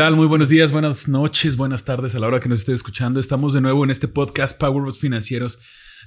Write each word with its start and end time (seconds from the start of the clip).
tal? 0.00 0.16
Muy 0.16 0.28
buenos 0.28 0.48
días, 0.48 0.72
buenas 0.72 1.08
noches, 1.08 1.58
buenas 1.58 1.84
tardes 1.84 2.14
a 2.14 2.18
la 2.20 2.26
hora 2.26 2.40
que 2.40 2.48
nos 2.48 2.60
esté 2.60 2.72
escuchando. 2.72 3.20
Estamos 3.20 3.52
de 3.52 3.60
nuevo 3.60 3.84
en 3.84 3.90
este 3.90 4.08
podcast 4.08 4.58
Power 4.58 4.90
Financieros 4.94 5.58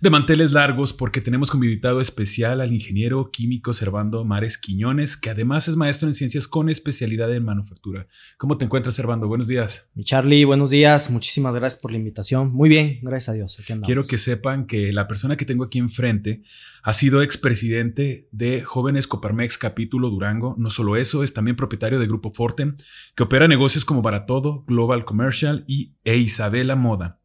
de 0.02 0.10
manteles 0.10 0.52
largos 0.52 0.94
porque 0.94 1.22
tenemos 1.22 1.52
como 1.52 1.64
invitado 1.64 2.02
especial 2.02 2.62
al 2.62 2.74
ingeniero 2.74 3.32
químico 3.32 3.74
Servando 3.74 4.26
Mares 4.26 4.58
Quiñones, 4.58 5.18
que 5.18 5.30
además 5.30 5.68
es 5.68 5.76
maestro 5.76 6.08
en 6.08 6.14
ciencias 6.14 6.48
con 6.48 6.70
especialidad 6.70 7.34
en 7.34 7.44
manufactura. 7.46 8.08
¿Cómo 8.38 8.58
te 8.58 8.66
encuentras, 8.66 8.96
Servando? 8.96 9.28
Buenos 9.28 9.48
días. 9.48 9.90
Mi 9.94 10.04
Charlie, 10.04 10.46
buenos 10.46 10.70
días. 10.70 11.10
Muchísimas 11.10 11.56
gracias 11.56 11.82
por 11.82 11.92
la 11.92 11.98
invitación. 11.98 12.52
Muy 12.52 12.70
bien, 12.70 13.00
gracias 13.02 13.30
a 13.30 13.34
Dios. 13.34 13.58
Quiero 13.86 14.04
que 14.04 14.18
sepan 14.18 14.66
que 14.66 14.92
la 14.92 15.08
persona 15.08 15.38
que 15.38 15.46
tengo 15.46 15.64
aquí 15.64 15.80
enfrente 15.80 16.44
ha 16.82 16.94
sido 16.94 17.22
expresidente 17.22 18.28
de 18.32 18.64
Jóvenes 18.64 19.08
Coparmex 19.08 19.58
Capítulo 19.58 20.10
Durango. 20.10 20.56
No 20.58 20.70
solo 20.70 20.98
eso, 20.98 21.24
es 21.24 21.34
también 21.34 21.56
propietario 21.56 22.00
de 22.00 22.08
Grupo 22.08 22.32
Forten, 22.32 22.76
que 23.16 23.24
opera 23.24 23.48
negocios 23.48 23.86
como 23.86 24.02
Baratodo, 24.02 24.64
Global 24.68 25.06
Commercial 25.06 25.64
y 25.68 25.94
e 26.04 26.18
Isabela 26.18 26.76
Moda. 26.76 27.20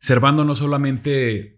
Servando 0.00 0.44
no 0.44 0.54
solamente 0.54 1.53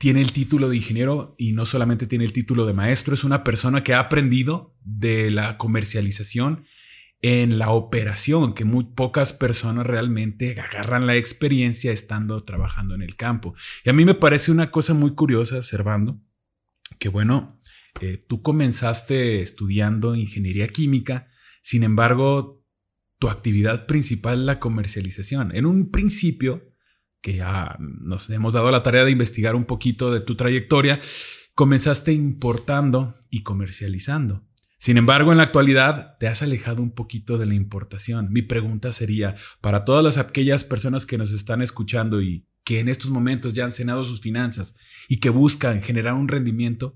tiene 0.00 0.22
el 0.22 0.32
título 0.32 0.70
de 0.70 0.78
ingeniero 0.78 1.34
y 1.36 1.52
no 1.52 1.66
solamente 1.66 2.06
tiene 2.06 2.24
el 2.24 2.32
título 2.32 2.64
de 2.64 2.72
maestro, 2.72 3.12
es 3.12 3.22
una 3.22 3.44
persona 3.44 3.84
que 3.84 3.92
ha 3.92 4.00
aprendido 4.00 4.74
de 4.82 5.30
la 5.30 5.58
comercialización 5.58 6.64
en 7.20 7.58
la 7.58 7.68
operación, 7.68 8.54
que 8.54 8.64
muy 8.64 8.84
pocas 8.84 9.34
personas 9.34 9.86
realmente 9.86 10.58
agarran 10.58 11.06
la 11.06 11.16
experiencia 11.16 11.92
estando 11.92 12.44
trabajando 12.44 12.94
en 12.94 13.02
el 13.02 13.14
campo. 13.16 13.54
Y 13.84 13.90
a 13.90 13.92
mí 13.92 14.06
me 14.06 14.14
parece 14.14 14.50
una 14.50 14.70
cosa 14.70 14.94
muy 14.94 15.14
curiosa, 15.14 15.60
Servando, 15.60 16.18
que 16.98 17.10
bueno, 17.10 17.60
eh, 18.00 18.24
tú 18.26 18.40
comenzaste 18.40 19.42
estudiando 19.42 20.14
ingeniería 20.14 20.68
química, 20.68 21.28
sin 21.60 21.82
embargo, 21.82 22.64
tu 23.18 23.28
actividad 23.28 23.84
principal 23.84 24.38
es 24.38 24.46
la 24.46 24.60
comercialización. 24.60 25.54
En 25.54 25.66
un 25.66 25.90
principio, 25.90 26.69
que 27.20 27.36
ya 27.36 27.76
nos 27.78 28.30
hemos 28.30 28.54
dado 28.54 28.70
la 28.70 28.82
tarea 28.82 29.04
de 29.04 29.10
investigar 29.10 29.54
un 29.54 29.64
poquito 29.64 30.12
de 30.12 30.20
tu 30.20 30.36
trayectoria, 30.36 31.00
comenzaste 31.54 32.12
importando 32.12 33.14
y 33.28 33.42
comercializando. 33.42 34.44
Sin 34.78 34.96
embargo, 34.96 35.30
en 35.30 35.36
la 35.36 35.44
actualidad 35.44 36.16
te 36.18 36.26
has 36.26 36.40
alejado 36.40 36.82
un 36.82 36.92
poquito 36.92 37.36
de 37.36 37.44
la 37.44 37.54
importación. 37.54 38.32
Mi 38.32 38.40
pregunta 38.40 38.92
sería, 38.92 39.36
para 39.60 39.84
todas 39.84 40.02
las, 40.02 40.16
aquellas 40.16 40.64
personas 40.64 41.04
que 41.04 41.18
nos 41.18 41.32
están 41.32 41.60
escuchando 41.60 42.22
y 42.22 42.46
que 42.64 42.80
en 42.80 42.88
estos 42.88 43.10
momentos 43.10 43.52
ya 43.52 43.64
han 43.64 43.72
cenado 43.72 44.04
sus 44.04 44.22
finanzas 44.22 44.76
y 45.06 45.18
que 45.20 45.28
buscan 45.28 45.82
generar 45.82 46.14
un 46.14 46.28
rendimiento, 46.28 46.94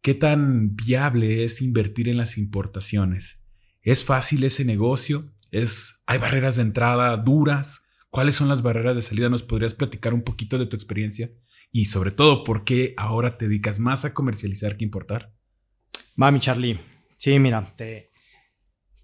¿qué 0.00 0.14
tan 0.14 0.76
viable 0.76 1.44
es 1.44 1.60
invertir 1.60 2.08
en 2.08 2.16
las 2.16 2.38
importaciones? 2.38 3.42
¿Es 3.82 4.02
fácil 4.02 4.44
ese 4.44 4.64
negocio? 4.64 5.30
¿Es, 5.50 5.96
¿Hay 6.06 6.18
barreras 6.18 6.56
de 6.56 6.62
entrada 6.62 7.14
duras? 7.18 7.82
¿Cuáles 8.10 8.34
son 8.34 8.48
las 8.48 8.62
barreras 8.62 8.96
de 8.96 9.02
salida? 9.02 9.28
¿Nos 9.28 9.44
podrías 9.44 9.74
platicar 9.74 10.12
un 10.14 10.22
poquito 10.22 10.58
de 10.58 10.66
tu 10.66 10.74
experiencia? 10.74 11.30
Y 11.70 11.84
sobre 11.84 12.10
todo, 12.10 12.42
¿por 12.42 12.64
qué 12.64 12.92
ahora 12.96 13.38
te 13.38 13.46
dedicas 13.46 13.78
más 13.78 14.04
a 14.04 14.12
comercializar 14.12 14.76
que 14.76 14.84
importar? 14.84 15.32
Mami 16.16 16.40
Charlie, 16.40 16.80
sí, 17.16 17.38
mira, 17.38 17.72
te, 17.76 18.10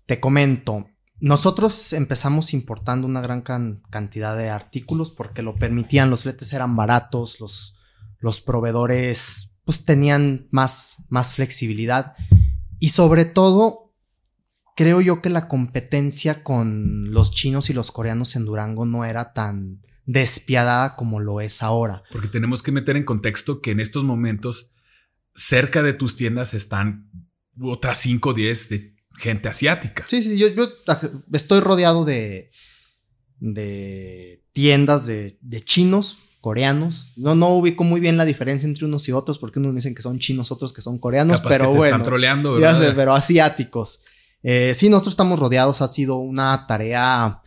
te 0.07 0.19
comento. 0.19 0.89
Nosotros 1.21 1.93
empezamos 1.93 2.53
importando 2.53 3.07
una 3.07 3.21
gran 3.21 3.43
cantidad 3.43 4.37
de 4.37 4.51
artículos 4.51 5.13
porque 5.13 5.43
lo 5.43 5.55
permitían, 5.55 6.11
los 6.11 6.25
fletes 6.25 6.53
eran 6.53 6.75
baratos, 6.75 7.41
los, 7.41 7.77
los 8.19 8.41
proveedores 8.41 9.53
pues 9.65 9.85
tenían 9.85 10.49
más, 10.51 11.05
más 11.09 11.33
flexibilidad 11.33 12.15
y 12.79 12.91
sobre 12.91 13.25
todo 13.25 13.86
creo 14.77 15.01
yo 15.01 15.23
que 15.23 15.31
la 15.31 15.49
competencia 15.49 16.45
con 16.45 17.11
los 17.11 17.33
chinos 17.33 17.71
y 17.71 17.73
los 17.73 17.91
coreanos 17.91 18.37
en 18.37 18.45
Durango 18.45 18.85
no 18.85 19.05
era 19.05 19.33
tan 19.33 19.81
despiadada 20.05 20.95
como 20.95 21.19
lo 21.19 21.41
es 21.41 21.63
ahora. 21.63 22.05
Porque 22.13 22.29
tenemos 22.29 22.63
que 22.63 22.71
meter 22.71 22.97
en 22.97 23.05
contexto 23.05 23.61
que 23.61 23.73
en 23.73 23.81
estos 23.81 24.05
momentos 24.05 24.73
cerca 25.35 25.83
de 25.83 25.95
tus 25.95 26.15
tiendas 26.15 26.55
están 26.55 27.11
otras 27.61 27.99
5 27.99 28.29
o 28.29 28.35
10 28.35 28.69
de 28.69 28.95
gente 29.17 29.49
asiática. 29.49 30.05
Sí, 30.07 30.23
sí, 30.23 30.39
yo, 30.39 30.49
estoy 31.33 31.61
rodeado 31.61 32.05
de, 32.05 32.51
de 33.41 34.45
tiendas 34.53 35.07
de, 35.07 35.39
chinos, 35.65 36.19
coreanos. 36.43 37.13
No, 37.17 37.35
no 37.35 37.49
ubico 37.49 37.83
muy 37.83 37.99
bien 37.99 38.19
la 38.19 38.27
diferencia 38.27 38.67
entre 38.67 38.85
unos 38.85 39.09
y 39.09 39.13
otros 39.13 39.39
porque 39.39 39.59
unos 39.59 39.75
dicen 39.75 39.95
que 39.95 40.03
son 40.03 40.19
chinos, 40.19 40.53
otros 40.53 40.75
que 40.75 40.83
son 40.83 40.99
coreanos, 40.99 41.41
pero 41.41 41.71
bueno. 41.71 41.97
Están 41.97 42.03
troleando, 42.03 42.61
Ya 42.61 42.75
sé, 42.75 42.93
pero 42.93 43.15
asiáticos. 43.15 44.03
Eh, 44.49 44.75
sí, 44.75 44.89
nosotros 44.89 45.15
estamos 45.15 45.41
rodeados, 45.41 45.83
ha 45.83 45.89
sido 45.89 46.19
una 46.19 46.69
tarea, 46.69 47.43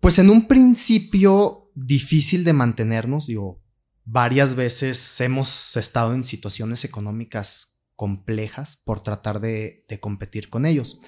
pues 0.00 0.18
en 0.18 0.28
un 0.28 0.46
principio 0.46 1.70
difícil 1.74 2.44
de 2.44 2.52
mantenernos, 2.52 3.26
digo, 3.26 3.62
varias 4.04 4.54
veces 4.54 5.18
hemos 5.22 5.78
estado 5.78 6.12
en 6.12 6.22
situaciones 6.22 6.84
económicas 6.84 7.80
complejas 7.96 8.82
por 8.84 9.02
tratar 9.02 9.40
de, 9.40 9.86
competir 9.98 10.50
con 10.50 10.66
ellos. 10.66 11.00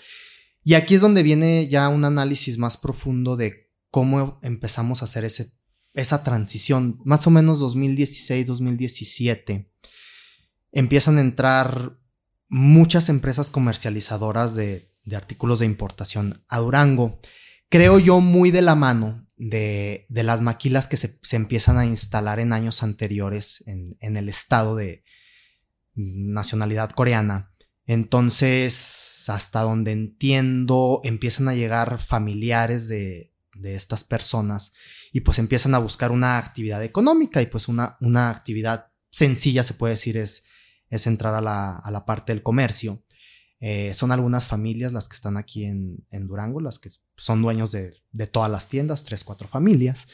Y 0.65 0.73
aquí 0.73 0.95
es 0.95 1.03
donde 1.03 1.23
viene 1.23 1.69
ya 1.69 1.91
un 1.91 2.07
análisis 2.07 2.57
más 2.57 2.79
profundo 2.79 3.37
de 3.37 3.71
cómo 3.91 4.41
empezamos 4.43 5.03
a 5.03 5.05
hacer 5.05 5.27
ese, 5.27 5.53
esa 5.93 6.25
transición. 6.25 7.03
Más 7.05 7.27
o 7.27 7.31
menos 7.31 7.61
2016-2017 7.61 9.69
empiezan 10.73 11.19
a 11.19 11.21
entrar 11.21 11.99
muchas 12.49 13.09
empresas 13.09 13.51
comercializadoras 13.51 14.55
de, 14.55 14.93
artículos 15.15 15.61
de 15.61 15.67
importación 15.67 16.45
a 16.49 16.59
Durango. 16.59 17.21
Creo 17.69 17.99
yo 17.99 18.21
muy 18.21 18.51
de 18.51 18.63
la 18.63 18.75
mano 18.75 19.27
de, 19.37 20.07
las 20.09 20.41
maquilas 20.41 20.89
que 20.89 20.97
se, 20.97 21.19
empiezan 21.33 21.79
a 21.79 21.87
instalar 21.87 22.41
en 22.41 22.53
años 22.53 22.83
anteriores 22.83 23.65
en, 23.67 24.17
el 24.17 24.29
estado 24.29 24.77
de 24.77 25.05
nacionalidad 25.95 26.91
coreana. 26.91 27.53
Entonces, 27.87 29.29
hasta 29.29 29.61
donde 29.61 29.93
entiendo, 29.93 31.01
empiezan 31.05 31.49
a 31.49 31.55
llegar 31.55 32.01
familiares 32.01 32.89
de, 32.89 33.33
estas 33.63 34.05
personas 34.05 34.75
y 35.13 35.21
pues 35.21 35.39
empiezan 35.39 35.75
a 35.75 35.79
buscar 35.79 36.13
una 36.13 36.37
actividad 36.37 36.85
económica 36.85 37.41
y 37.41 37.47
pues 37.47 37.69
una, 37.69 37.97
una 38.03 38.29
actividad 38.29 38.89
sencilla, 39.09 39.63
se 39.63 39.73
puede 39.73 39.95
decir, 39.95 40.19
es 40.19 40.45
es 40.91 41.07
entrar 41.07 41.35
a 41.35 41.41
la, 41.41 42.05
parte 42.07 42.33
del 42.33 42.43
comercio. 42.43 43.03
Eh, 43.59 43.95
son 43.95 44.13
algunas 44.13 44.47
familias 44.47 44.93
las 44.93 45.09
que 45.09 45.17
están 45.17 45.37
aquí 45.37 45.65
en, 45.65 46.05
Durango, 46.27 46.61
las 46.61 46.79
que 46.79 46.91
son 47.17 47.43
dueños 47.43 47.73
de, 47.73 47.93
todas 48.31 48.51
las 48.51 48.69
tiendas, 48.69 49.05
tres, 49.05 49.25
cuatro 49.25 49.49
familias. 49.49 50.07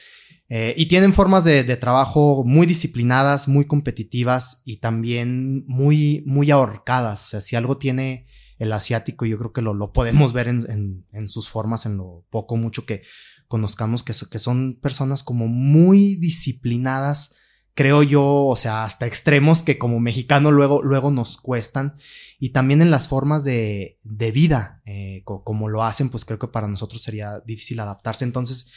Eh, 0.48 0.74
y 0.76 0.86
tienen 0.86 1.12
formas 1.12 1.44
de, 1.44 1.64
trabajo 1.76 2.44
muy 2.44 2.66
disciplinadas, 2.66 3.48
muy 3.48 3.64
competitivas 3.64 4.62
y 4.64 4.78
también 4.78 5.64
muy, 5.66 6.22
muy 6.26 6.50
ahorcadas. 6.50 7.26
O 7.26 7.28
sea, 7.28 7.40
si 7.40 7.56
algo 7.56 7.78
tiene 7.78 8.26
el 8.58 8.72
asiático, 8.72 9.26
yo 9.26 9.38
creo 9.38 9.52
que 9.52 9.62
lo, 9.62 9.92
podemos 9.92 10.32
ver 10.32 10.48
en, 10.48 11.28
sus 11.28 11.48
formas, 11.48 11.84
en 11.84 11.96
lo 11.96 12.24
poco, 12.30 12.56
mucho 12.56 12.86
que 12.86 13.02
conozcamos, 13.48 14.02
que, 14.04 14.12
que 14.30 14.38
son 14.38 14.78
personas 14.80 15.22
como 15.22 15.48
muy 15.48 16.16
disciplinadas 16.16 17.34
creo 17.74 18.02
yo, 18.02 18.46
o 18.46 18.56
sea, 18.56 18.84
hasta 18.84 19.06
extremos 19.06 19.62
que 19.62 19.78
como 19.78 20.00
mexicano 20.00 20.50
luego, 20.50 20.82
luego 20.82 21.10
nos 21.10 21.38
cuestan. 21.38 21.96
Y 22.38 22.50
también 22.50 22.82
en 22.82 22.90
las 22.90 23.08
formas 23.08 23.44
de, 23.44 23.98
de 24.02 24.32
vida, 24.32 24.82
eh, 24.84 25.22
como 25.24 25.68
lo 25.68 25.82
hacen, 25.82 26.10
pues 26.10 26.24
creo 26.24 26.38
que 26.38 26.48
para 26.48 26.68
nosotros 26.68 27.02
sería 27.02 27.40
difícil 27.40 27.80
adaptarse. 27.80 28.24
Entonces, 28.24 28.68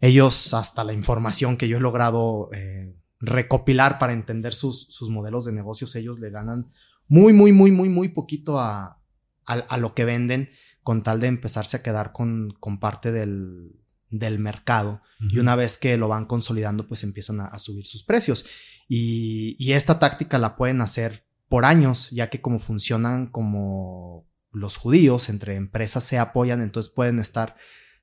ellos, 0.00 0.54
hasta 0.54 0.84
la 0.84 0.92
información 0.92 1.56
que 1.56 1.68
yo 1.68 1.78
he 1.78 1.80
logrado 1.80 2.50
eh, 2.52 2.94
recopilar 3.20 3.98
para 3.98 4.12
entender 4.12 4.54
sus, 4.54 4.86
sus 4.88 5.10
modelos 5.10 5.44
de 5.44 5.52
negocios, 5.52 5.96
ellos 5.96 6.20
le 6.20 6.30
ganan 6.30 6.70
muy, 7.08 7.32
muy, 7.32 7.52
muy, 7.52 7.72
muy, 7.72 7.88
muy 7.88 8.10
poquito 8.10 8.58
a, 8.58 9.00
a, 9.44 9.78
lo 9.78 9.94
que 9.94 10.04
venden 10.04 10.50
con 10.82 11.02
tal 11.02 11.20
de 11.20 11.26
empezarse 11.26 11.78
a 11.78 11.82
quedar 11.82 12.12
con, 12.12 12.54
con 12.60 12.78
parte 12.78 13.10
del, 13.10 13.77
del 14.10 14.38
mercado 14.38 15.02
y 15.20 15.38
una 15.38 15.56
vez 15.56 15.78
que 15.78 15.96
lo 15.96 16.08
van 16.08 16.26
consolidando 16.26 16.86
pues 16.86 17.02
empiezan 17.02 17.40
a, 17.40 17.58
subir 17.58 17.86
sus 17.86 18.04
precios. 18.04 18.46
Y, 18.88 19.72
esta 19.72 19.98
táctica 19.98 20.38
la 20.38 20.56
pueden 20.56 20.80
hacer 20.80 21.24
por 21.48 21.64
años 21.64 22.10
ya 22.10 22.30
que 22.30 22.40
como 22.40 22.58
funcionan 22.58 23.26
como 23.26 24.26
los 24.52 24.76
judíos 24.76 25.28
entre 25.28 25.56
empresas 25.56 26.04
se 26.04 26.18
apoyan 26.18 26.62
entonces 26.62 26.92
pueden 26.92 27.18
estar 27.18 27.56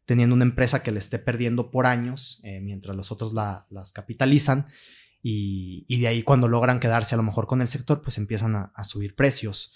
teniendo 0.05 0.35
una 0.35 0.45
empresa 0.45 0.83
que 0.83 0.91
le 0.91 0.99
esté 0.99 1.17
perdiendo 1.19 1.71
por 1.71 1.85
años 1.85 2.39
eh, 2.43 2.59
mientras 2.61 2.95
los 2.95 3.11
otros 3.11 3.33
la, 3.33 3.65
las 3.69 3.91
capitalizan. 3.91 4.67
Y, 5.27 5.85
de 5.99 6.07
ahí 6.07 6.21
cuando 6.21 6.47
logran 6.47 6.79
quedarse 6.79 7.15
a 7.15 7.17
lo 7.17 7.23
mejor 7.23 7.47
con 7.47 7.61
el 7.61 7.67
sector 7.67 8.01
pues 8.03 8.19
empiezan 8.19 8.55
a, 8.55 8.83
subir 8.83 9.15
precios. 9.15 9.73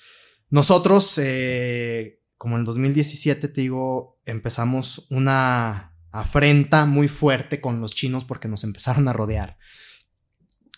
Nosotros 0.52 1.18
eh, 1.18 2.20
como 2.40 2.58
en 2.58 2.64
2017, 2.64 3.50
te 3.50 3.62
digo, 3.62 4.18
empezamos 4.24 5.08
una 5.10 5.94
afrenta 6.12 6.86
muy 6.86 7.08
fuerte 7.08 7.62
con 7.62 7.82
los 7.82 7.94
chinos 7.94 8.26
porque 8.26 8.48
nos 8.48 8.64
empezaron 8.64 9.08
a 9.08 9.14
rodear. 9.14 9.58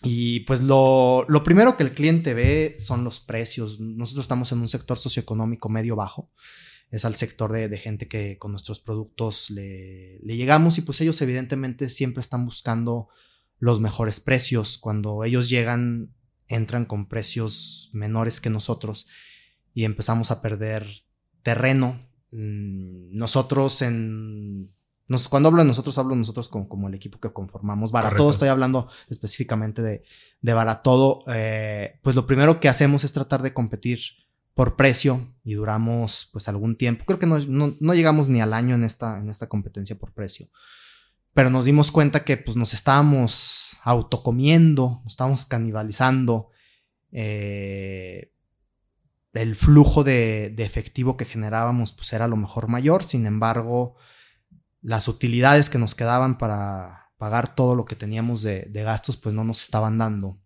Y 0.02 0.40
pues 0.40 0.62
lo, 0.62 1.24
lo, 1.28 1.44
primero 1.44 1.76
que 1.76 1.84
el 1.84 1.92
cliente 1.92 2.34
ve 2.34 2.74
son 2.78 3.04
los 3.04 3.20
precios. 3.20 3.78
Nosotros 3.78 4.24
estamos 4.24 4.50
en 4.50 4.60
un 4.60 4.68
sector 4.68 4.98
socioeconómico 4.98 5.68
medio 5.68 5.94
bajo. 5.94 6.30
Es 6.90 7.04
al 7.04 7.14
sector 7.14 7.52
de, 7.52 7.78
gente 7.78 8.08
que 8.08 8.36
con 8.36 8.50
nuestros 8.50 8.80
productos 8.80 9.50
le, 9.50 10.18
le, 10.22 10.36
llegamos 10.36 10.76
y 10.76 10.82
pues 10.82 11.00
ellos 11.00 11.22
evidentemente 11.22 11.88
siempre 11.88 12.20
están 12.20 12.44
buscando 12.44 13.08
los 13.58 13.80
mejores 13.80 14.20
precios. 14.20 14.76
Cuando 14.76 15.24
ellos 15.24 15.48
llegan, 15.48 16.12
entran 16.48 16.84
con 16.84 17.08
precios 17.08 17.88
menores 17.92 18.40
que 18.40 18.50
nosotros 18.50 19.06
y 19.72 19.84
empezamos 19.84 20.30
a 20.30 20.42
perder 20.42 20.86
terreno. 21.42 21.98
Mm, 22.32 23.16
nosotros 23.16 23.82
en 23.82 24.72
cuando 25.28 25.48
hablo 25.48 25.62
de 25.62 25.68
nosotros, 25.68 25.96
hablo 25.98 26.10
de 26.10 26.18
nosotros 26.18 26.48
como, 26.48 26.68
como 26.68 26.88
el 26.88 26.94
equipo 26.94 27.18
que 27.18 27.32
conformamos. 27.32 27.92
Baratodo, 27.92 28.30
estoy 28.30 28.48
hablando 28.48 28.88
específicamente 29.08 29.82
de, 29.82 30.02
de 30.40 30.52
Baratodo. 30.52 31.24
Eh, 31.26 31.98
pues 32.02 32.16
lo 32.16 32.26
primero 32.26 32.60
que 32.60 32.68
hacemos 32.68 33.04
es 33.04 33.12
tratar 33.12 33.42
de 33.42 33.54
competir 33.54 34.00
por 34.54 34.76
precio 34.76 35.34
y 35.44 35.54
duramos 35.54 36.28
pues 36.32 36.48
algún 36.48 36.76
tiempo. 36.76 37.04
Creo 37.04 37.18
que 37.18 37.26
no, 37.26 37.38
no, 37.48 37.94
llegamos 37.94 38.28
ni 38.28 38.40
al 38.40 38.52
año 38.52 38.74
en 38.74 38.84
esta, 38.84 39.18
en 39.18 39.30
esta 39.30 39.48
competencia 39.48 39.98
por 39.98 40.12
precio. 40.12 40.48
Pero 41.34 41.48
nos 41.48 41.64
dimos 41.64 41.90
cuenta 41.90 42.24
que 42.24 42.36
pues 42.36 42.56
nos 42.56 42.74
estábamos 42.74 43.78
autocomiendo, 43.82 45.00
nos 45.04 45.14
estábamos 45.14 45.46
canibalizando. 45.46 46.50
Eh, 47.10 48.32
el 49.32 49.56
flujo 49.56 50.04
de, 50.04 50.52
de, 50.54 50.64
efectivo 50.64 51.16
que 51.16 51.24
generábamos 51.24 51.92
pues 51.92 52.12
era 52.12 52.26
a 52.26 52.28
lo 52.28 52.36
mejor 52.36 52.68
mayor, 52.68 53.02
sin 53.02 53.24
embargo 53.24 53.96
las 54.82 55.08
utilidades 55.08 55.70
que 55.70 55.78
nos 55.78 55.94
quedaban 55.94 56.36
para 56.36 57.12
pagar 57.16 57.54
todo 57.54 57.76
lo 57.76 57.84
que 57.84 57.96
teníamos 57.96 58.42
de, 58.42 58.68
gastos, 58.72 59.16
pues 59.16 59.34
no 59.34 59.44
nos 59.44 59.62
estaban 59.62 59.96
dando. 59.96 60.40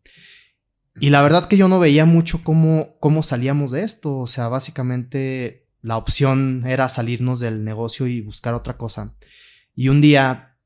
Y 1.00 1.10
la 1.10 1.22
verdad 1.22 1.48
que 1.48 1.56
yo 1.56 1.68
no 1.68 1.80
veía 1.80 2.04
mucho 2.04 2.44
cómo, 2.44 2.98
cómo 3.00 3.22
salíamos 3.22 3.70
de 3.70 3.82
esto. 3.82 4.18
O 4.18 4.26
sea, 4.26 4.48
básicamente 4.48 5.68
la 5.80 5.96
opción 5.96 6.64
era 6.66 6.88
salirnos 6.88 7.40
del 7.40 7.64
negocio 7.64 8.06
y 8.06 8.20
buscar 8.20 8.54
otra 8.54 8.76
cosa. 8.76 9.14
Y 9.74 9.88
un 9.88 10.00
día, 10.00 10.58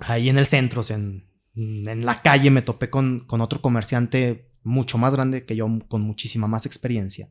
ahí 0.00 0.28
en 0.28 0.38
el 0.38 0.46
centro, 0.46 0.82
en, 0.90 1.30
en 1.54 2.04
la 2.04 2.22
calle, 2.22 2.50
me 2.50 2.62
topé 2.62 2.90
con, 2.90 3.24
con 3.26 3.40
otro 3.40 3.60
comerciante 3.60 4.50
mucho 4.62 4.98
más 4.98 5.14
grande 5.14 5.44
que 5.44 5.56
yo, 5.56 5.66
con 5.88 6.02
muchísima 6.02 6.46
más 6.46 6.66
experiencia. 6.66 7.30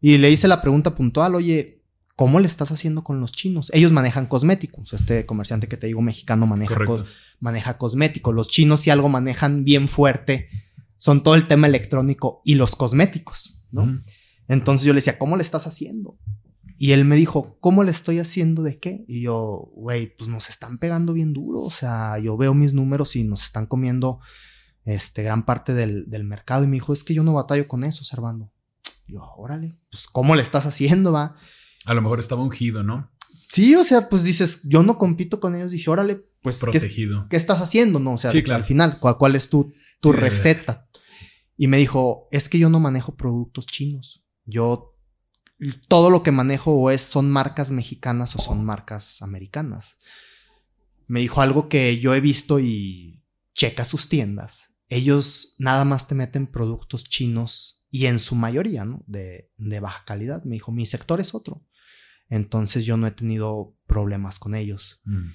Y 0.00 0.18
le 0.18 0.30
hice 0.30 0.48
la 0.48 0.60
pregunta 0.60 0.94
puntual, 0.94 1.34
oye, 1.34 1.81
¿Cómo 2.22 2.38
le 2.38 2.46
estás 2.46 2.70
haciendo 2.70 3.02
con 3.02 3.18
los 3.18 3.32
chinos? 3.32 3.68
Ellos 3.74 3.90
manejan 3.90 4.26
cosméticos. 4.26 4.92
Este 4.92 5.26
comerciante 5.26 5.66
que 5.66 5.76
te 5.76 5.88
digo 5.88 6.00
mexicano 6.02 6.46
maneja, 6.46 6.78
maneja 7.40 7.78
cosméticos. 7.78 8.32
Los 8.32 8.46
chinos 8.46 8.78
si 8.78 8.90
algo 8.90 9.08
manejan 9.08 9.64
bien 9.64 9.88
fuerte 9.88 10.48
son 10.98 11.24
todo 11.24 11.34
el 11.34 11.48
tema 11.48 11.66
electrónico 11.66 12.40
y 12.44 12.54
los 12.54 12.76
cosméticos, 12.76 13.60
¿no? 13.72 14.00
Entonces 14.46 14.86
yo 14.86 14.92
le 14.92 14.98
decía, 14.98 15.18
¿cómo 15.18 15.36
le 15.36 15.42
estás 15.42 15.66
haciendo? 15.66 16.16
Y 16.78 16.92
él 16.92 17.04
me 17.04 17.16
dijo, 17.16 17.58
¿cómo 17.58 17.82
le 17.82 17.90
estoy 17.90 18.20
haciendo 18.20 18.62
de 18.62 18.78
qué? 18.78 19.04
Y 19.08 19.22
yo, 19.22 19.72
güey, 19.74 20.14
pues 20.14 20.30
nos 20.30 20.48
están 20.48 20.78
pegando 20.78 21.14
bien 21.14 21.32
duro. 21.32 21.62
O 21.62 21.72
sea, 21.72 22.20
yo 22.20 22.36
veo 22.36 22.54
mis 22.54 22.72
números 22.72 23.16
y 23.16 23.24
nos 23.24 23.42
están 23.42 23.66
comiendo 23.66 24.20
este, 24.84 25.24
gran 25.24 25.44
parte 25.44 25.74
del, 25.74 26.08
del 26.08 26.22
mercado. 26.22 26.62
Y 26.62 26.68
me 26.68 26.74
dijo, 26.74 26.92
es 26.92 27.02
que 27.02 27.14
yo 27.14 27.24
no 27.24 27.34
batallo 27.34 27.66
con 27.66 27.82
eso, 27.82 28.04
Servando. 28.04 28.52
Y 29.08 29.14
yo, 29.14 29.28
órale, 29.36 29.76
pues 29.90 30.06
¿cómo 30.06 30.36
le 30.36 30.42
estás 30.42 30.66
haciendo, 30.66 31.10
va? 31.10 31.34
A 31.84 31.94
lo 31.94 32.02
mejor 32.02 32.20
estaba 32.20 32.42
ungido, 32.42 32.82
¿no? 32.82 33.10
Sí, 33.48 33.74
o 33.74 33.84
sea, 33.84 34.08
pues 34.08 34.24
dices, 34.24 34.62
yo 34.64 34.82
no 34.82 34.96
compito 34.96 35.38
con 35.38 35.54
ellos. 35.54 35.72
Dije, 35.72 35.90
órale, 35.90 36.24
pues. 36.40 36.60
Protegido. 36.60 37.26
¿qué, 37.28 37.36
estás 37.36 37.60
haciendo? 37.60 37.98
No, 37.98 38.14
o 38.14 38.18
sea, 38.18 38.30
al 38.30 38.64
final, 38.64 38.98
¿cuál, 38.98 39.36
es 39.36 39.50
tu, 39.50 39.72
tu 40.00 40.12
receta? 40.12 40.88
Y 41.56 41.66
me 41.66 41.76
dijo, 41.76 42.28
es 42.30 42.48
que 42.48 42.58
yo 42.58 42.70
no 42.70 42.80
manejo 42.80 43.14
productos 43.14 43.66
chinos. 43.66 44.24
Yo, 44.46 44.96
todo 45.88 46.10
lo 46.10 46.22
que 46.22 46.32
manejo 46.32 46.72
o 46.72 46.90
es, 46.90 47.02
son 47.02 47.30
marcas 47.30 47.70
mexicanas 47.70 48.34
o 48.36 48.40
son 48.40 48.64
marcas 48.64 49.20
americanas. 49.20 49.98
Me 51.06 51.20
dijo 51.20 51.42
algo 51.42 51.68
que 51.68 51.98
yo 51.98 52.14
he 52.14 52.20
visto 52.20 52.58
y 52.58 53.22
checa 53.54 53.84
sus 53.84 54.08
tiendas. 54.08 54.72
Ellos 54.88 55.56
nada 55.58 55.84
más 55.84 56.08
te 56.08 56.14
meten 56.14 56.46
productos 56.46 57.04
chinos 57.04 57.84
y 57.90 58.06
en 58.06 58.18
su 58.18 58.34
mayoría, 58.34 58.86
¿no? 58.86 59.04
De, 59.06 59.50
de 59.58 59.80
baja 59.80 60.04
calidad. 60.06 60.42
Me 60.44 60.54
dijo, 60.54 60.72
mi 60.72 60.86
sector 60.86 61.20
es 61.20 61.34
otro. 61.34 61.66
Entonces 62.28 62.84
yo 62.84 62.96
no 62.96 63.06
he 63.06 63.10
tenido 63.10 63.76
problemas 63.86 64.38
con 64.38 64.54
ellos. 64.54 65.00
Mm. 65.04 65.30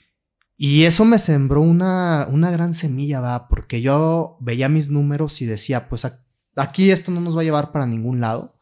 Y 0.57 0.83
eso 0.83 1.05
me 1.05 1.19
sembró 1.19 1.61
una, 1.61 2.27
una 2.31 2.49
gran 2.49 2.73
semilla, 2.73 3.19
va, 3.19 3.47
porque 3.47 3.81
yo 3.81 4.37
veía 4.41 4.69
mis 4.69 4.89
números 4.89 5.41
y 5.41 5.45
decía, 5.45 5.87
pues 5.87 6.07
aquí 6.55 6.89
esto 6.89 7.11
no 7.11 7.21
nos 7.21 7.37
va 7.37 7.41
a 7.41 7.43
llevar 7.43 7.71
para 7.71 7.85
ningún 7.85 8.19
lado. 8.19 8.57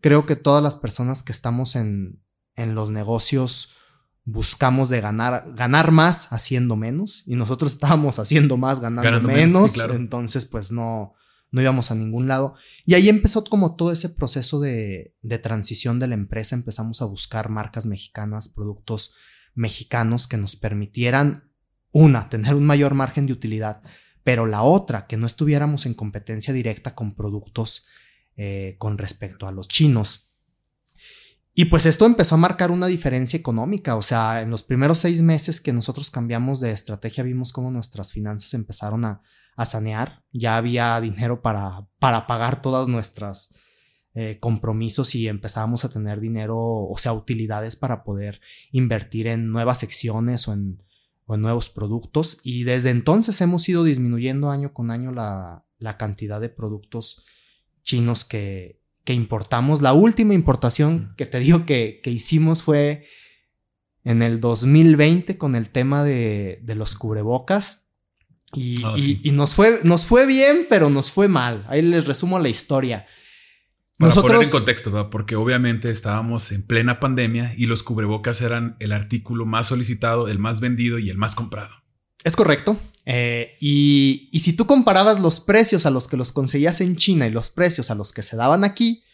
Creo 0.00 0.26
que 0.26 0.36
todas 0.36 0.62
las 0.62 0.76
personas 0.76 1.24
que 1.24 1.32
estamos 1.32 1.74
en, 1.74 2.22
en 2.54 2.76
los 2.76 2.90
negocios 2.90 3.76
buscamos 4.24 4.88
de 4.90 5.00
ganar, 5.00 5.52
ganar 5.54 5.90
más 5.90 6.32
haciendo 6.32 6.76
menos 6.76 7.24
y 7.26 7.34
nosotros 7.34 7.72
estábamos 7.74 8.18
haciendo 8.18 8.56
más 8.56 8.80
ganando, 8.80 9.20
menos. 9.20 9.76
Entonces, 9.78 10.46
pues 10.46 10.70
no, 10.70 11.14
no 11.50 11.60
íbamos 11.60 11.90
a 11.90 11.94
ningún 11.94 12.28
lado. 12.28 12.54
Y 12.86 12.94
ahí 12.94 13.08
empezó 13.08 13.44
como 13.44 13.76
todo 13.76 13.92
ese 13.92 14.08
proceso 14.08 14.60
de, 14.60 15.14
transición 15.42 15.98
de 15.98 16.08
la 16.08 16.14
empresa. 16.14 16.54
Empezamos 16.54 17.02
a 17.02 17.06
buscar 17.06 17.48
marcas 17.48 17.86
mexicanas, 17.86 18.48
productos 18.48 19.12
mexicanos 19.54 20.28
que 20.28 20.36
nos 20.36 20.56
permitieran, 20.56 21.50
una, 21.92 22.28
tener 22.28 22.54
un 22.54 22.64
mayor 22.64 22.94
margen 22.94 23.26
de 23.26 23.32
utilidad, 23.32 23.82
pero 24.22 24.46
la 24.46 24.62
otra, 24.62 25.06
que 25.06 25.16
no 25.16 25.26
estuviéramos 25.26 25.86
en 25.86 25.94
competencia 25.94 26.54
directa 26.54 26.94
con 26.94 27.16
productos 27.16 27.86
eh, 28.36 28.76
con 28.78 28.96
respecto 28.96 29.48
a 29.48 29.52
los 29.52 29.66
chinos. 29.66 30.30
Y 31.52 31.64
pues 31.64 31.84
esto 31.84 32.06
empezó 32.06 32.36
a 32.36 32.38
marcar 32.38 32.70
una 32.70 32.86
diferencia 32.86 33.36
económica, 33.36 33.96
o 33.96 34.02
sea, 34.02 34.40
en 34.40 34.50
los 34.50 34.62
primeros 34.62 34.98
seis 34.98 35.20
meses 35.20 35.60
que 35.60 35.72
nosotros 35.72 36.12
cambiamos 36.12 36.60
de 36.60 36.70
estrategia 36.70 37.24
vimos 37.24 37.52
cómo 37.52 37.72
nuestras 37.72 38.12
finanzas 38.12 38.54
empezaron 38.54 39.04
a, 39.04 39.22
a 39.60 39.66
sanear, 39.66 40.24
ya 40.32 40.56
había 40.56 40.98
dinero 41.02 41.42
para, 41.42 41.86
para 41.98 42.26
pagar 42.26 42.62
todas 42.62 42.88
nuestras 42.88 43.54
eh, 44.14 44.38
compromisos 44.40 45.14
y 45.14 45.28
empezábamos 45.28 45.84
a 45.84 45.90
tener 45.90 46.18
dinero, 46.18 46.58
o 46.58 46.94
sea, 46.96 47.12
utilidades 47.12 47.76
para 47.76 48.02
poder 48.02 48.40
invertir 48.72 49.26
en 49.26 49.50
nuevas 49.50 49.78
secciones 49.78 50.48
o 50.48 50.54
en, 50.54 50.82
nuevos 51.28 51.68
productos. 51.68 52.38
Y 52.42 52.64
desde 52.64 52.90
entonces 52.90 53.40
hemos 53.40 53.68
ido 53.68 53.84
disminuyendo 53.84 54.50
año 54.50 54.72
con 54.72 54.90
año 54.90 55.12
la, 55.12 55.64
cantidad 55.96 56.40
de 56.40 56.48
productos 56.48 57.22
chinos 57.84 58.24
que, 58.24 58.82
que, 59.04 59.12
importamos. 59.12 59.80
La 59.80 59.92
última 59.92 60.34
importación 60.34 61.14
que 61.16 61.26
te 61.26 61.38
digo 61.38 61.66
que, 61.66 62.00
que 62.02 62.10
hicimos 62.10 62.64
fue 62.64 63.06
en 64.02 64.22
el 64.22 64.40
2020 64.40 65.38
con 65.38 65.54
el 65.54 65.70
tema 65.70 66.02
de, 66.02 66.60
de 66.64 66.74
los 66.74 66.96
cubrebocas. 66.96 67.79
Y, 68.54 69.30
nos, 69.32 69.54
fue, 69.54 69.80
nos 69.84 70.04
fue 70.04 70.26
bien, 70.26 70.66
pero 70.68 70.90
nos 70.90 71.10
fue 71.10 71.28
mal. 71.28 71.64
Ahí 71.68 71.82
les 71.82 72.06
resumo 72.06 72.38
la 72.38 72.48
historia. 72.48 73.06
Para 73.98 74.08
Nosotros... 74.08 74.32
poner 74.32 74.46
en 74.46 74.50
contexto, 74.50 75.10
porque 75.10 75.36
obviamente 75.36 75.90
estábamos 75.90 76.50
en 76.52 76.66
plena 76.66 76.98
pandemia 76.98 77.54
y 77.56 77.66
los 77.66 77.82
cubrebocas 77.82 78.40
eran 78.40 78.76
el 78.80 78.92
artículo 78.92 79.46
más 79.46 79.68
solicitado, 79.68 80.28
el 80.28 80.38
más 80.38 80.58
vendido 80.58 80.98
y 80.98 81.10
el 81.10 81.18
más 81.18 81.34
comprado. 81.34 81.74
Es 82.24 82.34
correcto. 82.34 82.76
Eh, 83.06 83.56
y, 83.60 84.28
y, 84.32 84.40
si 84.40 84.52
tú 84.52 84.66
comparabas 84.66 85.20
los 85.20 85.40
precios 85.40 85.86
a 85.86 85.90
los 85.90 86.08
que 86.08 86.16
los 86.16 86.32
conseguías 86.32 86.80
en 86.80 86.96
China 86.96 87.26
y 87.26 87.30
los 87.30 87.50
precios 87.50 87.90
a 87.90 87.94
los 87.94 88.12
que 88.12 88.22
se 88.22 88.36
daban 88.36 88.64
aquí, 88.64 89.04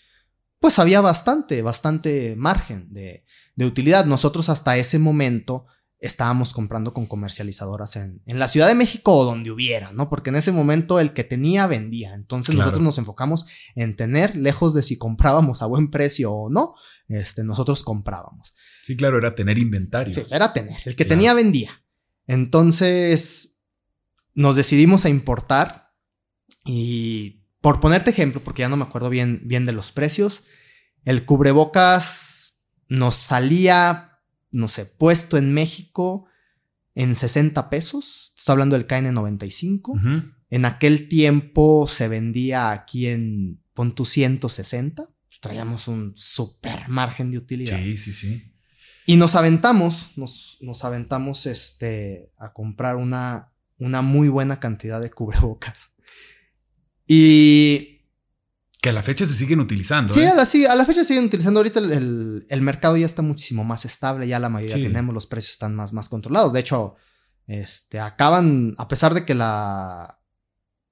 pues 0.61 0.79
había 0.79 1.01
bastante, 1.01 1.63
bastante 1.63 2.35
margen 2.37 2.93
de, 2.93 3.25
de 3.55 3.67
utilidad. 3.67 4.07
Nosotros 4.07 4.49
hasta 4.49 4.77
ese 4.77 4.99
momento 4.99 5.67
estábamos 5.99 6.53
comprando 6.53 6.93
con 6.93 7.07
comercializadoras 7.07 7.97
en, 7.97 8.23
en, 8.27 8.39
la 8.39 8.49
Ciudad 8.49 8.69
de 8.69 8.75
México 8.75 9.17
o 9.17 9.25
donde 9.25 9.51
hubiera, 9.51 9.93
¿no? 9.93 10.11
Porque 10.11 10.31
en 10.31 10.37
ese 10.37 10.53
momento 10.53 11.01
el 11.01 11.13
que 11.13 11.25
tenía 11.25 11.67
vendía. 11.67 12.15
Entonces 12.15 12.55
nosotros 12.55 12.83
nos 12.83 12.99
enfocamos 12.99 13.47
en 13.75 13.97
tener, 13.97 14.37
lejos 14.37 14.75
de 14.75 14.83
si 14.83 14.99
comprábamos 14.99 15.63
a 15.63 15.67
buen 15.67 15.91
precio 15.91 16.33
o 16.33 16.51
no, 16.51 16.75
este, 17.09 17.45
nosotros 17.45 17.83
comprábamos. 17.83 18.55
Sí, 18.83 18.97
claro, 18.97 19.19
era 19.19 19.35
tener 19.35 19.59
inventario. 19.59 20.15
Sí, 20.15 20.23
era 20.31 20.53
tener. 20.53 20.77
El 20.85 20.97
que 20.97 21.05
tenía 21.05 21.35
vendía. 21.35 21.71
Entonces 22.27 23.63
nos 24.35 24.57
decidimos 24.57 25.05
a 25.07 25.09
importar 25.09 25.95
y 26.65 27.43
por 27.61 27.81
ponerte 27.81 28.11
ejemplo, 28.11 28.41
porque 28.41 28.61
ya 28.61 28.69
no 28.69 28.77
me 28.77 28.85
acuerdo 28.85 29.11
bien, 29.11 29.41
bien 29.45 29.67
de 29.67 29.73
los 29.73 29.91
precios, 29.93 30.45
el 31.05 31.25
cubrebocas 31.25 32.59
nos 32.89 33.17
salía 33.17 34.16
no 34.57 34.69
sé, 34.69 34.87
puesto 34.87 35.37
en 35.37 35.53
México 35.53 36.25
en 36.95 37.15
60 37.15 37.69
pesos. 37.69 38.33
Estoy 38.37 38.55
hablando 38.55 38.77
del 38.77 38.87
KN95. 38.87 40.33
En 40.49 40.65
aquel 40.65 41.09
tiempo 41.09 41.87
se 41.87 42.09
vendía 42.09 42.73
aquí 42.73 43.07
en, 43.07 43.61
pon 43.75 43.95
160. 44.03 45.09
traíamos 45.41 45.89
un 45.89 46.13
super 46.17 46.89
margen 46.89 47.31
de 47.31 47.39
utilidad. 47.39 47.79
Sí, 47.79 47.97
sí, 47.99 48.13
sí. 48.15 48.53
Y 49.05 49.17
nos 49.17 49.35
aventamos, 49.35 50.13
nos, 50.17 50.57
nos 50.63 50.85
aventamos 50.85 51.45
este, 51.47 52.33
a 52.39 52.53
comprar 52.55 52.97
una, 52.97 53.53
una 53.79 54.01
muy 54.01 54.29
buena 54.29 54.59
cantidad 54.59 55.01
de 55.01 55.11
cubrebocas. 55.11 55.93
Y 57.07 57.96
que 58.81 58.91
a 58.91 58.93
la 58.93 59.03
fecha 59.03 59.27
se 59.27 59.35
siguen 59.35 59.61
utilizando. 59.61 60.13
Sí, 60.13 60.21
¿eh? 60.21 60.29
a, 60.29 60.35
la, 60.35 60.47
sí, 60.47 60.67
a 60.67 60.75
la 60.75 60.85
fecha 60.85 61.01
se 61.01 61.09
siguen 61.09 61.25
utilizando. 61.25 61.61
Ahorita 61.61 61.81
el, 61.81 62.47
el, 62.49 62.63
mercado 62.63 62.97
ya 62.97 63.07
está 63.07 63.23
muchísimo 63.23 63.65
más 63.65 63.85
estable, 63.85 64.29
ya 64.29 64.39
la 64.39 64.49
mayoría 64.49 64.77
tenemos, 64.77 65.15
los 65.15 65.27
precios 65.27 65.53
están 65.53 65.75
más, 65.75 65.93
más 65.93 66.09
controlados. 66.09 66.53
De 66.53 66.61
hecho, 66.61 66.97
este, 67.47 68.01
acaban, 68.01 68.75
a 68.79 68.89
pesar 68.89 69.15
de 69.15 69.25
que 69.25 69.35
la 69.35 70.21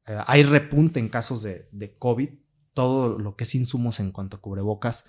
eh, 0.07 0.19
hay 0.26 0.43
repunte 0.43 1.00
en 1.00 1.09
casos 1.09 1.43
de, 1.43 1.69
de, 1.73 1.97
COVID, 1.97 2.31
todo 2.73 3.19
lo 3.19 3.37
que 3.37 3.45
es 3.45 3.55
insumos 3.55 4.00
en 4.00 4.12
cuanto 4.12 4.37
a 4.37 4.41
cubrebocas 4.41 5.07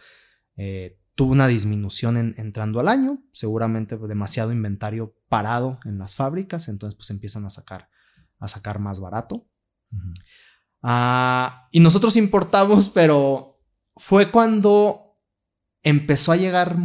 eh, 0.55 0.99
tuvo 1.15 1.31
una 1.31 1.47
disminución 1.47 2.17
en, 2.17 2.35
entrando 2.37 2.79
al 2.79 2.87
año, 2.87 3.23
seguramente 3.31 3.97
demasiado 3.97 4.51
inventario 4.51 5.17
parado 5.29 5.79
en 5.85 5.97
las 5.97 6.15
fábricas, 6.15 6.67
entonces 6.67 6.95
pues 6.95 7.09
empiezan 7.09 7.45
a 7.45 7.49
sacar, 7.49 7.89
a 8.39 8.47
sacar 8.47 8.79
más 8.79 8.99
barato. 8.99 9.47
Ah, 10.81 11.67
y 11.71 11.79
nosotros 11.79 12.17
importamos, 12.17 12.89
pero 12.89 13.59
fue 13.95 14.31
cuando 14.31 15.17
empezó 15.83 16.31
a 16.31 16.37
llegar... 16.37 16.77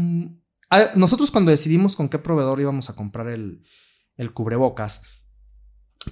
nosotros 0.94 1.30
cuando 1.30 1.50
decidimos 1.50 1.96
con 1.96 2.08
qué 2.08 2.18
proveedor 2.18 2.60
íbamos 2.60 2.90
a 2.90 2.96
comprar 2.96 3.28
el, 3.28 3.62
el 4.16 4.32
cubrebocas, 4.32 5.02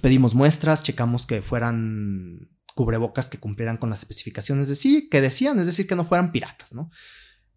pedimos 0.01 0.35
muestras, 0.35 0.83
checamos 0.83 1.25
que 1.25 1.41
fueran 1.41 2.49
cubrebocas 2.75 3.29
que 3.29 3.39
cumplieran 3.39 3.77
con 3.77 3.89
las 3.89 3.99
especificaciones 3.99 4.67
de 4.67 4.75
sí, 4.75 5.09
que 5.09 5.21
decían, 5.21 5.59
es 5.59 5.65
decir, 5.65 5.85
que 5.85 5.95
no 5.95 6.05
fueran 6.05 6.31
piratas, 6.31 6.73
¿no? 6.73 6.89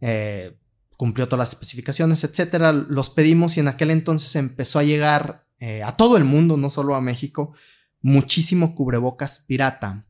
Eh, 0.00 0.58
cumplió 0.96 1.28
todas 1.28 1.38
las 1.38 1.52
especificaciones, 1.52 2.24
etcétera. 2.24 2.72
Los 2.72 3.10
pedimos 3.10 3.56
y 3.56 3.60
en 3.60 3.68
aquel 3.68 3.90
entonces 3.90 4.34
empezó 4.36 4.78
a 4.78 4.82
llegar 4.82 5.46
eh, 5.58 5.82
a 5.82 5.92
todo 5.92 6.16
el 6.16 6.24
mundo, 6.24 6.56
no 6.56 6.70
solo 6.70 6.94
a 6.94 7.00
México, 7.00 7.54
muchísimo 8.00 8.74
cubrebocas 8.74 9.44
pirata. 9.46 10.06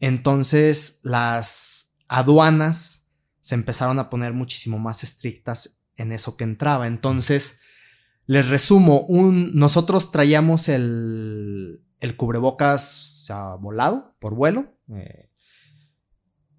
Entonces 0.00 1.00
las 1.02 1.96
aduanas 2.08 3.08
se 3.40 3.54
empezaron 3.54 3.98
a 3.98 4.10
poner 4.10 4.32
muchísimo 4.32 4.78
más 4.78 5.04
estrictas 5.04 5.80
en 5.96 6.12
eso 6.12 6.36
que 6.36 6.44
entraba. 6.44 6.86
Entonces, 6.86 7.58
les 8.26 8.48
resumo, 8.48 9.02
un, 9.02 9.54
nosotros 9.54 10.10
traíamos 10.10 10.68
el, 10.68 11.80
el 12.00 12.16
cubrebocas, 12.16 13.18
o 13.20 13.22
sea, 13.22 13.54
volado 13.54 14.16
por 14.18 14.34
vuelo. 14.34 14.76
Eh, 14.88 15.30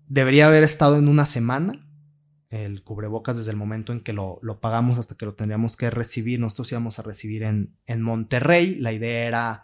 debería 0.08 0.48
haber 0.48 0.63
estado 0.63 0.98
en 0.98 1.08
una 1.08 1.25
semana 1.25 1.84
el 2.50 2.84
cubrebocas 2.84 3.38
desde 3.38 3.51
el 3.51 3.58
momento 3.58 3.91
en 3.91 4.00
que 4.00 4.13
lo, 4.13 4.39
lo, 4.41 4.62
pagamos 4.62 4.98
hasta 4.98 5.15
que 5.15 5.25
lo 5.25 5.36
tendríamos 5.36 5.75
que 5.75 5.89
recibir. 5.89 6.39
Nosotros 6.39 6.72
íbamos 6.72 7.00
a 7.00 7.01
recibir 7.01 7.44
en, 7.44 7.75
en 7.86 8.01
Monterrey. 8.01 8.75
La 8.75 8.94
idea 8.94 9.27
era 9.27 9.63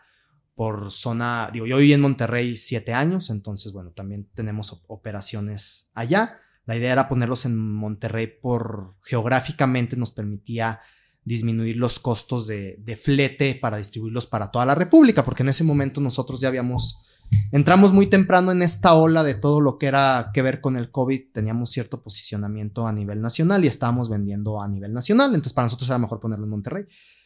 por 0.55 0.91
zona, 0.91 1.50
digo, 1.51 1.65
yo 1.65 1.77
viví 1.77 1.93
en 1.93 2.01
Monterrey 2.01 2.55
siete 2.55 2.93
años, 2.93 3.29
entonces, 3.29 3.74
bueno, 3.74 3.91
también 3.91 4.29
tenemos 4.36 4.83
operaciones 4.88 5.89
allá. 5.95 6.38
La 6.65 6.75
idea 6.77 6.93
era 6.93 7.07
ponerlos 7.07 7.45
en 7.45 7.57
Monterrey 7.57 8.27
por 8.27 8.95
geográficamente 9.03 9.98
nos 9.98 10.12
permitía 10.12 10.79
disminuir 11.25 11.77
los 11.77 12.00
costos 12.00 12.48
de, 12.48 12.77
de, 12.79 12.95
flete 12.95 13.55
para 13.55 13.77
distribuirlos 13.77 14.27
para 14.27 14.51
toda 14.51 14.65
la 14.65 14.75
República, 14.75 15.25
porque 15.25 15.43
en 15.43 15.50
ese 15.50 15.63
momento 15.63 16.01
nosotros 16.01 16.39
ya 16.39 16.50
habíamos, 16.50 17.00
entramos 17.51 17.93
muy 17.93 18.07
temprano 18.07 18.51
en 18.51 18.62
esta 18.62 18.93
ola 18.93 19.24
de 19.24 19.33
todo 19.33 19.62
lo 19.62 19.77
que 19.77 19.88
era 19.88 20.31
que 20.33 20.41
ver 20.41 20.62
con 20.62 20.77
el 20.77 20.91
COVID, 20.91 21.31
teníamos 21.33 21.72
cierto 21.72 22.01
posicionamiento 22.01 22.88
a 22.88 22.93
nivel 22.93 23.22
nacional 23.22 23.63
y 23.63 23.67
estábamos 23.67 24.10
vendiendo 24.10 24.62
a 24.62 24.67
nivel 24.67 24.93
nacional, 24.93 25.29
entonces 25.29 25.53
para 25.53 25.65
nosotros 25.65 25.89
era 25.89 25.98
mejor 25.98 26.19
ponerlo 26.19 26.45
en 26.45 26.51
Monterrey. 26.51 26.86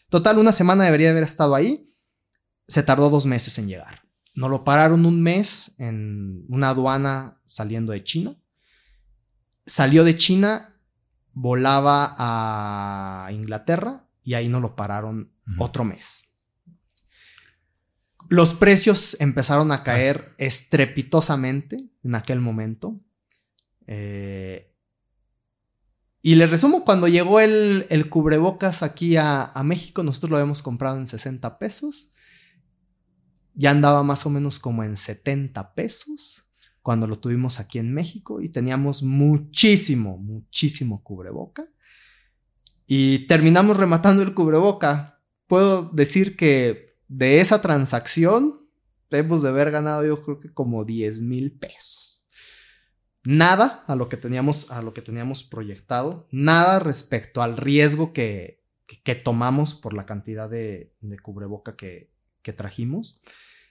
Total, 0.09 0.37
una 0.37 0.51
semana 0.51 0.85
debería 0.85 1.09
haber 1.09 1.23
estado 1.23 1.55
ahí 1.55 1.87
se 2.67 2.83
tardó 2.83 3.09
dos 3.09 3.25
meses 3.25 3.57
en 3.57 3.67
llegar. 3.67 4.03
Nos 4.35 4.49
lo 4.49 4.63
pararon 4.63 5.05
un 5.05 5.21
mes 5.21 5.71
en 5.77 6.45
una 6.49 6.69
aduana 6.69 7.41
saliendo 7.45 7.93
de 7.93 8.03
China. 8.03 8.35
Salió 9.65 10.03
de 10.03 10.15
China, 10.15 10.75
volaba 11.33 12.15
a 12.17 13.31
Inglaterra 13.31 14.07
y 14.23 14.35
ahí 14.35 14.47
nos 14.47 14.61
lo 14.61 14.75
pararon 14.75 15.33
otro 15.57 15.83
mes. 15.83 16.23
Los 18.29 18.53
precios 18.53 19.17
empezaron 19.21 19.71
a 19.71 19.83
caer 19.83 20.35
estrepitosamente 20.37 21.77
en 22.03 22.15
aquel 22.15 22.41
momento. 22.41 22.99
Eh, 23.87 24.73
y 26.21 26.35
les 26.35 26.49
resumo, 26.49 26.83
cuando 26.83 27.07
llegó 27.07 27.39
el, 27.39 27.87
cubrebocas 28.09 28.83
aquí 28.83 29.15
a, 29.15 29.45
a, 29.45 29.63
México, 29.63 30.03
nosotros 30.03 30.29
lo 30.29 30.35
habíamos 30.35 30.61
comprado 30.61 30.97
en 30.97 31.07
60 31.07 31.57
pesos 31.57 32.11
ya 33.57 33.71
andaba 33.71 34.03
más 34.03 34.25
o 34.25 34.29
menos 34.29 34.59
como 34.59 34.83
en 34.83 34.95
70 34.95 35.73
pesos 35.73 36.45
cuando 36.83 37.07
lo 37.07 37.19
tuvimos 37.19 37.59
aquí 37.59 37.79
en 37.79 37.91
México 37.91 38.39
y 38.39 38.49
teníamos 38.49 39.01
muchísimo, 39.01 40.17
muchísimo 40.19 41.03
cubreboca. 41.03 41.67
Y 42.85 43.27
terminamos 43.27 43.75
rematando 43.75 44.21
el 44.21 44.33
cubreboca. 44.33 45.19
Puedo 45.47 45.89
decir 45.89 46.37
que 46.37 46.95
de 47.07 47.41
esa 47.41 47.61
transacción 47.61 48.61
debemos 49.09 49.41
de 49.41 49.49
haber 49.49 49.71
ganado 49.71 50.05
yo 50.05 50.21
creo 50.21 50.39
que 50.39 50.53
como 50.53 50.85
10 50.85 51.21
mil 51.21 51.51
pesos. 51.51 52.23
Nada 53.23 53.83
a 53.87 53.95
lo 53.95 54.07
que 54.07 54.17
teníamos, 54.17 54.71
a 54.71 54.81
lo 54.83 54.93
que 54.93 55.01
teníamos 55.01 55.43
proyectado, 55.43 56.27
nada 56.31 56.79
respecto 56.79 57.41
al 57.41 57.57
riesgo 57.57 58.13
que, 58.13 58.63
que, 59.03 59.15
tomamos 59.15 59.73
por 59.73 59.93
la 59.93 60.05
cantidad 60.05 60.49
de, 60.49 60.93
de 61.01 61.19
cubreboca 61.19 61.75
que, 61.75 62.09
que 62.41 62.53
trajimos. 62.53 63.19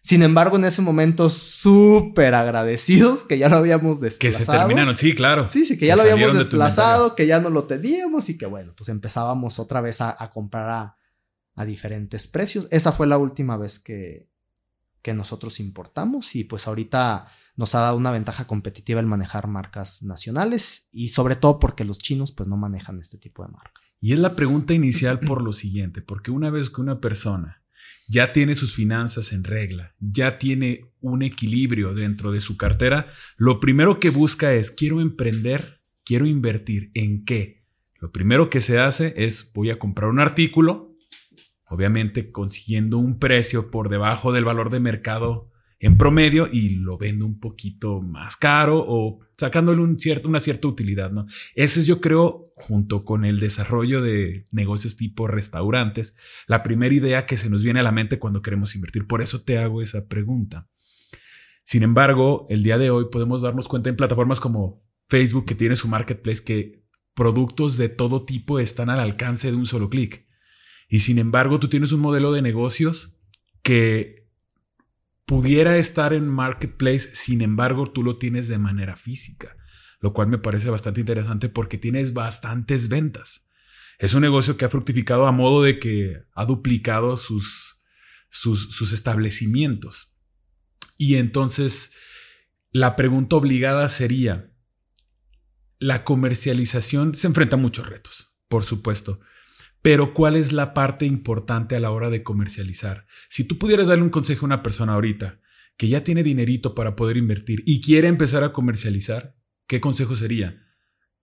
Sin 0.06 0.22
embargo, 0.22 0.56
en 0.56 0.64
ese 0.64 0.82
momento, 0.82 1.28
súper 1.30 2.34
agradecidos 2.34 3.25
que 3.25 3.38
ya 3.38 3.48
lo 3.48 3.56
habíamos 3.56 4.00
desplazado. 4.00 4.38
Que 4.38 4.44
se 4.44 4.52
terminaron, 4.52 4.94
sí, 4.94 5.16
claro. 5.16 5.48
Sí, 5.48 5.66
sí, 5.66 5.76
que 5.76 5.86
ya 5.86 5.96
lo 5.96 6.02
habíamos 6.02 6.36
desplazado, 6.36 7.16
que 7.16 7.26
ya 7.26 7.40
no 7.40 7.50
lo 7.50 7.64
teníamos 7.64 8.28
y 8.28 8.38
que 8.38 8.46
bueno, 8.46 8.72
pues 8.76 8.88
empezábamos 8.88 9.58
otra 9.58 9.80
vez 9.80 10.00
a, 10.00 10.30
comprar 10.32 10.70
a, 10.70 10.96
a, 11.56 11.64
diferentes 11.64 12.28
precios. 12.28 12.68
Esa 12.70 12.92
fue 12.92 13.08
la 13.08 13.18
última 13.18 13.56
vez 13.56 13.80
que, 13.80 14.28
que 15.02 15.12
nosotros 15.12 15.58
importamos 15.58 16.36
y 16.36 16.44
pues 16.44 16.68
ahorita 16.68 17.26
nos 17.56 17.75
ha 17.75 17.80
dado 17.80 17.96
una 17.96 18.12
ventaja 18.12 18.46
competitiva 18.46 19.00
el 19.00 19.06
manejar 19.06 19.48
marcas 19.48 20.04
nacionales 20.04 20.86
y 20.92 21.08
sobre 21.08 21.34
todo 21.34 21.58
porque 21.58 21.84
los 21.84 21.98
chinos 21.98 22.30
pues 22.30 22.48
no 22.48 22.56
manejan 22.56 23.00
este 23.00 23.18
tipo 23.18 23.44
de 23.44 23.50
marcas. 23.50 23.96
Y 24.00 24.12
es 24.12 24.20
la 24.20 24.36
pregunta 24.36 24.72
inicial 24.72 25.18
por 25.26 25.42
lo 25.42 25.52
siguiente, 25.52 26.00
porque 26.00 26.30
una 26.30 26.50
vez 26.50 26.70
que 26.70 26.80
una 26.80 27.00
persona 27.00 27.65
ya 28.09 28.33
tiene 28.33 28.55
sus 28.55 28.75
finanzas 28.75 29.33
en 29.33 29.45
regla, 29.45 29.95
ya 29.99 30.38
tiene 30.38 30.93
un 31.00 31.23
equilibrio 31.23 31.95
dentro 31.95 32.33
de 32.33 32.40
su 32.40 32.57
cartera, 32.57 33.09
lo 33.37 33.61
primero 33.61 34.00
que 34.00 34.11
busca 34.11 34.55
es, 34.55 34.71
quiero 34.71 35.00
emprender, 35.00 35.81
quiero 36.05 36.26
invertir, 36.26 36.90
¿en 36.95 37.25
qué? 37.25 37.64
Lo 37.99 38.12
primero 38.12 38.50
que 38.50 38.61
se 38.61 38.78
hace 38.78 39.14
es, 39.16 39.52
voy 39.55 39.71
a 39.71 39.78
comprar 39.78 40.11
un 40.11 40.21
artículo, 40.21 40.95
obviamente 41.69 42.31
consiguiendo 42.31 42.99
un 42.99 43.19
precio 43.19 43.71
por 43.71 43.88
debajo 43.88 44.33
del 44.33 44.45
valor 44.45 44.71
de 44.71 44.81
mercado 44.81 45.50
en 45.87 45.97
promedio 45.97 46.49
y 46.50 46.71
lo 46.71 46.99
vendo 46.99 47.25
un 47.25 47.38
poquito 47.38 48.00
más 48.02 48.37
caro 48.37 48.85
o 48.87 49.21
sacándole 49.38 49.83
un 49.83 49.97
una 50.25 50.40
cierta 50.40 50.66
utilidad, 50.66 51.12
¿no? 51.12 51.26
Ese 51.55 51.81
es, 51.81 51.87
yo 51.87 52.00
creo, 52.00 52.52
junto 52.57 53.05
con 53.05 53.25
el 53.25 53.38
desarrollo 53.38 54.02
de 54.02 54.45
negocios 54.50 54.97
tipo 54.97 55.28
restaurantes, 55.28 56.16
la 56.49 56.62
primera 56.62 56.95
idea 56.95 57.25
que 57.25 57.37
se 57.37 57.49
nos 57.49 57.62
viene 57.62 57.81
a 57.81 57.83
la 57.85 57.93
mente 57.93 58.19
cuando 58.19 58.43
queremos 58.43 58.75
invertir. 58.75 59.07
Por 59.07 59.23
eso 59.23 59.43
te 59.43 59.59
hago 59.59 59.81
esa 59.81 60.09
pregunta. 60.09 60.69
Sin 61.62 61.85
embargo, 61.85 62.47
el 62.49 62.64
día 62.64 62.78
de 62.78 62.90
hoy 62.90 63.07
podemos 63.11 63.43
darnos 63.43 63.69
cuenta 63.69 63.88
en 63.88 63.97
plataformas 63.97 64.40
como 64.40 64.85
Facebook, 65.09 65.47
que 65.47 65.55
tiene 65.55 65.76
su 65.76 65.87
marketplace, 65.87 66.43
que 66.43 66.85
productos 67.14 67.76
de 67.78 67.88
todo 67.88 68.25
tipo 68.25 68.59
están 68.59 68.90
al 68.90 68.99
alcance 68.99 69.50
de 69.50 69.57
un 69.57 69.66
solo 69.66 69.88
clic. 69.88 70.26
Y 70.88 71.00
sin 71.00 71.19
embargo, 71.19 71.61
tú 71.61 71.69
tienes 71.69 71.93
un 71.93 72.00
modelo 72.00 72.33
de 72.33 72.43
negocios 72.43 73.16
que 73.62 74.25
pudiera 75.26 75.76
estar 75.76 76.12
en 76.12 76.28
marketplace, 76.28 77.14
sin 77.14 77.42
embargo, 77.42 77.87
tú 77.87 78.02
lo 78.02 78.16
tienes 78.16 78.49
de 78.49 78.59
manera 78.59 78.97
física, 78.97 79.56
lo 80.00 80.12
cual 80.12 80.28
me 80.28 80.38
parece 80.38 80.71
bastante 80.71 81.00
interesante 81.00 81.49
porque 81.49 81.76
tienes 81.76 82.14
bastantes 82.14 82.88
ventas. 82.88 83.49
Es 83.99 84.14
un 84.14 84.23
negocio 84.23 84.56
que 84.56 84.64
ha 84.64 84.71
fructificado 84.71 85.26
a 85.26 85.33
modo 85.33 85.62
de 85.62 85.78
que 85.78 86.23
ha 86.33 86.45
duplicado 86.45 87.16
sus, 87.16 87.83
sus, 88.28 88.71
sus 88.73 88.92
establecimientos. 88.92 90.14
Y 90.97 91.16
entonces, 91.16 91.92
la 92.71 92.95
pregunta 92.95 93.37
obligada 93.37 93.88
sería, 93.88 94.52
la 95.78 96.04
comercialización 96.04 97.14
se 97.14 97.26
enfrenta 97.26 97.56
a 97.56 97.59
muchos 97.59 97.88
retos, 97.88 98.33
por 98.49 98.64
supuesto. 98.64 99.21
Pero 99.87 100.14
¿cuál 100.14 100.35
es 100.35 100.52
la 100.52 100.75
parte 100.75 101.07
importante 101.07 101.76
a 101.76 101.81
la 101.81 101.93
hora 101.93 102.11
de 102.11 102.25
comercializar? 102.25 103.07
Si 103.28 103.45
tú 103.45 103.57
pudieras 103.57 103.87
darle 103.87 104.02
un 104.02 104.11
consejo 104.11 104.45
a 104.45 104.49
una 104.49 104.62
persona 104.64 104.95
ahorita 104.95 105.38
que 105.76 105.87
ya 105.87 106.02
tiene 106.02 106.25
dinerito 106.25 106.75
para 106.75 106.97
poder 106.97 107.16
invertir 107.16 107.62
y 107.64 107.81
quiere 107.81 108.09
empezar 108.09 108.43
a 108.43 108.52
comercializar, 108.52 109.37
¿qué 109.69 109.81
consejo 109.81 110.16
sería? 110.16 110.61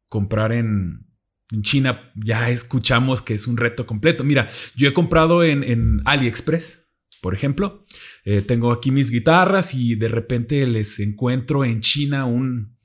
comprar 0.07 0.53
en, 0.53 1.07
China 1.61 2.13
ya 2.15 2.49
escuchamos 2.51 3.21
que 3.21 3.33
es 3.33 3.47
un 3.47 3.57
reto 3.57 3.85
completo. 3.85 4.23
Mira, 4.23 4.47
yo 4.77 4.87
he 4.87 4.93
comprado 4.93 5.43
en, 5.43 6.01
AliExpress, 6.05 6.87
por 7.21 7.33
ejemplo. 7.33 7.85
Eh, 8.23 8.43
tengo 8.43 8.71
aquí 8.71 8.91
mis 8.91 9.11
guitarras 9.11 9.73
y 9.73 9.95
de 9.95 10.07
repente 10.07 10.65
les 10.67 11.01
encuentro 11.01 11.65
en 11.65 11.81
China 11.81 12.23
un, 12.23 12.77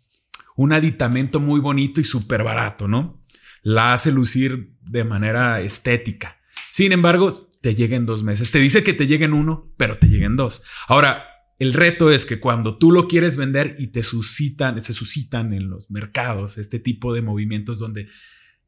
un 0.56 0.72
aditamento 0.72 1.38
muy 1.38 1.60
bonito 1.60 2.00
y 2.00 2.04
súper 2.04 2.42
barato, 2.42 2.88
¿no? 2.88 3.24
La 3.62 3.92
hace 3.92 4.10
lucir 4.10 4.77
de 4.88 5.04
manera 5.04 5.60
estética. 5.60 6.38
Sin 6.70 6.92
embargo, 6.92 7.30
te 7.60 7.74
llega 7.74 7.96
en 7.96 8.06
dos 8.06 8.22
meses. 8.22 8.50
Te 8.50 8.58
dice 8.58 8.82
que 8.82 8.92
te 8.92 9.06
llega 9.06 9.24
en 9.24 9.34
uno, 9.34 9.72
pero 9.76 9.98
te 9.98 10.08
llega 10.08 10.26
en 10.26 10.36
dos. 10.36 10.62
Ahora, 10.86 11.26
el 11.58 11.72
reto 11.72 12.10
es 12.10 12.24
que 12.24 12.38
cuando 12.38 12.78
tú 12.78 12.92
lo 12.92 13.08
quieres 13.08 13.36
vender 13.36 13.74
y 13.78 13.88
te 13.88 14.02
suscitan, 14.02 14.80
se 14.80 14.92
suscitan 14.92 15.52
en 15.52 15.68
los 15.68 15.90
mercados 15.90 16.56
este 16.56 16.78
tipo 16.78 17.12
de 17.12 17.22
movimientos 17.22 17.78
donde 17.78 18.08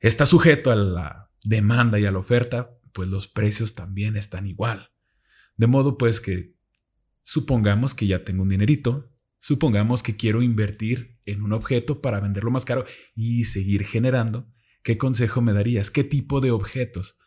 está 0.00 0.26
sujeto 0.26 0.72
a 0.72 0.76
la 0.76 1.30
demanda 1.44 2.00
y 2.00 2.06
a 2.06 2.12
la 2.12 2.18
oferta, 2.18 2.70
pues 2.92 3.08
los 3.08 3.28
precios 3.28 3.74
también 3.74 4.16
están 4.16 4.46
igual. 4.46 4.90
De 5.56 5.68
modo 5.68 5.98
pues 5.98 6.20
que 6.20 6.56
supongamos 7.22 7.94
que 7.94 8.08
ya 8.08 8.24
tengo 8.24 8.42
un 8.42 8.48
dinerito, 8.48 9.12
supongamos 9.38 10.02
que 10.02 10.16
quiero 10.16 10.42
invertir 10.42 11.18
en 11.26 11.42
un 11.42 11.52
objeto 11.52 12.00
para 12.00 12.18
venderlo 12.18 12.50
más 12.50 12.64
caro 12.64 12.84
y 13.14 13.44
seguir 13.44 13.84
generando. 13.84 14.50
¿Qué 14.82 14.99
consejo 14.99 15.40
me 15.40 15.52
darías? 15.52 15.90
¿Qué 15.90 16.04
tipo 16.04 16.40
de 16.40 16.50
objetos? 16.50 17.18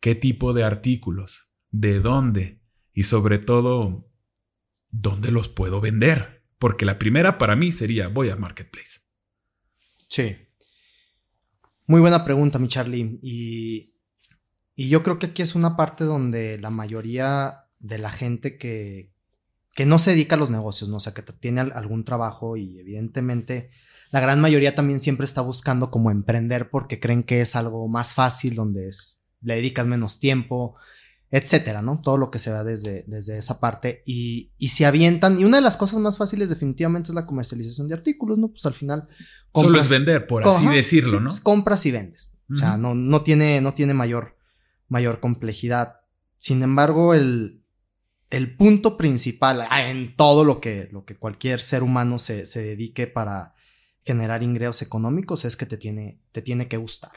¿Qué 0.00 0.14
tipo 0.14 0.52
de 0.52 0.64
artículos? 0.64 1.50
¿De 1.70 2.00
dónde? 2.00 2.60
Y 2.92 3.04
sobre 3.04 3.38
todo, 3.38 4.10
¿dónde 4.90 5.30
los 5.30 5.48
puedo 5.48 5.80
vender? 5.80 6.44
Porque 6.58 6.84
la 6.84 6.98
primera 6.98 7.38
para 7.38 7.56
mí 7.56 7.72
sería 7.72 8.08
voy 8.08 8.30
a 8.30 8.36
Marketplace. 8.36 9.00
Sí. 10.08 10.36
Muy 11.86 12.00
buena 12.00 12.24
pregunta, 12.24 12.58
mi 12.58 12.68
Charlie. 12.68 13.18
Y, 13.22 13.94
y 14.74 14.88
yo 14.88 15.02
creo 15.02 15.18
que 15.18 15.26
aquí 15.26 15.42
es 15.42 15.54
una 15.54 15.76
parte 15.76 16.04
donde 16.04 16.58
la 16.58 16.70
mayoría 16.70 17.66
de 17.78 17.98
la 17.98 18.10
gente 18.10 18.58
que, 18.58 19.15
que 19.76 19.84
no 19.84 19.98
se 19.98 20.12
dedica 20.12 20.36
a 20.36 20.38
los 20.38 20.50
negocios, 20.50 20.88
¿no? 20.88 20.96
O 20.96 21.00
sea, 21.00 21.12
que 21.12 21.22
tiene 21.22 21.60
algún 21.60 22.04
trabajo 22.04 22.56
y 22.56 22.80
evidentemente 22.80 23.70
la 24.10 24.20
gran 24.20 24.40
mayoría 24.40 24.74
también 24.74 25.00
siempre 25.00 25.26
está 25.26 25.42
buscando 25.42 25.90
como 25.90 26.10
emprender 26.10 26.70
porque 26.70 26.98
creen 26.98 27.22
que 27.22 27.42
es 27.42 27.54
algo 27.54 27.86
más 27.86 28.14
fácil, 28.14 28.54
donde 28.54 28.88
es, 28.88 29.22
le 29.42 29.56
dedicas 29.56 29.86
menos 29.86 30.18
tiempo, 30.18 30.76
etcétera, 31.30 31.82
¿no? 31.82 32.00
Todo 32.00 32.16
lo 32.16 32.30
que 32.30 32.38
se 32.38 32.50
da 32.50 32.64
desde, 32.64 33.04
desde 33.06 33.36
esa 33.36 33.60
parte 33.60 34.02
y, 34.06 34.50
y 34.56 34.68
se 34.68 34.86
avientan. 34.86 35.38
Y 35.38 35.44
una 35.44 35.58
de 35.58 35.62
las 35.62 35.76
cosas 35.76 35.98
más 35.98 36.16
fáciles 36.16 36.48
definitivamente 36.48 37.10
es 37.10 37.14
la 37.14 37.26
comercialización 37.26 37.86
de 37.86 37.94
artículos, 37.94 38.38
¿no? 38.38 38.48
Pues 38.48 38.64
al 38.64 38.74
final... 38.74 39.08
Solo 39.54 39.78
es 39.78 39.90
vender, 39.90 40.26
por 40.26 40.48
así 40.48 40.66
decirlo, 40.68 41.20
¿no? 41.20 41.28
Pues 41.28 41.40
compras 41.40 41.84
y 41.84 41.92
vendes. 41.92 42.32
O 42.50 42.56
sea, 42.56 42.78
no, 42.78 42.94
no, 42.94 43.22
tiene, 43.22 43.60
no 43.60 43.74
tiene 43.74 43.92
mayor, 43.92 44.38
mayor 44.88 45.20
complejidad. 45.20 45.96
Sin 46.38 46.62
embargo, 46.62 47.12
el, 47.12 47.62
el 48.30 48.56
punto 48.56 48.96
principal 48.96 49.66
ah, 49.70 49.88
en 49.88 50.16
todo 50.16 50.44
lo 50.44 50.60
que, 50.60 50.88
lo 50.90 51.04
que 51.04 51.16
cualquier 51.16 51.60
ser 51.60 51.82
humano 51.82 52.18
se, 52.18 52.46
se 52.46 52.62
dedique 52.62 53.06
para 53.06 53.54
generar 54.04 54.42
ingresos 54.42 54.82
económicos 54.82 55.44
es 55.44 55.56
que 55.56 55.66
te 55.66 55.76
tiene, 55.76 56.20
te 56.32 56.42
tiene 56.42 56.68
que 56.68 56.76
gustar. 56.76 57.12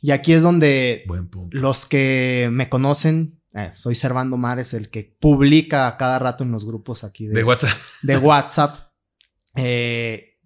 Y 0.00 0.10
aquí 0.10 0.32
es 0.32 0.42
donde 0.42 1.04
los 1.50 1.86
que 1.86 2.48
me 2.52 2.68
conocen 2.68 3.40
eh, 3.56 3.72
soy 3.74 3.94
Servando 3.94 4.36
Mares, 4.36 4.74
el 4.74 4.90
que 4.90 5.16
publica 5.18 5.96
cada 5.96 6.18
rato 6.18 6.44
en 6.44 6.52
los 6.52 6.66
grupos 6.66 7.04
aquí 7.04 7.26
de, 7.26 7.42
WhatsApp. 7.42 7.78
De 8.02 8.18
WhatsApp. 8.18 8.92
Eh, 9.54 10.38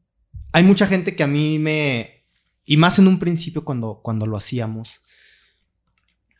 hay 0.52 0.62
mucha 0.62 0.86
gente 0.86 1.16
que 1.16 1.24
a 1.24 1.26
mí 1.26 1.58
me. 1.58 2.28
Y 2.64 2.76
más 2.76 3.00
en 3.00 3.08
un 3.08 3.18
principio 3.18 3.64
cuando, 3.64 4.00
cuando 4.00 4.26
lo 4.26 4.36
hacíamos, 4.36 5.00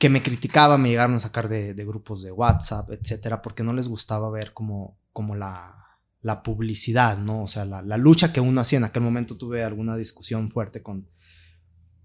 que 0.01 0.09
me 0.09 0.23
criticaba, 0.23 0.79
me 0.79 0.89
llegaron 0.89 1.17
a 1.17 1.19
sacar 1.19 1.51
de, 1.51 1.75
grupos 1.85 2.23
de 2.23 2.33
WhatsApp, 2.33 2.91
etcétera, 2.91 3.43
porque 3.43 3.63
no 3.63 3.75
les 3.75 3.87
gustaba 3.87 4.31
ver 4.31 4.55
como, 4.55 4.99
como 5.13 5.37
la, 5.37 5.99
la 6.23 6.43
publicidad, 6.43 7.19
¿no? 7.19 7.43
O 7.43 7.47
sea, 7.47 7.67
la, 7.67 7.83
la, 7.83 7.99
lucha 7.99 8.33
que 8.33 8.41
uno 8.41 8.63
hacía. 8.63 8.79
En 8.79 8.85
aquel 8.85 9.03
momento 9.03 9.37
tuve 9.37 9.63
alguna 9.63 9.97
discusión 9.97 10.51
fuerte 10.51 10.83
con, 10.83 11.11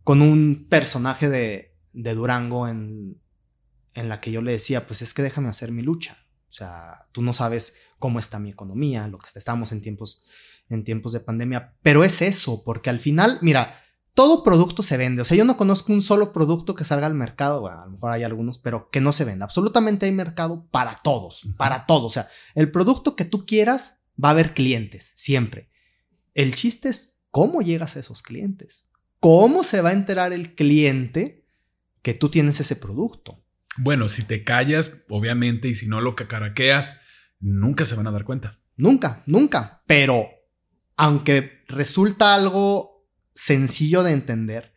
con 0.03 0.21
un 0.21 0.67
personaje 0.69 1.29
de, 1.29 1.77
de 1.93 2.13
Durango 2.15 2.67
en, 2.67 3.21
en 3.93 4.09
la 4.09 4.19
que 4.19 4.29
yo 4.29 4.41
le 4.41 4.51
decía, 4.51 4.85
pues 4.85 5.01
es 5.01 5.13
que 5.13 5.23
déjame 5.23 5.47
hacer 5.47 5.71
mi 5.71 5.81
lucha. 5.81 6.17
O 6.49 6.51
sea, 6.51 7.07
tú 7.13 7.21
no 7.21 7.31
sabes 7.31 7.79
cómo 7.97 8.19
está 8.19 8.39
mi 8.39 8.49
economía, 8.49 9.07
lo 9.07 9.19
que 9.19 9.29
estamos 9.33 9.71
en 9.71 9.81
tiempos, 9.81 10.25
en 10.67 10.83
tiempos 10.83 11.13
de 11.13 11.21
pandemia, 11.21 11.77
pero 11.81 12.03
es 12.03 12.21
eso, 12.21 12.61
porque 12.65 12.89
al 12.89 12.99
final, 12.99 13.39
mira, 13.41 13.79
todo 14.15 14.43
producto 14.43 14.81
se 14.81 14.97
vende. 14.97 15.21
O 15.21 15.25
sea, 15.25 15.37
yo 15.37 15.43
no 15.43 15.57
conozco 15.57 15.93
un 15.93 16.01
solo 16.01 16.33
producto 16.33 16.73
que 16.73 16.85
salga 16.85 17.05
al 17.05 17.13
mercado, 17.13 17.61
bueno, 17.61 17.81
a 17.81 17.85
lo 17.85 17.91
mejor 17.91 18.11
hay 18.11 18.23
algunos, 18.23 18.57
pero 18.57 18.89
que 18.89 19.01
no 19.01 19.11
se 19.11 19.25
venda. 19.25 19.45
Absolutamente 19.45 20.05
hay 20.05 20.13
mercado 20.13 20.67
para 20.71 20.97
todos, 21.03 21.47
para 21.57 21.85
todos. 21.85 22.05
O 22.05 22.09
sea, 22.09 22.29
el 22.55 22.71
producto 22.71 23.15
que 23.15 23.25
tú 23.25 23.45
quieras 23.45 23.99
va 24.21 24.29
a 24.29 24.31
haber 24.31 24.53
clientes, 24.53 25.13
siempre. 25.17 25.69
El 26.33 26.55
chiste 26.55 26.89
es 26.89 27.17
cómo 27.29 27.61
llegas 27.61 27.97
a 27.97 27.99
esos 27.99 28.21
clientes. 28.21 28.85
¿Cómo 29.19 29.63
se 29.63 29.81
va 29.81 29.89
a 29.89 29.93
enterar 29.93 30.31
el 30.31 30.55
cliente 30.55 31.45
que 32.01 32.13
tú 32.13 32.29
tienes 32.29 32.61
ese 32.61 32.77
producto? 32.77 33.43
Bueno, 33.77 34.07
si 34.07 34.23
te 34.23 34.45
callas, 34.45 34.93
obviamente, 35.09 35.67
y 35.67 35.75
si 35.75 35.87
no 35.87 35.99
lo 35.99 36.15
cacaraqueas, 36.15 37.01
nunca 37.41 37.85
se 37.85 37.95
van 37.95 38.07
a 38.07 38.11
dar 38.11 38.23
cuenta. 38.23 38.61
Nunca, 38.77 39.23
nunca. 39.25 39.83
Pero 39.87 40.29
aunque 40.95 41.63
resulta 41.67 42.33
algo 42.33 42.94
sencillo 43.35 44.01
de 44.03 44.13
entender, 44.13 44.73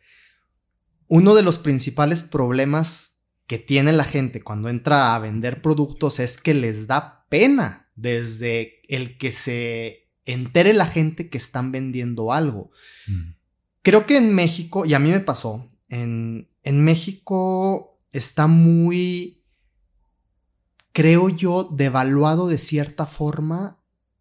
uno 1.07 1.33
de 1.33 1.41
los 1.41 1.57
principales 1.57 2.21
problemas 2.21 3.23
que 3.47 3.57
tiene 3.57 3.91
la 3.93 4.03
gente 4.03 4.43
cuando 4.43 4.69
entra 4.69 5.15
a 5.15 5.19
vender 5.19 5.61
productos 5.63 6.19
es 6.19 6.37
que 6.37 6.53
les 6.53 6.85
da 6.85 7.25
pena 7.29 7.89
desde 7.95 8.81
el 8.87 9.17
que 9.17 9.31
se 9.31 10.11
entere 10.25 10.73
la 10.73 10.85
gente 10.85 11.29
que 11.29 11.39
están 11.39 11.71
vendiendo 11.71 12.31
algo. 12.31 12.69
Mm. 13.07 13.31
Creo 13.81 14.05
que 14.05 14.17
en 14.17 14.35
México, 14.35 14.85
y 14.85 14.93
a 14.93 14.99
mí 14.99 15.09
me 15.09 15.19
pasó, 15.19 15.67
en, 15.87 16.47
en 16.63 16.83
México 16.83 17.97
está 18.11 18.45
muy, 18.45 19.43
creo 20.91 21.29
yo, 21.29 21.63
devaluado 21.63 22.47
de 22.47 22.59
cierta 22.59 23.07
forma 23.07 23.78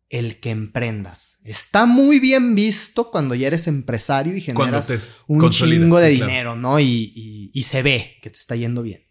el 0.08 0.40
que 0.40 0.50
emprendas. 0.50 1.38
Está 1.44 1.86
muy 1.86 2.18
bien 2.20 2.54
visto 2.54 3.10
cuando 3.10 3.34
ya 3.34 3.48
eres 3.48 3.66
empresario 3.66 4.36
y 4.36 4.40
generas 4.40 5.22
un 5.26 5.50
chingo 5.50 5.98
de 5.98 6.10
dinero, 6.10 6.56
¿no? 6.56 6.80
Y, 6.80 7.50
y, 7.52 7.62
se 7.62 7.82
ve 7.82 8.16
que 8.22 8.30
te 8.30 8.36
está 8.36 8.56
yendo 8.56 8.82
bien. 8.82 9.06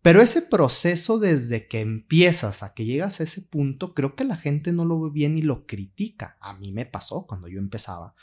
Pero 0.00 0.20
ese 0.20 0.42
proceso 0.42 1.18
desde 1.18 1.66
que 1.66 1.80
empiezas 1.80 2.62
a 2.62 2.72
que 2.72 2.84
llegas 2.84 3.20
a 3.20 3.24
ese 3.24 3.42
punto, 3.42 3.94
creo 3.94 4.14
que 4.14 4.24
la 4.24 4.36
gente 4.36 4.72
no 4.72 4.84
lo 4.84 5.00
ve 5.00 5.10
bien 5.12 5.36
y 5.36 5.42
lo 5.42 5.66
critica. 5.66 6.38
A 6.40 6.56
mí 6.56 6.72
me 6.72 6.86
pasó 6.86 7.26
cuando 7.26 7.48
yo 7.48 7.58
empezaba. 7.58 8.14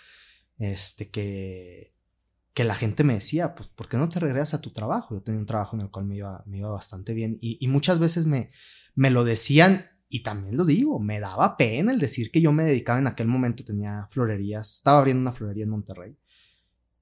Este 0.58 1.10
que 1.10 1.96
que 2.56 2.64
la 2.64 2.74
gente 2.74 3.04
me 3.04 3.16
decía, 3.16 3.54
pues, 3.54 3.68
¿por 3.68 3.90
qué 3.90 3.98
no 3.98 4.08
te 4.08 4.22
regresas 4.22 4.56
a 4.56 4.62
tu 4.62 4.72
trabajo? 4.72 5.14
Yo 5.14 5.22
tenía 5.22 5.42
un 5.42 5.46
trabajo 5.46 5.76
en 5.76 5.82
el 5.82 5.92
cual 5.92 6.06
me 6.06 6.16
iba, 6.16 6.42
me 6.48 6.60
iba 6.60 6.70
bastante 6.70 7.14
bien 7.14 7.38
y, 7.42 7.68
muchas 7.68 8.00
veces 8.00 8.26
me, 8.28 8.50
me 8.96 9.12
lo 9.12 9.26
decían 9.26 9.90
y 10.10 10.24
también 10.24 10.58
lo 10.58 10.66
digo, 10.66 11.00
me 11.00 11.20
daba 11.20 11.58
pena 11.58 11.92
el 11.92 12.00
decir 12.00 12.32
que 12.32 12.42
yo 12.42 12.52
me 12.52 12.66
dedicaba 12.66 13.00
en 13.00 13.08
aquel 13.08 13.28
momento, 13.28 13.64
tenía 13.64 14.08
florerías, 14.10 14.76
estaba 14.76 15.00
abriendo 15.00 15.22
una 15.22 15.32
florería 15.32 15.64
en 15.64 15.70
Monterrey 15.72 16.16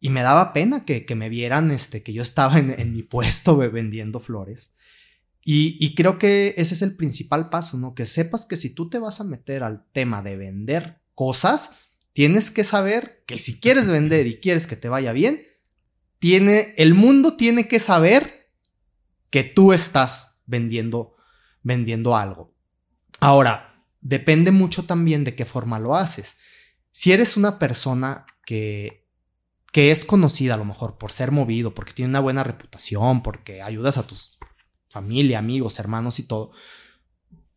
y 0.04 0.10
me 0.10 0.22
daba 0.22 0.52
pena 0.52 0.84
que, 0.84 1.06
que 1.06 1.16
me 1.16 1.30
vieran 1.30 1.72
este, 1.72 2.04
que 2.04 2.12
yo 2.12 2.22
estaba 2.22 2.60
en, 2.60 2.76
en 2.78 2.92
mi 2.92 3.04
puesto 3.04 3.56
vendiendo 3.56 4.20
flores. 4.20 4.74
Y, 5.46 5.78
y, 5.80 5.96
creo 5.96 6.18
que 6.18 6.54
ese 6.58 6.74
es 6.74 6.82
el 6.82 6.98
principal 6.98 7.50
paso, 7.50 7.78
¿no? 7.78 7.96
Que 7.96 8.06
sepas 8.06 8.46
que 8.46 8.58
si 8.58 8.70
tú 8.70 8.90
te 8.90 9.00
vas 9.00 9.22
a 9.22 9.24
meter 9.24 9.64
al 9.64 9.86
tema 9.94 10.22
de 10.22 10.36
vender 10.36 11.02
cosas, 11.16 11.72
tienes 12.12 12.52
que 12.52 12.66
saber 12.66 13.24
que 13.26 13.38
si 13.38 13.62
quieres 13.62 13.88
vender 13.88 14.28
y 14.28 14.42
quieres 14.42 14.68
que 14.68 14.76
te 14.76 14.90
vaya 14.90 15.14
bien, 15.14 15.42
tiene, 16.20 16.74
el 16.78 16.94
mundo 16.94 17.38
tiene 17.38 17.70
que 17.70 17.80
saber 17.80 18.52
que 19.30 19.44
tú 19.44 19.72
estás 19.72 20.36
vendiendo, 20.46 21.16
vendiendo 21.62 22.18
algo. 22.18 22.53
Ahora, 23.20 23.86
depende 24.02 24.52
mucho 24.52 24.86
también 24.86 25.24
de 25.24 25.36
qué 25.36 25.46
forma 25.46 25.80
lo 25.80 25.96
haces. 25.96 26.38
Si 26.92 27.12
eres 27.12 27.38
una 27.38 27.60
persona 27.60 28.26
que, 28.46 29.08
que 29.72 29.92
es 29.92 30.06
conocida 30.06 30.56
a 30.56 30.58
lo 30.58 30.66
mejor 30.66 30.98
por 30.98 31.12
ser 31.12 31.32
movido, 31.32 31.74
porque 31.74 31.94
tiene 31.94 32.10
una 32.10 32.20
buena 32.20 32.44
reputación, 32.44 33.24
porque 33.24 33.62
ayudas 33.62 33.98
a 33.98 34.06
tus 34.06 34.40
familia, 34.90 35.40
amigos, 35.40 35.80
hermanos 35.80 36.20
y 36.20 36.24
todo, 36.24 36.52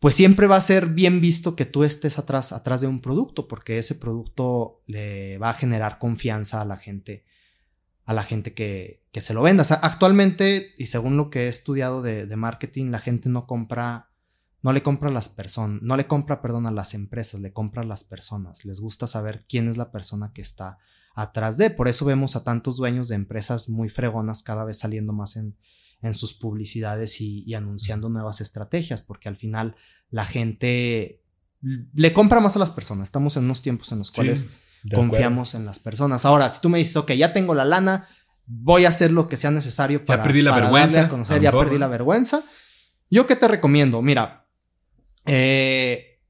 pues 0.00 0.14
siempre 0.14 0.46
va 0.46 0.56
a 0.56 0.60
ser 0.60 0.86
bien 0.86 1.20
visto 1.20 1.56
que 1.56 1.64
tú 1.64 1.84
estés 1.84 2.18
atrás, 2.18 2.52
atrás 2.52 2.80
de 2.80 2.86
un 2.86 3.00
producto, 3.00 3.48
porque 3.48 3.78
ese 3.78 3.94
producto 3.94 4.82
le 4.86 5.38
va 5.38 5.50
a 5.50 5.54
generar 5.54 5.98
confianza 5.98 6.62
a 6.62 6.64
la 6.64 6.76
gente, 6.76 7.24
a 8.04 8.14
la 8.14 8.22
gente 8.22 8.54
que, 8.54 9.02
que 9.12 9.20
se 9.20 9.34
lo 9.34 9.42
venda. 9.42 9.64
actualmente, 9.82 10.74
y 10.78 10.86
según 10.86 11.16
lo 11.16 11.30
que 11.30 11.44
he 11.44 11.48
estudiado 11.48 12.02
de, 12.02 12.26
de, 12.26 12.36
marketing, 12.36 12.90
la 12.90 12.98
gente 12.98 13.28
no 13.28 13.46
compra, 13.46 14.10
no 14.66 14.72
le 14.72 14.82
compra 14.82 15.10
a 15.10 15.12
las 15.12 15.28
personas, 15.28 15.80
no 15.80 15.96
le 15.96 16.08
compra, 16.08 16.42
perdón, 16.42 16.66
a 16.66 16.72
las 16.72 16.94
empresas, 16.94 17.40
le 17.40 17.52
compra 17.52 17.82
a 17.82 17.84
las 17.84 18.02
personas. 18.02 18.64
Les 18.64 18.80
gusta 18.80 19.06
saber 19.06 19.44
quién 19.48 19.68
es 19.68 19.76
la 19.76 19.92
persona 19.92 20.32
que 20.34 20.42
está 20.42 20.78
atrás 21.14 21.56
de. 21.56 21.70
Por 21.70 21.86
eso 21.86 22.04
vemos 22.04 22.34
a 22.34 22.42
tantos 22.42 22.76
dueños 22.76 23.06
de 23.06 23.14
empresas 23.14 23.68
muy 23.68 23.88
fregonas 23.88 24.42
cada 24.42 24.64
vez 24.64 24.80
saliendo 24.80 25.12
más 25.12 25.36
en, 25.36 25.56
en 26.02 26.16
sus 26.16 26.34
publicidades 26.34 27.20
y, 27.20 27.54
anunciando 27.54 28.08
nuevas 28.08 28.40
estrategias, 28.40 29.02
porque 29.02 29.28
al 29.28 29.36
final 29.36 29.76
la 30.10 30.24
gente 30.24 31.22
le 31.62 32.12
compra 32.12 32.40
más 32.40 32.56
a 32.56 32.58
las 32.58 32.72
personas. 32.72 33.06
Estamos 33.06 33.36
en 33.36 33.44
unos 33.44 33.62
tiempos 33.62 33.92
en 33.92 33.98
los 33.98 34.10
cuales 34.10 34.48
confiamos 34.92 35.54
en 35.54 35.64
las 35.64 35.78
personas. 35.78 36.24
Ahora, 36.24 36.50
si 36.50 36.60
tú 36.60 36.70
me 36.70 36.78
dices, 36.78 36.96
ok, 36.96 37.12
ya 37.12 37.32
tengo 37.32 37.54
la 37.54 37.64
lana, 37.64 38.08
voy 38.46 38.84
a 38.84 38.88
hacer 38.88 39.12
lo 39.12 39.28
que 39.28 39.36
sea 39.36 39.52
necesario 39.52 40.04
para, 40.04 40.22
ya 40.22 40.24
perdí 40.24 40.42
la 40.42 40.56
vergüenza, 40.56 41.08
conocer, 41.08 41.40
ya 41.40 41.52
perdí 41.52 41.78
la 41.78 41.86
vergüenza. 41.86 42.42
Yo 43.08 43.28
qué 43.28 43.36
te 43.36 43.46
recomiendo, 43.46 44.02
mira, 44.02 44.45
eh, 45.26 46.20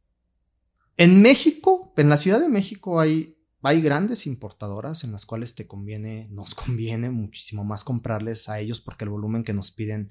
en 0.96 1.22
México, 1.22 1.92
en 1.96 2.08
la 2.08 2.16
Ciudad 2.16 2.40
de 2.40 2.48
México 2.48 2.98
hay 3.00 3.36
hay 3.68 3.80
grandes 3.80 4.26
importadoras 4.26 5.02
en 5.04 5.12
las 5.12 5.26
cuales 5.26 5.54
te 5.54 5.66
conviene, 5.66 6.28
nos 6.30 6.54
conviene 6.54 7.10
muchísimo 7.10 7.64
más 7.64 7.84
comprarles 7.84 8.48
a 8.48 8.60
ellos 8.60 8.80
porque 8.80 9.04
el 9.04 9.10
volumen 9.10 9.44
que 9.44 9.52
nos 9.52 9.70
piden 9.70 10.10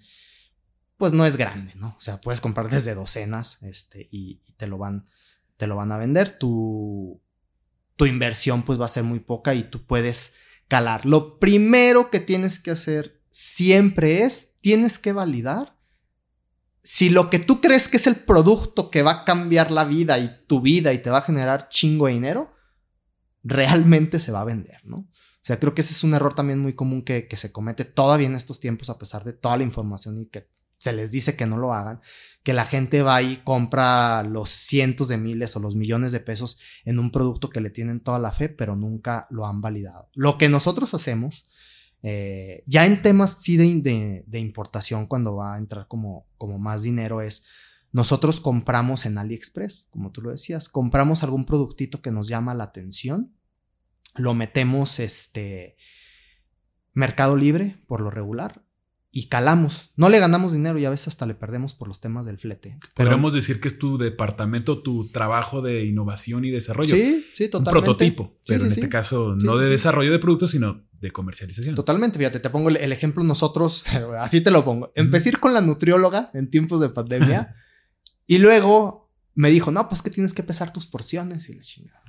pues 0.97 1.11
no 1.11 1.25
es 1.25 1.35
grande, 1.35 1.73
¿no? 1.75 1.95
O 1.97 2.01
sea, 2.01 2.21
puedes 2.21 2.39
comprar 2.39 2.69
desde 2.69 2.95
docenas 2.95 3.61
este, 3.63 4.07
y, 4.11 4.39
te, 4.55 4.65
lo 4.65 4.77
van, 4.77 5.05
te 5.57 5.67
lo 5.67 5.75
van 5.75 5.91
a 5.91 5.97
vender. 5.97 6.37
Tu, 6.37 7.21
tu 7.97 8.05
inversión 8.05 8.63
pues 8.63 8.79
va 8.79 8.85
a 8.85 8.89
ser 8.89 9.03
muy 9.03 9.19
poca 9.19 9.53
y 9.55 9.69
tú 9.69 9.85
puedes 9.85 10.35
calar. 10.69 11.05
Lo 11.05 11.37
primero 11.37 12.09
que 12.09 12.21
tienes 12.21 12.59
que 12.59 12.71
hacer 12.71 13.21
siempre 13.29 14.23
es, 14.23 14.53
tienes 14.61 14.97
que 14.97 15.11
validar 15.11 15.74
si 16.85 17.09
lo 17.09 17.31
que 17.31 17.39
tú 17.39 17.61
crees 17.61 17.87
que 17.87 17.97
es 17.97 18.05
el 18.05 18.15
producto 18.15 18.91
que 18.91 19.01
va 19.01 19.11
a 19.11 19.25
cambiar 19.25 19.71
la 19.71 19.85
vida 19.85 20.19
y 20.19 20.45
tu 20.45 20.61
vida 20.61 20.93
y 20.93 20.99
te 20.99 21.09
va 21.09 21.17
a 21.17 21.23
generar 21.23 21.67
chingo 21.67 22.05
de 22.05 22.13
dinero, 22.13 22.53
realmente 23.43 24.19
se 24.19 24.31
va 24.31 24.41
a 24.41 24.45
vender, 24.45 24.81
¿no? 24.83 24.97
O 24.97 25.41
sea, 25.41 25.59
creo 25.59 25.73
que 25.73 25.81
ese 25.81 25.93
es 25.93 26.03
un 26.03 26.13
error 26.13 26.35
también 26.35 26.59
muy 26.59 26.73
común 26.73 27.01
que, 27.01 27.27
se 27.35 27.51
comete 27.51 27.85
todavía 27.85 28.27
en 28.27 28.35
estos 28.35 28.59
tiempos, 28.59 28.91
a 28.91 28.99
pesar 28.99 29.23
de 29.23 29.33
toda 29.33 29.57
la 29.57 29.63
información 29.63 30.19
y 30.19 30.27
que 30.27 30.47
se 30.77 30.93
les 30.93 31.11
dice 31.11 31.35
que 31.35 31.47
no 31.47 31.57
lo 31.57 31.73
hagan, 31.73 32.01
que 32.43 32.53
la 32.53 32.65
gente 32.65 33.01
va 33.01 33.19
y 33.23 33.37
compra 33.37 34.21
los 34.21 34.51
cientos 34.51 35.07
de 35.07 35.17
miles 35.17 35.55
o 35.55 35.59
los 35.59 35.75
millones 35.75 36.11
de 36.11 36.19
pesos 36.19 36.59
en 36.83 36.99
un 36.99 37.09
producto 37.09 37.49
que 37.49 37.61
le 37.61 37.71
tienen 37.71 37.99
toda 37.99 38.19
la 38.19 38.31
fe, 38.31 38.47
pero 38.47 38.75
nunca 38.75 39.25
lo 39.31 39.47
han 39.47 39.59
validado. 39.59 40.09
Lo 40.13 40.37
que 40.37 40.49
nosotros 40.49 40.93
hacemos, 40.93 41.47
eh, 42.07 42.63
ya 42.67 42.85
en 42.85 43.01
temas 43.01 43.41
sí 43.41 43.57
de, 43.57 44.23
de, 44.27 44.39
importación, 44.39 45.07
cuando 45.07 45.37
va 45.37 45.55
a 45.55 45.57
entrar 45.57 45.87
como, 45.87 46.27
como 46.37 46.59
más 46.59 46.83
dinero, 46.83 47.19
es 47.19 47.45
nosotros 47.91 48.39
compramos 48.39 49.07
en 49.07 49.17
AliExpress, 49.17 49.87
como 49.89 50.11
tú 50.11 50.21
lo 50.21 50.29
decías, 50.29 50.69
compramos 50.69 51.23
algún 51.23 51.45
productito 51.45 52.03
que 52.03 52.11
nos 52.11 52.27
llama 52.27 52.53
la 52.53 52.65
atención, 52.65 53.33
lo 54.13 54.35
metemos 54.35 54.99
este 54.99 55.77
Mercado 56.93 57.35
Libre 57.35 57.81
por 57.87 58.01
lo 58.01 58.11
regular 58.11 58.64
y 59.15 59.27
calamos. 59.27 59.91
No 59.95 60.09
le 60.09 60.19
ganamos 60.19 60.51
dinero 60.51 60.77
y 60.77 60.85
a 60.85 60.89
veces 60.89 61.07
hasta 61.07 61.25
le 61.25 61.35
perdemos 61.35 61.73
por 61.73 61.87
los 61.87 62.01
temas 62.01 62.25
del 62.25 62.37
flete. 62.37 62.77
Podríamos 62.93 63.33
decir 63.33 63.61
que 63.61 63.69
es 63.69 63.79
tu 63.79 63.97
departamento, 63.97 64.81
tu 64.81 65.07
trabajo 65.07 65.61
de 65.61 65.85
innovación 65.85 66.43
y 66.45 66.51
desarrollo. 66.51 66.93
Sí, 66.93 67.25
sí, 67.33 67.47
totalmente. 67.47 67.77
Un 67.77 67.83
prototipo, 67.83 68.37
pero 68.45 68.61
en 68.61 68.67
este 68.67 68.89
caso 68.89 69.35
no 69.35 69.57
de 69.57 69.69
desarrollo 69.69 70.11
de 70.11 70.19
productos, 70.19 70.51
sino 70.51 70.83
de 70.99 71.11
comercialización. 71.11 71.75
Totalmente, 71.75 72.19
fíjate, 72.19 72.39
te 72.39 72.49
pongo 72.49 72.69
el, 72.69 72.91
ejemplo 72.91 73.23
nosotros, 73.23 73.85
así 74.19 74.41
te 74.41 74.51
lo 74.51 74.65
pongo. 74.65 74.91
Empecé 74.95 75.31
con 75.31 75.53
la 75.53 75.61
nutrióloga 75.61 76.29
en 76.33 76.49
tiempos 76.49 76.81
de 76.81 76.89
pandemia 76.89 77.55
Y 78.27 78.39
luego 78.39 79.11
me 79.33 79.49
dijo, 79.49 79.71
no, 79.71 79.87
pues 79.89 80.01
que 80.01 80.09
tienes 80.09 80.33
que 80.33 80.43
pesar 80.43 80.73
tus 80.73 80.87
porciones 80.87 81.49
y 81.49 81.55
la 81.55 81.61
chingada. 81.61 82.01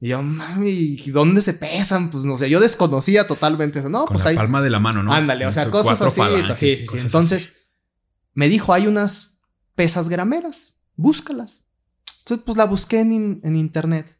Y 0.00 0.08
yo, 0.08 0.22
mami, 0.22 0.96
¿dónde 1.12 1.40
se 1.40 1.54
pesan? 1.54 2.10
Pues 2.10 2.24
no 2.24 2.36
sé, 2.36 2.50
yo 2.50 2.60
desconocía 2.60 3.26
totalmente 3.26 3.78
eso. 3.78 3.88
No, 3.88 4.06
Con 4.06 4.14
pues 4.14 4.24
la 4.26 4.34
palma 4.34 4.60
de 4.60 4.70
la 4.70 4.80
mano, 4.80 5.02
¿no? 5.02 5.12
Ándale, 5.12 5.46
o 5.46 5.52
sea, 5.52 5.70
cosas 5.70 6.00
así. 6.00 6.20
sí, 6.56 6.76
sí, 6.76 6.86
sí. 6.86 6.98
Entonces 6.98 7.66
me 8.34 8.48
dijo, 8.48 8.72
hay 8.72 8.86
unas 8.86 9.40
pesas 9.74 10.08
grameras, 10.08 10.74
búscalas. 10.96 11.60
Entonces, 12.18 12.42
pues 12.44 12.56
la 12.56 12.64
busqué 12.66 13.00
en, 13.00 13.40
en 13.44 13.56
internet, 13.56 14.18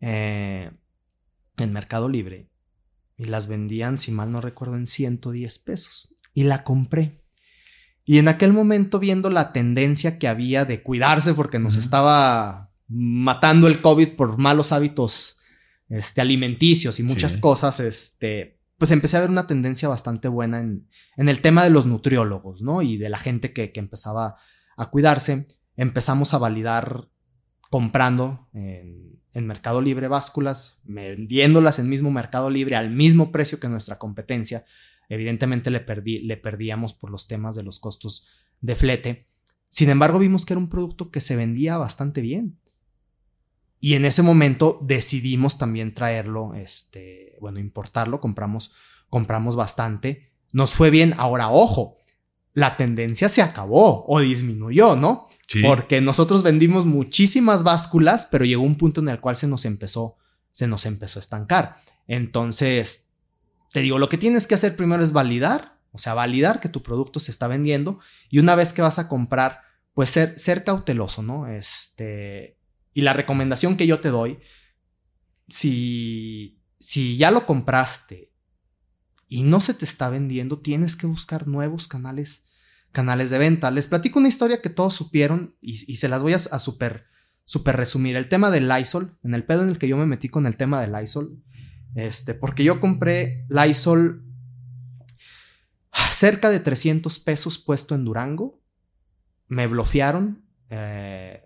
eh, 0.00 0.70
en 1.56 1.72
Mercado 1.72 2.08
Libre, 2.08 2.50
y 3.16 3.24
las 3.26 3.46
vendían, 3.46 3.98
si 3.98 4.12
mal 4.12 4.30
no 4.30 4.40
recuerdo, 4.40 4.76
en 4.76 4.86
110 4.86 5.58
pesos. 5.60 6.14
Y 6.32 6.44
la 6.44 6.64
compré. 6.64 7.24
Y 8.04 8.18
en 8.18 8.28
aquel 8.28 8.52
momento, 8.52 8.98
viendo 8.98 9.30
la 9.30 9.52
tendencia 9.52 10.18
que 10.18 10.28
había 10.28 10.64
de 10.64 10.82
cuidarse 10.82 11.32
porque 11.32 11.58
nos 11.58 11.76
estaba 11.76 12.73
matando 12.88 13.66
el 13.66 13.80
COVID 13.80 14.10
por 14.10 14.38
malos 14.38 14.72
hábitos 14.72 15.38
este, 15.88 16.20
alimenticios 16.20 16.98
y 16.98 17.02
muchas 17.02 17.36
cosas, 17.36 17.80
este, 17.80 18.58
pues 18.78 18.90
empecé 18.90 19.16
a 19.16 19.20
ver 19.20 19.30
una 19.30 19.46
tendencia 19.46 19.88
bastante 19.88 20.28
buena 20.28 20.60
en, 20.60 20.88
en 21.16 21.28
el 21.28 21.40
tema 21.40 21.64
de 21.64 21.70
los 21.70 21.86
nutriólogos, 21.86 22.62
¿no? 22.62 22.82
Y 22.82 22.96
de 22.96 23.08
la 23.08 23.18
gente 23.18 23.52
que, 23.52 23.72
que 23.72 23.80
empezaba 23.80 24.36
a 24.76 24.90
cuidarse. 24.90 25.46
Empezamos 25.76 26.34
a 26.34 26.38
validar 26.38 27.08
comprando 27.70 28.48
en, 28.52 29.20
en 29.32 29.46
Mercado 29.46 29.80
Libre 29.80 30.08
básculas, 30.08 30.80
vendiéndolas 30.84 31.78
en 31.78 31.88
mismo 31.88 32.10
Mercado 32.10 32.50
Libre 32.50 32.76
al 32.76 32.90
mismo 32.90 33.32
precio 33.32 33.58
que 33.58 33.68
nuestra 33.68 33.98
competencia 33.98 34.64
Evidentemente 35.08 35.70
le, 35.70 35.80
perdí, 35.80 36.20
le 36.20 36.36
perdíamos 36.36 36.94
por 36.94 37.10
los 37.10 37.26
temas 37.26 37.54
de 37.54 37.62
los 37.62 37.78
costos 37.78 38.26
de 38.60 38.74
flete. 38.74 39.28
Sin 39.68 39.90
embargo, 39.90 40.18
vimos 40.18 40.46
que 40.46 40.54
era 40.54 40.60
un 40.60 40.68
producto 40.68 41.10
que 41.10 41.20
se 41.20 41.36
vendía 41.36 41.76
bastante 41.76 42.20
bien. 42.20 42.58
Y 43.84 43.96
en 43.96 44.06
ese 44.06 44.22
momento 44.22 44.78
decidimos 44.80 45.58
también 45.58 45.92
traerlo, 45.92 46.54
este, 46.54 47.36
bueno, 47.38 47.58
importarlo, 47.58 48.18
compramos, 48.18 48.72
compramos 49.10 49.56
bastante. 49.56 50.32
Nos 50.52 50.72
fue 50.72 50.88
bien. 50.88 51.12
Ahora, 51.18 51.50
ojo, 51.50 51.98
la 52.54 52.78
tendencia 52.78 53.28
se 53.28 53.42
acabó 53.42 54.06
o 54.08 54.20
disminuyó, 54.20 54.96
¿no? 54.96 55.28
Porque 55.62 56.00
nosotros 56.00 56.42
vendimos 56.42 56.86
muchísimas 56.86 57.62
básculas, 57.62 58.26
pero 58.32 58.46
llegó 58.46 58.62
un 58.62 58.78
punto 58.78 59.02
en 59.02 59.10
el 59.10 59.20
cual 59.20 59.36
se 59.36 59.48
nos 59.48 59.66
empezó, 59.66 60.16
se 60.50 60.66
nos 60.66 60.86
empezó 60.86 61.18
a 61.18 61.20
estancar. 61.20 61.76
Entonces, 62.06 63.08
te 63.70 63.80
digo, 63.80 63.98
lo 63.98 64.08
que 64.08 64.16
tienes 64.16 64.46
que 64.46 64.54
hacer 64.54 64.76
primero 64.76 65.04
es 65.04 65.12
validar, 65.12 65.78
o 65.92 65.98
sea, 65.98 66.14
validar 66.14 66.58
que 66.58 66.70
tu 66.70 66.82
producto 66.82 67.20
se 67.20 67.30
está 67.30 67.48
vendiendo 67.48 68.00
y 68.30 68.38
una 68.38 68.54
vez 68.54 68.72
que 68.72 68.80
vas 68.80 68.98
a 68.98 69.10
comprar, 69.10 69.60
pues 69.92 70.08
ser, 70.08 70.38
ser 70.38 70.64
cauteloso, 70.64 71.22
¿no? 71.22 71.48
Este, 71.48 72.56
y 72.94 73.02
la 73.02 73.12
recomendación 73.12 73.76
que 73.76 73.86
yo 73.86 74.00
te 74.00 74.08
doy, 74.08 74.38
si, 75.48 76.62
si 76.78 77.16
ya 77.16 77.30
lo 77.30 77.44
compraste 77.44 78.32
y 79.28 79.42
no 79.42 79.60
se 79.60 79.74
te 79.74 79.84
está 79.84 80.08
vendiendo, 80.08 80.60
tienes 80.60 80.96
que 80.96 81.06
buscar 81.06 81.48
nuevos 81.48 81.88
canales, 81.88 82.44
canales 82.92 83.30
de 83.30 83.38
venta. 83.38 83.70
Les 83.70 83.88
platico 83.88 84.20
una 84.20 84.28
historia 84.28 84.62
que 84.62 84.70
todos 84.70 84.94
supieron 84.94 85.56
y, 85.60 85.96
se 85.96 86.08
las 86.08 86.22
voy 86.22 86.32
a, 86.32 86.36
a 86.36 86.58
super, 86.58 87.06
super 87.44 87.76
resumir. 87.76 88.16
El 88.16 88.28
tema 88.28 88.50
del 88.50 88.68
Lysol, 88.68 89.18
en 89.24 89.34
el 89.34 89.44
pedo 89.44 89.64
en 89.64 89.70
el 89.70 89.78
que 89.78 89.88
yo 89.88 89.96
me 89.96 90.06
metí 90.06 90.28
con 90.28 90.46
el 90.46 90.56
tema 90.56 90.80
del 90.80 90.92
Lysol, 90.92 91.42
este, 91.96 92.34
porque 92.34 92.64
yo 92.64 92.80
compré 92.80 93.44
Lysol 93.48 94.24
cerca 96.12 96.50
de 96.50 96.60
300 96.60 97.18
pesos 97.18 97.58
puesto 97.58 97.94
en 97.94 98.04
Durango. 98.04 98.62
Me 99.48 99.66
bloquearon. 99.66 100.44
Eh, 100.70 101.43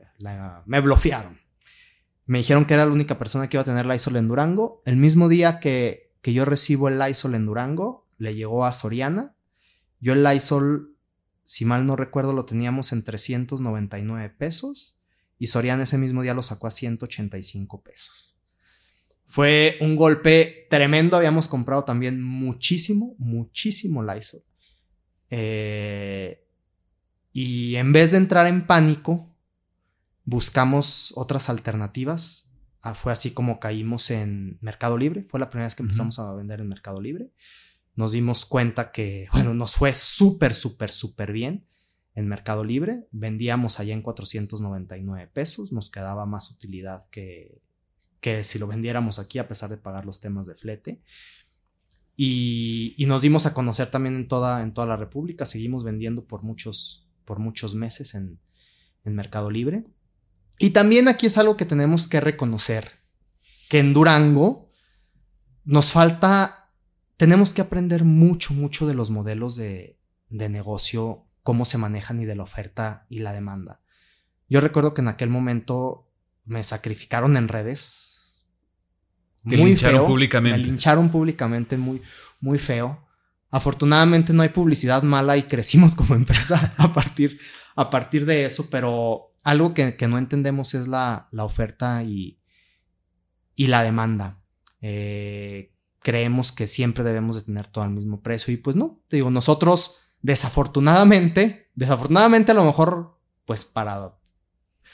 me 0.67 0.81
bloquearon. 0.81 1.39
Me 2.27 2.39
dijeron 2.39 2.67
que 2.67 2.75
era 2.75 2.85
la 2.85 2.93
única 2.93 3.19
persona 3.19 3.49
que 3.49 3.57
iba 3.57 3.63
a 3.63 3.65
tener 3.65 3.87
Lysol 3.87 4.17
en 4.17 4.29
Durango. 4.29 4.83
El 4.85 4.97
mismo 4.97 5.29
día 5.29 5.61
que, 5.61 6.13
que 6.21 6.35
yo 6.35 6.45
recibo 6.45 6.89
el 6.89 6.99
Lysol 6.99 7.35
en 7.35 7.47
Durango, 7.47 8.07
le 8.19 8.35
llegó 8.35 8.67
a 8.67 8.73
Soriana. 8.73 9.35
Yo 10.01 10.13
el 10.13 10.23
Lysol, 10.23 10.95
si 11.45 11.65
mal 11.65 11.87
no 11.87 11.97
recuerdo, 11.97 12.35
lo 12.35 12.45
teníamos 12.45 12.93
en 12.93 13.03
399 13.03 14.29
pesos. 14.37 14.99
Y 15.39 15.47
Soriana 15.47 15.85
ese 15.85 15.97
mismo 15.97 16.23
día 16.23 16.35
lo 16.35 16.43
sacó 16.43 16.67
a 16.67 16.71
185 16.71 17.83
pesos. 17.83 18.37
Fue 19.25 19.79
un 19.81 19.97
golpe 19.97 20.67
tremendo. 20.69 21.17
Habíamos 21.17 21.49
comprado 21.49 21.85
también 21.85 22.23
muchísimo, 22.23 23.15
muchísimo 23.19 24.03
Lysol. 24.03 24.43
Eh, 25.31 26.47
y 27.33 27.77
en 27.77 27.93
vez 27.93 28.13
de 28.13 28.19
entrar 28.19 28.47
en 28.47 28.67
pánico, 28.67 29.28
buscamos 30.29 31.15
otras 31.17 31.49
alternativas. 31.49 32.53
Ah, 32.83 32.95
fue 32.95 33.13
así 33.13 33.33
como 33.33 33.59
caímos 33.59 34.11
en 34.11 34.59
Mercado 34.61 34.99
Libre. 34.99 35.25
Fue 35.25 35.41
la 35.41 35.49
primera 35.49 35.65
vez 35.65 35.75
que 35.75 35.83
empezamos 35.83 36.19
a 36.19 36.35
vender 36.35 36.61
en 36.61 36.69
Mercado 36.69 37.01
Libre. 37.01 37.33
Nos 37.95 38.13
dimos 38.13 38.45
cuenta 38.45 38.93
que, 38.93 39.29
bueno, 39.33 39.55
nos 39.55 39.75
fue 39.75 39.95
súper, 39.95 40.53
súper, 40.55 40.93
súper 40.93 41.33
bien 41.33 41.67
en 42.15 42.29
Mercado 42.29 42.63
Libre. 42.63 43.09
Vendíamos 43.11 43.81
allá 43.81 43.95
en 43.95 44.03
499 44.03 45.31
pesos. 45.33 45.73
Nos 45.73 45.89
quedaba 45.89 46.27
más 46.27 46.51
utilidad 46.51 47.09
que, 47.09 47.63
que 48.21 48.45
si 48.45 48.59
lo 48.59 48.67
vendiéramos 48.67 49.19
aquí 49.19 49.39
a 49.39 49.49
pesar 49.49 49.71
de 49.71 49.79
pagar 49.79 50.05
los 50.05 50.21
temas 50.21 50.47
de 50.47 50.57
flete. 50.57 51.01
Y, 52.19 53.03
nos 53.07 53.23
dimos 53.23 53.47
a 53.47 53.55
conocer 53.55 53.91
también 53.91 54.15
en 54.15 54.29
toda, 54.29 54.63
en 54.63 54.75
toda 54.75 54.87
la 54.87 54.99
República. 54.99 55.47
Seguimos 55.47 55.85
vendiendo 55.85 56.27
por 56.27 56.43
muchos, 56.43 57.09
por 57.25 57.39
muchos 57.39 57.75
meses 57.75 58.15
en, 58.15 58.39
en 59.05 59.15
Mercado 59.15 59.51
Libre. 59.51 59.87
Y 60.59 60.71
también 60.71 61.09
aquí 61.09 61.27
es 61.27 61.39
algo 61.39 61.57
que 61.57 61.65
tenemos 61.65 62.09
que 62.09 62.21
reconocer, 62.21 62.99
que 63.69 63.79
en 63.79 63.95
Durango 63.95 64.69
nos 65.65 65.93
falta, 65.93 66.71
tenemos 67.17 67.55
que 67.55 67.61
aprender 67.61 68.05
mucho, 68.05 68.55
mucho 68.55 68.87
de 68.87 68.95
los 68.95 69.11
modelos 69.11 69.57
de, 69.57 69.99
de 70.29 70.49
negocio, 70.49 71.27
cómo 71.43 71.65
se 71.65 71.79
manejan 71.79 72.21
y 72.21 72.25
de 72.25 72.37
la 72.37 72.43
oferta 72.43 73.07
y 73.09 73.21
la 73.21 73.33
demanda. 73.33 73.81
Yo 74.49 74.61
recuerdo 74.61 74.95
que 74.95 75.03
en 75.03 75.09
aquel 75.09 75.29
momento 75.29 76.09
me 76.45 76.65
sacrificaron 76.65 77.37
en 77.37 77.49
redes. 77.49 78.47
Te 79.49 79.57
lincharon 79.57 80.07
públicamente. 80.07 80.59
Me 80.59 80.65
lincharon 80.65 81.11
públicamente 81.11 81.77
muy, 81.77 82.03
muy 82.41 82.59
feo. 82.59 83.07
Afortunadamente 83.51 84.33
no 84.33 84.43
hay 84.43 84.49
publicidad 84.49 85.03
mala 85.03 85.37
y 85.37 85.45
crecimos 85.45 85.95
como 85.97 86.15
empresa 86.15 86.75
a 86.77 86.93
partir, 86.93 87.39
a 87.77 87.91
partir 87.91 88.27
de 88.27 88.45
eso, 88.45 88.69
pero 88.71 89.28
algo 89.49 89.73
que, 89.73 89.97
no 90.09 90.19
entendemos 90.19 90.75
es 90.75 90.89
la, 90.89 91.31
oferta 91.33 92.03
y, 92.03 92.39
y, 93.55 93.69
la 93.69 93.83
demanda. 93.83 94.43
Eh, 94.83 95.75
creemos 96.01 96.53
que 96.53 96.67
siempre 96.67 97.03
debemos 97.03 97.37
de 97.37 97.43
tener 97.43 97.67
todo 97.67 97.83
al 97.83 97.91
mismo 97.91 98.21
precio 98.21 98.53
y 98.53 98.59
pues 98.59 98.77
no, 98.77 99.01
te 99.09 99.17
digo, 99.17 99.31
nosotros 99.31 99.97
desafortunadamente, 100.21 101.71
desafortunadamente 101.75 102.53
a 102.53 102.57
lo 102.57 102.65
mejor 102.65 103.19
pues 103.47 103.65
para 103.65 104.19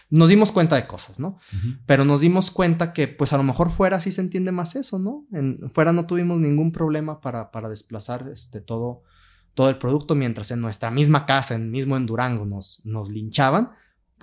nos 0.09 0.29
dimos 0.29 0.53
cuenta 0.53 0.77
de 0.77 0.87
cosas, 0.87 1.19
¿no? 1.19 1.37
Pero 1.87 2.05
nos 2.05 2.21
dimos 2.21 2.53
cuenta 2.53 2.93
que 2.93 3.09
pues 3.09 3.33
a 3.33 3.37
lo 3.37 3.43
mejor 3.43 3.73
fuera 3.73 3.99
sí 3.99 4.13
se 4.13 4.21
entiende 4.21 4.53
más 4.53 4.77
eso, 4.77 5.01
¿no? 5.01 5.27
En, 5.33 5.69
fuera 5.73 5.93
no 5.93 6.07
tuvimos 6.07 6.39
ningún 6.41 6.71
problema 6.71 7.21
para, 7.21 7.51
para 7.51 7.69
desplazar 7.69 8.29
este, 8.33 8.61
todo, 8.61 9.03
todo 9.55 9.69
el 9.69 9.79
producto, 9.79 10.15
mientras 10.15 10.53
en 10.53 10.61
nuestra 10.61 10.93
misma 10.93 11.27
casa, 11.27 11.57
en, 11.57 11.73
mismo 11.73 11.97
en 11.97 12.07
Durango, 12.07 12.47
nos, 12.47 12.83
nos 12.85 13.09
linchaban, 13.09 13.73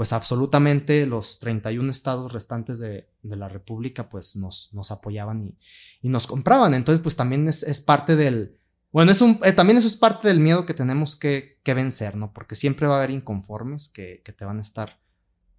pues 0.01 0.13
absolutamente 0.13 1.05
los 1.05 1.37
31 1.37 1.91
estados 1.91 2.33
restantes 2.33 2.79
de, 2.79 3.07
la 3.21 3.47
República 3.47 4.09
pues 4.09 4.35
nos, 4.35 4.73
nos 4.73 4.89
apoyaban 4.89 5.43
y, 5.43 5.59
y, 6.01 6.09
nos 6.09 6.25
compraban. 6.25 6.73
Entonces 6.73 7.03
pues 7.03 7.15
también 7.15 7.47
es, 7.47 7.61
es 7.61 7.81
parte 7.81 8.15
del... 8.15 8.57
Bueno, 8.91 9.11
es 9.11 9.21
un, 9.21 9.39
eh, 9.43 9.53
también 9.53 9.77
eso 9.77 9.85
es 9.85 9.97
parte 9.97 10.27
del 10.27 10.39
miedo 10.39 10.65
que 10.65 10.73
tenemos 10.73 11.15
que, 11.15 11.59
que, 11.61 11.75
vencer, 11.75 12.15
¿no? 12.15 12.33
Porque 12.33 12.55
siempre 12.55 12.87
va 12.87 12.95
a 12.95 12.97
haber 12.97 13.11
inconformes 13.11 13.89
que, 13.89 14.23
que 14.25 14.33
te 14.33 14.43
van 14.43 14.57
a 14.57 14.61
estar 14.61 14.99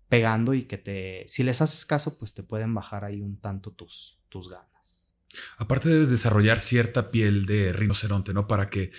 pegando 0.08 0.54
y 0.54 0.64
que 0.64 0.76
te, 0.76 1.24
si 1.28 1.44
les 1.44 1.62
haces 1.62 1.86
caso, 1.86 2.18
pues 2.18 2.34
te 2.34 2.42
pueden 2.42 2.74
bajar 2.74 3.04
ahí 3.04 3.20
un 3.20 3.36
tanto 3.36 3.70
tus, 3.70 4.18
tus 4.28 4.50
ganas. 4.50 5.14
Aparte 5.56 5.88
debes 5.88 6.10
desarrollar 6.10 6.58
cierta 6.58 7.12
piel 7.12 7.46
de 7.46 7.72
rinoceronte, 7.72 8.34
¿no? 8.34 8.48
Para 8.48 8.68
que 8.70 8.90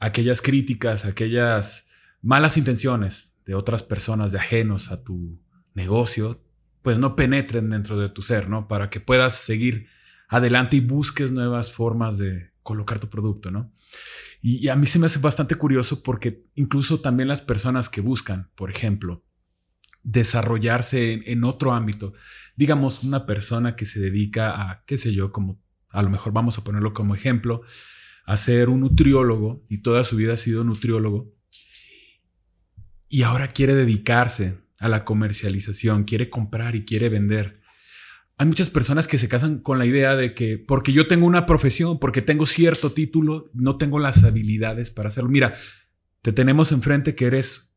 aquellas 0.00 0.42
críticas, 0.42 1.04
aquellas 1.04 1.86
malas 2.22 2.56
intenciones 2.56 3.29
de 3.50 3.56
otras 3.56 3.82
personas, 3.82 4.30
de 4.30 4.38
ajenos 4.38 4.92
a 4.92 5.02
tu 5.02 5.42
negocio, 5.74 6.40
pues 6.82 6.98
no 6.98 7.16
penetren 7.16 7.68
dentro 7.68 7.98
de 7.98 8.08
tu 8.08 8.22
ser, 8.22 8.48
¿no? 8.48 8.68
Para 8.68 8.90
que 8.90 9.00
puedas 9.00 9.34
seguir 9.34 9.88
adelante 10.28 10.76
y 10.76 10.80
busques 10.80 11.32
nuevas 11.32 11.72
formas 11.72 12.16
de 12.16 12.52
colocar 12.62 13.00
tu 13.00 13.10
producto, 13.10 13.50
¿no? 13.50 13.72
Y, 14.40 14.64
y, 14.64 14.68
a 14.68 14.76
mí 14.76 14.86
se 14.86 15.00
me 15.00 15.06
hace 15.06 15.18
bastante 15.18 15.56
curioso 15.56 16.04
porque 16.04 16.44
incluso 16.54 17.00
también 17.00 17.26
las 17.26 17.42
personas 17.42 17.88
que 17.88 18.00
buscan, 18.00 18.52
por 18.54 18.70
ejemplo, 18.70 19.24
desarrollarse 20.04 21.20
en, 21.32 21.42
otro 21.42 21.72
ámbito. 21.72 22.12
Digamos, 22.54 23.02
una 23.02 23.26
persona 23.26 23.74
que 23.74 23.84
se 23.84 23.98
dedica 23.98 24.62
a, 24.62 24.84
qué 24.86 24.96
sé 24.96 25.12
yo, 25.12 25.32
como 25.32 25.60
a 25.88 26.04
lo 26.04 26.08
mejor 26.08 26.32
vamos 26.32 26.56
a 26.56 26.62
ponerlo 26.62 26.94
como 26.94 27.16
ejemplo, 27.16 27.62
a 28.26 28.36
ser 28.36 28.68
un 28.68 28.82
nutriólogo 28.82 29.64
y 29.68 29.78
toda 29.78 30.04
su 30.04 30.14
vida 30.14 30.34
ha 30.34 30.36
sido 30.36 30.62
nutriólogo 30.62 31.34
y 33.10 33.24
ahora 33.24 33.48
quiere 33.48 33.74
dedicarse 33.74 34.58
a 34.78 34.88
la 34.88 35.04
comercialización, 35.04 36.04
quiere 36.04 36.30
comprar 36.30 36.76
y 36.76 36.84
quiere 36.84 37.08
vender. 37.10 37.60
Hay 38.38 38.46
muchas 38.46 38.70
personas 38.70 39.08
que 39.08 39.18
se 39.18 39.28
casan 39.28 39.58
con 39.58 39.78
la 39.78 39.84
idea 39.84 40.16
de 40.16 40.32
que 40.32 40.56
porque 40.56 40.92
yo 40.92 41.08
tengo 41.08 41.26
una 41.26 41.44
profesión, 41.44 41.98
porque 41.98 42.22
tengo 42.22 42.46
cierto 42.46 42.92
título, 42.92 43.50
no 43.52 43.76
tengo 43.76 43.98
las 43.98 44.24
habilidades 44.24 44.90
para 44.90 45.08
hacerlo. 45.08 45.28
Mira, 45.28 45.54
te 46.22 46.32
tenemos 46.32 46.72
enfrente 46.72 47.14
que 47.14 47.26
eres 47.26 47.74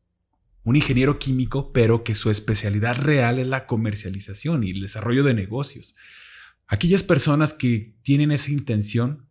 un 0.62 0.76
ingeniero 0.76 1.18
químico, 1.18 1.72
pero 1.72 2.04
que 2.04 2.14
su 2.14 2.30
especialidad 2.30 2.96
real 2.96 3.38
es 3.38 3.48
la 3.48 3.66
comercialización 3.66 4.62
y 4.64 4.70
el 4.70 4.80
desarrollo 4.80 5.24
de 5.24 5.34
negocios. 5.34 5.96
Aquellas 6.68 7.02
personas 7.02 7.52
que 7.52 7.98
tienen 8.02 8.30
esa 8.30 8.52
intención, 8.52 9.26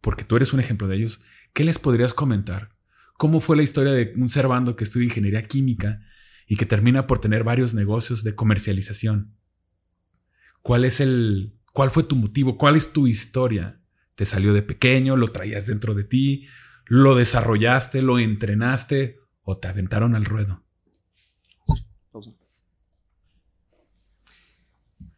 porque 0.00 0.24
tú 0.24 0.36
eres 0.36 0.52
un 0.52 0.60
ejemplo 0.60 0.86
de 0.86 0.96
ellos, 0.96 1.20
¿qué 1.54 1.64
les 1.64 1.78
podrías 1.78 2.14
comentar? 2.14 2.77
¿Cómo 3.18 3.40
fue 3.40 3.56
la 3.56 3.64
historia 3.64 3.92
de 3.92 4.12
un 4.16 4.28
servando 4.28 4.76
que 4.76 4.84
estudia 4.84 5.06
ingeniería 5.06 5.42
química 5.42 6.00
y 6.46 6.56
que 6.56 6.66
termina 6.66 7.08
por 7.08 7.20
tener 7.20 7.42
varios 7.42 7.74
negocios 7.74 8.22
de 8.22 8.36
comercialización? 8.36 9.34
¿Cuál 10.62 10.84
es 10.84 11.00
el 11.00 11.58
cuál 11.72 11.90
fue 11.90 12.04
tu 12.04 12.14
motivo? 12.14 12.56
¿Cuál 12.56 12.76
es 12.76 12.92
tu 12.92 13.08
historia? 13.08 13.80
¿Te 14.14 14.24
salió 14.24 14.54
de 14.54 14.62
pequeño? 14.62 15.16
¿Lo 15.16 15.28
traías 15.28 15.66
dentro 15.66 15.94
de 15.94 16.04
ti? 16.04 16.46
¿Lo 16.86 17.16
desarrollaste? 17.16 18.02
¿Lo 18.02 18.20
entrenaste? 18.20 19.18
¿O 19.42 19.58
te 19.58 19.66
aventaron 19.66 20.14
al 20.14 20.24
ruedo? 20.24 20.62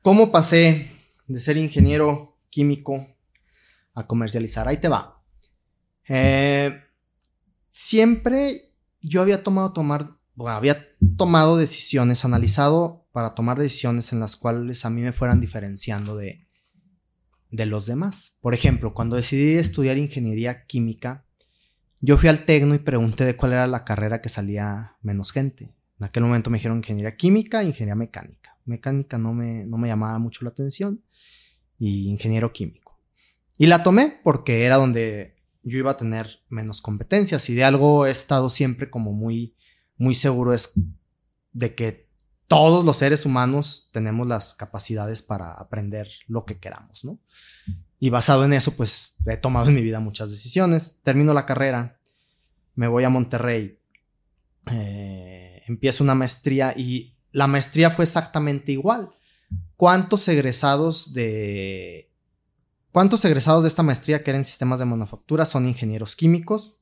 ¿Cómo 0.00 0.32
pasé 0.32 0.90
de 1.26 1.38
ser 1.38 1.58
ingeniero 1.58 2.38
químico 2.48 3.06
a 3.92 4.06
comercializar? 4.06 4.68
Ahí 4.68 4.78
te 4.78 4.88
va. 4.88 5.22
Eh, 6.08 6.82
siempre 7.70 8.74
yo 9.00 9.22
había 9.22 9.42
tomado 9.42 9.72
tomar, 9.72 10.18
había 10.46 10.87
tomado 11.16 11.56
decisiones, 11.56 12.24
analizado 12.24 13.06
para 13.12 13.35
tomar 13.35 13.59
decisiones 13.59 14.12
en 14.12 14.20
las 14.20 14.37
cuales 14.37 14.85
a 14.85 14.90
mí 14.90 15.00
me 15.00 15.12
fueran 15.12 15.40
diferenciando 15.40 16.16
de, 16.16 16.46
de 17.50 17.66
los 17.66 17.87
demás. 17.87 18.37
Por 18.40 18.54
ejemplo, 18.54 18.94
cuando 18.94 19.16
decidí 19.16 19.54
estudiar 19.54 19.98
ingeniería 19.98 20.66
química, 20.66 21.24
yo 22.00 22.16
fui 22.16 22.28
al 22.28 22.44
Tecno 22.44 22.74
y 22.74 22.78
pregunté 22.78 23.24
de 23.24 23.37
cuál 23.37 23.52
era 23.52 23.66
la 23.66 23.85
carrera 23.85 24.20
que 24.20 24.28
salía 24.28 24.96
menos 25.02 25.33
gente. 25.33 25.74
En 25.98 26.04
aquel 26.04 26.22
momento 26.22 26.48
me 26.48 26.56
dijeron 26.56 26.78
ingeniería 26.78 27.16
química 27.16 27.62
ingeniería 27.62 27.94
mecánica. 27.94 28.56
Mecánica 28.64 29.18
no 29.18 29.35
me, 29.35 29.66
no 29.66 29.76
me 29.76 29.88
llamaba 29.88 30.18
mucho 30.18 30.44
la 30.44 30.50
atención 30.50 31.02
y 31.78 32.09
ingeniero 32.09 32.52
químico. 32.52 32.98
Y 33.59 33.66
la 33.66 33.83
tomé 33.83 34.20
porque 34.24 34.64
era 34.64 34.76
donde 34.76 35.37
yo 35.62 35.78
iba 35.78 35.92
a 35.92 35.96
tener 35.96 36.42
menos 36.48 36.80
competencias 36.80 37.48
y 37.50 37.54
de 37.54 37.64
algo 37.64 38.06
he 38.06 38.10
estado 38.10 38.48
siempre 38.48 38.90
como 38.90 39.12
muy, 39.12 39.54
muy 39.96 40.14
seguro 40.14 40.54
es 40.54 40.72
de 41.52 41.74
que 41.74 42.10
todos 42.46 42.84
los 42.84 42.96
seres 42.96 43.26
humanos 43.26 43.90
tenemos 43.92 44.26
las 44.26 44.54
capacidades 44.54 45.22
para 45.22 45.52
aprender 45.52 46.08
lo 46.26 46.44
que 46.44 46.58
queramos, 46.58 47.04
¿no? 47.04 47.20
Y 48.00 48.10
basado 48.10 48.44
en 48.44 48.52
eso, 48.52 48.74
pues 48.76 49.14
he 49.26 49.36
tomado 49.36 49.68
en 49.68 49.74
mi 49.74 49.82
vida 49.82 50.00
muchas 50.00 50.30
decisiones. 50.30 51.00
Termino 51.04 51.32
la 51.34 51.46
carrera, 51.46 52.00
me 52.74 52.88
voy 52.88 53.04
a 53.04 53.10
Monterrey, 53.10 53.78
eh, 54.70 55.62
empiezo 55.68 56.02
una 56.02 56.14
maestría 56.14 56.74
y 56.76 57.14
la 57.30 57.46
maestría 57.46 57.90
fue 57.90 58.04
exactamente 58.04 58.72
igual. 58.72 59.10
¿Cuántos 59.76 60.26
egresados 60.28 61.12
de... 61.12 62.09
¿Cuántos 62.92 63.24
egresados 63.24 63.62
de 63.62 63.68
esta 63.68 63.83
maestría 63.83 64.22
que 64.22 64.31
eran 64.31 64.44
sistemas 64.44 64.79
de 64.79 64.85
manufactura 64.85 65.44
son 65.44 65.66
ingenieros 65.66 66.16
químicos? 66.16 66.81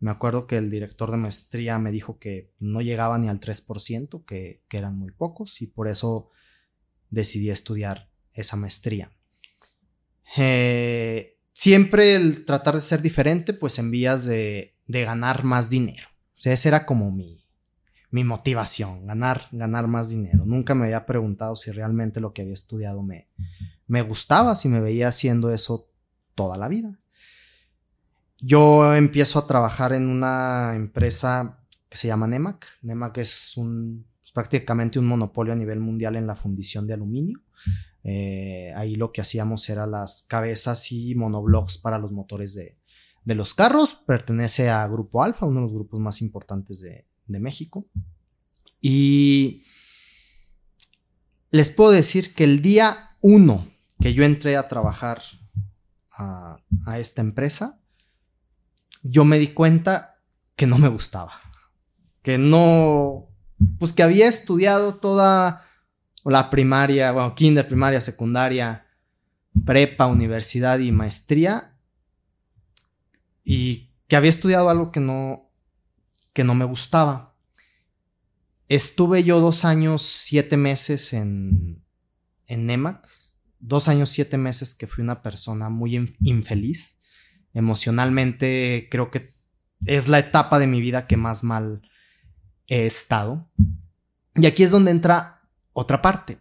Me 0.00 0.10
acuerdo 0.10 0.46
que 0.46 0.56
el 0.56 0.70
director 0.70 1.10
de 1.10 1.16
maestría 1.16 1.78
me 1.78 1.90
dijo 1.90 2.18
que 2.18 2.52
no 2.60 2.80
llegaba 2.80 3.18
ni 3.18 3.28
al 3.28 3.40
3%, 3.40 4.24
que, 4.24 4.62
que 4.68 4.78
eran 4.78 4.96
muy 4.96 5.10
pocos, 5.10 5.60
y 5.60 5.66
por 5.66 5.88
eso 5.88 6.30
decidí 7.10 7.50
estudiar 7.50 8.10
esa 8.32 8.56
maestría. 8.56 9.10
Eh, 10.36 11.38
siempre 11.52 12.14
el 12.14 12.44
tratar 12.44 12.74
de 12.74 12.80
ser 12.80 13.02
diferente, 13.02 13.52
pues 13.52 13.78
en 13.78 13.90
vías 13.90 14.26
de, 14.26 14.74
ganar 14.86 15.44
más 15.44 15.70
dinero. 15.70 16.08
O 16.36 16.40
sea, 16.40 16.52
esa 16.52 16.68
era 16.68 16.86
como 16.86 17.10
mi, 17.10 17.46
mi 18.10 18.24
motivación, 18.24 19.06
ganar, 19.06 19.48
ganar 19.52 19.86
más 19.86 20.10
dinero. 20.10 20.44
Nunca 20.46 20.74
me 20.74 20.84
había 20.84 21.06
preguntado 21.06 21.56
si 21.56 21.70
realmente 21.70 22.20
lo 22.20 22.32
que 22.32 22.42
había 22.42 22.54
estudiado 22.54 23.02
me, 23.02 23.28
me 23.86 24.02
gustaba, 24.02 24.54
si 24.54 24.68
me 24.68 24.80
veía 24.80 25.08
haciendo 25.08 25.52
eso 25.52 25.90
toda 26.34 26.56
la 26.56 26.68
vida. 26.68 26.98
Yo 28.40 28.94
empiezo 28.94 29.40
a 29.40 29.46
trabajar 29.46 29.92
en 29.92 30.06
una 30.06 30.74
empresa 30.76 31.58
que 31.88 31.96
se 31.96 32.06
llama 32.06 32.28
NEMAC. 32.28 32.66
NEMAC 32.82 33.18
es 33.18 33.56
un, 33.56 34.06
prácticamente 34.32 34.98
un 34.98 35.06
monopolio 35.06 35.52
a 35.52 35.56
nivel 35.56 35.80
mundial 35.80 36.14
en 36.14 36.26
la 36.26 36.36
fundición 36.36 36.86
de 36.86 36.94
aluminio. 36.94 37.40
Eh, 38.04 38.72
ahí 38.76 38.94
lo 38.94 39.10
que 39.10 39.20
hacíamos 39.20 39.68
era 39.68 39.86
las 39.86 40.22
cabezas 40.22 40.92
y 40.92 41.16
monoblocks 41.16 41.78
para 41.78 41.98
los 41.98 42.12
motores 42.12 42.54
de, 42.54 42.78
los 43.24 43.54
carros. 43.54 43.94
Pertenece 44.06 44.70
a 44.70 44.86
Grupo 44.86 45.24
Alfa, 45.24 45.44
uno 45.44 45.60
de 45.60 45.66
los 45.66 45.74
grupos 45.74 45.98
más 45.98 46.22
importantes 46.22 46.80
de, 46.80 47.07
México. 47.40 47.86
Y 48.80 49.62
les 51.50 51.70
puedo 51.70 51.90
decir 51.90 52.34
que 52.34 52.44
el 52.44 52.62
día 52.62 53.16
uno 53.20 53.66
que 54.00 54.14
yo 54.14 54.24
entré 54.24 54.56
a 54.56 54.68
trabajar 54.68 55.20
a, 56.12 56.58
a 56.86 56.98
esta 56.98 57.20
empresa, 57.20 57.80
yo 59.02 59.24
me 59.24 59.38
di 59.38 59.48
cuenta 59.48 60.20
que 60.56 60.66
no 60.66 60.78
me 60.78 60.88
gustaba. 60.88 61.40
Que 62.22 62.38
no, 62.38 63.28
pues 63.78 63.92
que 63.92 64.02
había 64.02 64.28
estudiado 64.28 64.94
toda 64.96 65.64
la 66.24 66.50
primaria, 66.50 67.12
bueno, 67.12 67.34
kinder, 67.34 67.66
primaria, 67.66 68.00
secundaria, 68.00 68.86
prepa, 69.64 70.06
universidad 70.06 70.78
y 70.78 70.92
maestría 70.92 71.76
y 73.44 73.90
que 74.06 74.16
había 74.16 74.30
estudiado 74.30 74.68
algo 74.68 74.90
que 74.92 75.00
no, 75.00 75.47
que 76.32 76.44
no 76.44 76.54
me 76.54 76.64
gustaba. 76.64 77.36
Estuve 78.68 79.24
yo 79.24 79.40
dos 79.40 79.64
años, 79.64 80.02
siete 80.02 80.56
meses 80.56 81.12
en, 81.12 81.84
en 82.46 82.66
NEMAC, 82.66 83.08
dos 83.58 83.88
años, 83.88 84.10
siete 84.10 84.38
meses 84.38 84.74
que 84.74 84.86
fui 84.86 85.02
una 85.02 85.22
persona 85.22 85.68
muy 85.68 85.94
infeliz. 86.22 86.98
Emocionalmente 87.54 88.88
creo 88.90 89.10
que 89.10 89.34
es 89.86 90.08
la 90.08 90.18
etapa 90.18 90.58
de 90.58 90.66
mi 90.66 90.80
vida 90.80 91.06
que 91.06 91.16
más 91.16 91.44
mal 91.44 91.82
he 92.66 92.86
estado. 92.86 93.50
Y 94.34 94.46
aquí 94.46 94.62
es 94.62 94.70
donde 94.70 94.90
entra 94.90 95.42
otra 95.72 96.02
parte. 96.02 96.38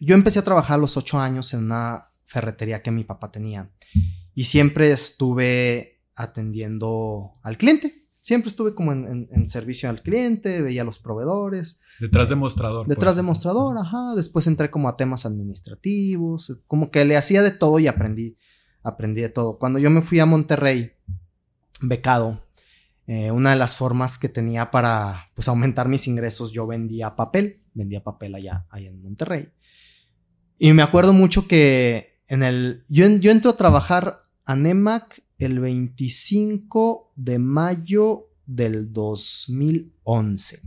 Yo 0.00 0.14
empecé 0.14 0.40
a 0.40 0.44
trabajar 0.44 0.78
a 0.78 0.80
los 0.80 0.96
ocho 0.96 1.20
años 1.20 1.54
en 1.54 1.64
una 1.64 2.12
ferretería 2.24 2.82
que 2.82 2.90
mi 2.90 3.04
papá 3.04 3.30
tenía 3.30 3.70
y 4.34 4.44
siempre 4.44 4.90
estuve 4.90 6.02
atendiendo 6.14 7.34
al 7.42 7.56
cliente. 7.56 8.01
Siempre 8.22 8.50
estuve 8.50 8.72
como 8.76 8.92
en, 8.92 9.46
servicio 9.48 9.90
al 9.90 10.00
cliente, 10.00 10.62
veía 10.62 10.82
a 10.82 10.84
los 10.84 11.00
proveedores. 11.00 11.80
Detrás 11.98 12.28
de 12.28 12.36
mostrador. 12.36 12.86
Detrás 12.86 13.14
pues. 13.14 13.16
de 13.16 13.22
mostrador, 13.24 13.76
ajá. 13.76 14.14
Después 14.14 14.46
entré 14.46 14.70
como 14.70 14.88
a 14.88 14.96
temas 14.96 15.26
administrativos, 15.26 16.56
como 16.68 16.92
que 16.92 17.04
le 17.04 17.16
hacía 17.16 17.42
de 17.42 17.50
todo 17.50 17.80
y 17.80 17.88
aprendí, 17.88 18.36
aprendí 18.84 19.22
de 19.22 19.28
todo. 19.28 19.58
Cuando 19.58 19.80
yo 19.80 19.90
me 19.90 20.02
fui 20.02 20.20
a 20.20 20.26
Monterrey, 20.26 20.92
becado, 21.80 22.46
eh, 23.08 23.32
una 23.32 23.50
de 23.50 23.56
las 23.56 23.74
formas 23.74 24.18
que 24.18 24.28
tenía 24.28 24.70
para 24.70 25.32
pues, 25.34 25.48
aumentar 25.48 25.88
mis 25.88 26.06
ingresos, 26.06 26.52
yo 26.52 26.64
vendía 26.68 27.16
papel, 27.16 27.60
vendía 27.74 28.04
papel 28.04 28.36
allá, 28.36 28.66
allá 28.70 28.88
en 28.88 29.02
Monterrey. 29.02 29.48
Y 30.58 30.72
me 30.74 30.82
acuerdo 30.82 31.12
mucho 31.12 31.48
que 31.48 32.22
en 32.28 32.44
el, 32.44 32.84
yo, 32.88 33.04
yo 33.08 33.32
entro 33.32 33.50
a 33.50 33.56
trabajar 33.56 34.28
a 34.44 34.54
NEMAC 34.54 35.24
el 35.44 35.58
25 35.58 37.12
de 37.16 37.38
mayo 37.38 38.28
del 38.46 38.92
2011. 38.92 40.60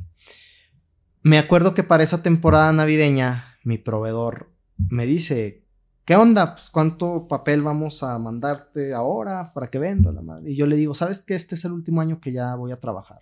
Me 1.24 1.38
acuerdo 1.38 1.74
que 1.74 1.84
para 1.84 2.04
esa 2.04 2.22
temporada 2.22 2.72
navideña 2.74 3.58
mi 3.64 3.78
proveedor 3.78 4.52
me 4.90 5.06
dice, 5.06 5.64
¿qué 6.04 6.16
onda? 6.16 6.54
Pues 6.54 6.70
cuánto 6.70 7.28
papel 7.28 7.62
vamos 7.62 8.04
a 8.04 8.20
mandarte 8.20 8.94
ahora 8.94 9.54
para 9.54 9.70
que 9.70 9.80
vendas 9.80 10.14
la 10.14 10.22
madre. 10.22 10.52
Y 10.52 10.56
yo 10.56 10.68
le 10.68 10.76
digo, 10.76 10.94
¿sabes 10.94 11.24
que 11.24 11.36
este 11.36 11.56
es 11.56 11.66
el 11.66 11.72
último 11.72 12.02
año 12.02 12.20
que 12.20 12.34
ya 12.34 12.54
voy 12.56 12.72
a 12.72 12.80
trabajar? 12.80 13.22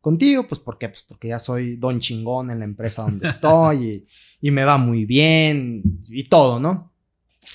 Contigo, 0.00 0.46
pues 0.46 0.60
¿por 0.60 0.78
qué? 0.78 0.88
Pues 0.88 1.02
porque 1.02 1.28
ya 1.28 1.38
soy 1.38 1.76
don 1.76 2.00
chingón 2.00 2.50
en 2.50 2.58
la 2.58 2.64
empresa 2.64 3.02
donde 3.02 3.28
estoy 3.28 4.04
y 4.40 4.50
me 4.50 4.64
va 4.64 4.76
muy 4.76 5.06
bien 5.06 6.00
y 6.08 6.24
todo, 6.28 6.60
¿no? 6.60 6.91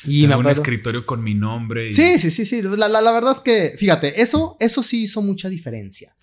Y 0.05 0.27
me 0.27 0.35
un 0.35 0.47
escritorio 0.47 1.05
con 1.05 1.23
mi 1.23 1.33
nombre. 1.33 1.93
Sí, 1.93 2.19
sí, 2.19 2.29
sí, 2.29 2.45
sí. 2.45 2.61
La, 2.61 2.87
la, 2.87 3.11
verdad 3.11 3.41
que, 3.41 3.75
fíjate, 3.77 4.21
eso, 4.21 4.57
eso 4.59 4.83
sí 4.83 5.03
hizo 5.03 5.21
mucha 5.21 5.49
diferencia. 5.49 6.15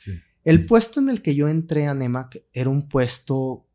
El 0.44 0.66
puesto 0.66 1.00
en 1.00 1.08
el 1.08 1.22
que 1.22 1.34
yo 1.34 1.48
entré 1.48 1.86
a 1.86 1.94
NEMAC 1.94 2.42
era 2.52 2.68
un 2.68 2.88
puesto, 2.88 3.66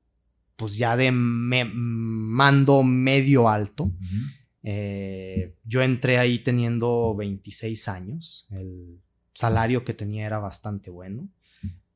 pues 0.55 0.77
ya 0.77 0.95
de 0.95 1.11
mando 1.11 2.83
medio 2.83 3.49
alto. 3.49 3.91
Eh, 4.61 5.55
yo 5.63 5.81
entré 5.81 6.19
ahí 6.19 6.39
teniendo 6.39 7.15
26 7.15 7.87
años. 7.87 8.47
El 8.51 9.01
salario 9.33 9.83
que 9.83 9.93
tenía 9.93 10.25
era 10.25 10.37
bastante 10.39 10.91
bueno. 10.91 11.29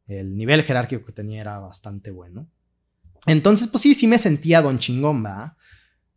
El 0.08 0.36
nivel 0.36 0.64
jerárquico 0.64 1.06
que 1.06 1.14
tenía 1.14 1.42
era 1.42 1.60
bastante 1.60 2.10
bueno. 2.10 2.50
Entonces, 3.28 3.68
pues 3.68 3.84
sí, 3.84 3.94
sí 3.94 4.08
me 4.08 4.18
sentía 4.18 4.62
don 4.62 4.80
chingón, 4.80 5.24
¿verdad? 5.24 5.56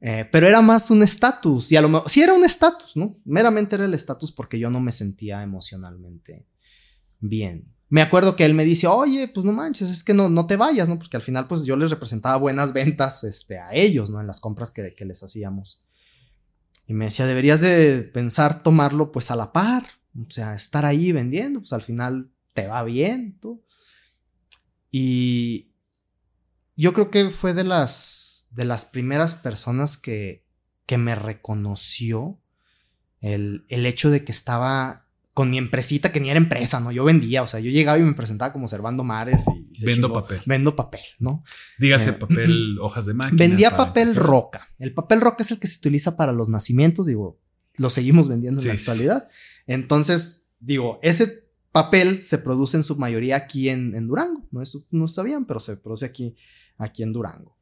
Eh, 0.08 0.24
pero 0.30 0.46
era 0.46 0.62
más 0.62 0.88
un 0.92 1.02
estatus. 1.02 1.72
Y 1.72 1.76
a 1.76 1.82
lo 1.82 1.88
mejor, 1.88 2.08
sí 2.08 2.22
era 2.22 2.32
un 2.32 2.44
estatus, 2.44 2.96
¿no? 2.96 3.18
Meramente 3.24 3.74
era 3.74 3.86
el 3.86 3.92
estatus 3.92 4.30
porque 4.30 4.56
yo 4.56 4.70
no 4.70 4.78
me 4.78 4.92
sentía 4.92 5.42
emocionalmente 5.42 6.46
bien. 7.18 7.74
Me 7.88 8.02
acuerdo 8.02 8.36
que 8.36 8.44
él 8.44 8.54
me 8.54 8.64
dice, 8.64 8.86
oye, 8.86 9.26
pues 9.26 9.44
no 9.44 9.50
manches, 9.50 9.90
es 9.90 10.04
que 10.04 10.14
no, 10.14 10.28
no 10.28 10.46
te 10.46 10.54
vayas, 10.54 10.88
¿no? 10.88 10.96
Porque 10.96 11.16
al 11.16 11.24
final, 11.24 11.48
pues 11.48 11.64
yo 11.64 11.76
les 11.76 11.90
representaba 11.90 12.36
buenas 12.36 12.72
ventas 12.72 13.24
este, 13.24 13.58
a 13.58 13.74
ellos, 13.74 14.08
¿no? 14.08 14.20
En 14.20 14.28
las 14.28 14.40
compras 14.40 14.70
que, 14.70 14.94
que 14.94 15.04
les 15.04 15.24
hacíamos. 15.24 15.82
Y 16.86 16.94
me 16.94 17.06
decía, 17.06 17.26
deberías 17.26 17.60
de 17.60 18.02
pensar 18.04 18.62
tomarlo 18.62 19.10
pues 19.10 19.32
a 19.32 19.36
la 19.36 19.52
par, 19.52 19.88
o 20.16 20.30
sea, 20.30 20.54
estar 20.54 20.86
ahí 20.86 21.10
vendiendo, 21.10 21.58
pues 21.58 21.72
al 21.72 21.82
final 21.82 22.30
te 22.52 22.68
va 22.68 22.84
bien, 22.84 23.40
tú. 23.40 23.64
Y 24.92 25.72
yo 26.76 26.92
creo 26.92 27.10
que 27.10 27.28
fue 27.30 27.54
de 27.54 27.64
las 27.64 28.25
de 28.56 28.64
las 28.64 28.86
primeras 28.86 29.34
personas 29.34 29.98
que, 29.98 30.44
que 30.86 30.96
me 30.96 31.14
reconoció 31.14 32.40
el, 33.20 33.66
el, 33.68 33.84
hecho 33.84 34.10
de 34.10 34.24
que 34.24 34.32
estaba 34.32 35.06
con 35.34 35.50
mi 35.50 35.58
empresita, 35.58 36.10
que 36.10 36.20
ni 36.20 36.30
era 36.30 36.38
empresa, 36.38 36.80
¿no? 36.80 36.90
Yo 36.90 37.04
vendía, 37.04 37.42
o 37.42 37.46
sea, 37.46 37.60
yo 37.60 37.70
llegaba 37.70 37.98
y 37.98 38.02
me 38.02 38.14
presentaba 38.14 38.54
como 38.54 38.66
Servando 38.66 39.04
Mares 39.04 39.44
y... 39.54 39.84
Vendo 39.84 40.10
papel. 40.10 40.40
Vendo 40.46 40.74
papel, 40.74 41.02
¿no? 41.18 41.44
Dígase 41.78 42.10
eh, 42.10 42.12
papel, 42.18 42.78
hojas 42.80 43.04
de 43.04 43.12
máquina. 43.12 43.38
Vendía 43.38 43.76
papel 43.76 44.14
roca. 44.16 44.66
El 44.78 44.94
papel 44.94 45.20
roca 45.20 45.42
es 45.42 45.50
el 45.50 45.58
que 45.58 45.66
se 45.66 45.76
utiliza 45.76 46.16
para 46.16 46.32
los 46.32 46.48
nacimientos, 46.48 47.06
digo, 47.06 47.38
lo 47.74 47.90
seguimos 47.90 48.28
vendiendo 48.28 48.62
en 48.62 48.68
la 48.68 48.72
actualidad. 48.72 49.28
Entonces, 49.66 50.46
digo, 50.58 50.98
ese 51.02 51.46
papel 51.72 52.22
se 52.22 52.38
produce 52.38 52.78
en 52.78 52.84
su 52.84 52.96
mayoría 52.96 53.36
aquí 53.36 53.68
en, 53.68 53.94
en 53.94 54.06
Durango, 54.06 54.48
¿no? 54.50 54.62
Eso 54.62 54.86
no 54.90 55.06
sabían, 55.06 55.44
pero 55.44 55.60
se 55.60 55.76
produce 55.76 56.06
aquí, 56.06 56.34
aquí 56.78 57.02
en 57.02 57.12
Durango. 57.12 57.55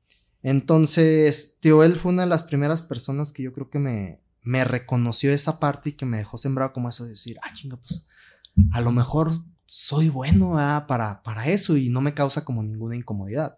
Entonces, 0.44 1.56
tío, 1.58 1.82
él 1.82 1.96
fue 1.96 2.12
una 2.12 2.24
de 2.24 2.28
las 2.28 2.42
primeras 2.42 2.82
personas 2.82 3.32
que 3.32 3.42
yo 3.42 3.54
creo 3.54 3.70
que 3.70 3.78
me, 3.78 4.20
me 4.42 4.62
reconoció 4.62 5.32
esa 5.32 5.58
parte 5.58 5.88
y 5.88 5.92
que 5.94 6.04
me 6.04 6.18
dejó 6.18 6.36
sembrado 6.36 6.74
como 6.74 6.90
eso 6.90 7.04
de 7.04 7.10
decir, 7.10 7.38
ah, 7.42 7.54
chinga, 7.54 7.78
pues 7.78 8.06
a 8.72 8.82
lo 8.82 8.92
mejor 8.92 9.32
soy 9.64 10.10
bueno 10.10 10.52
para, 10.86 11.22
para 11.22 11.48
eso 11.48 11.78
y 11.78 11.88
no 11.88 12.02
me 12.02 12.12
causa 12.12 12.44
como 12.44 12.62
ninguna 12.62 12.94
incomodidad. 12.94 13.56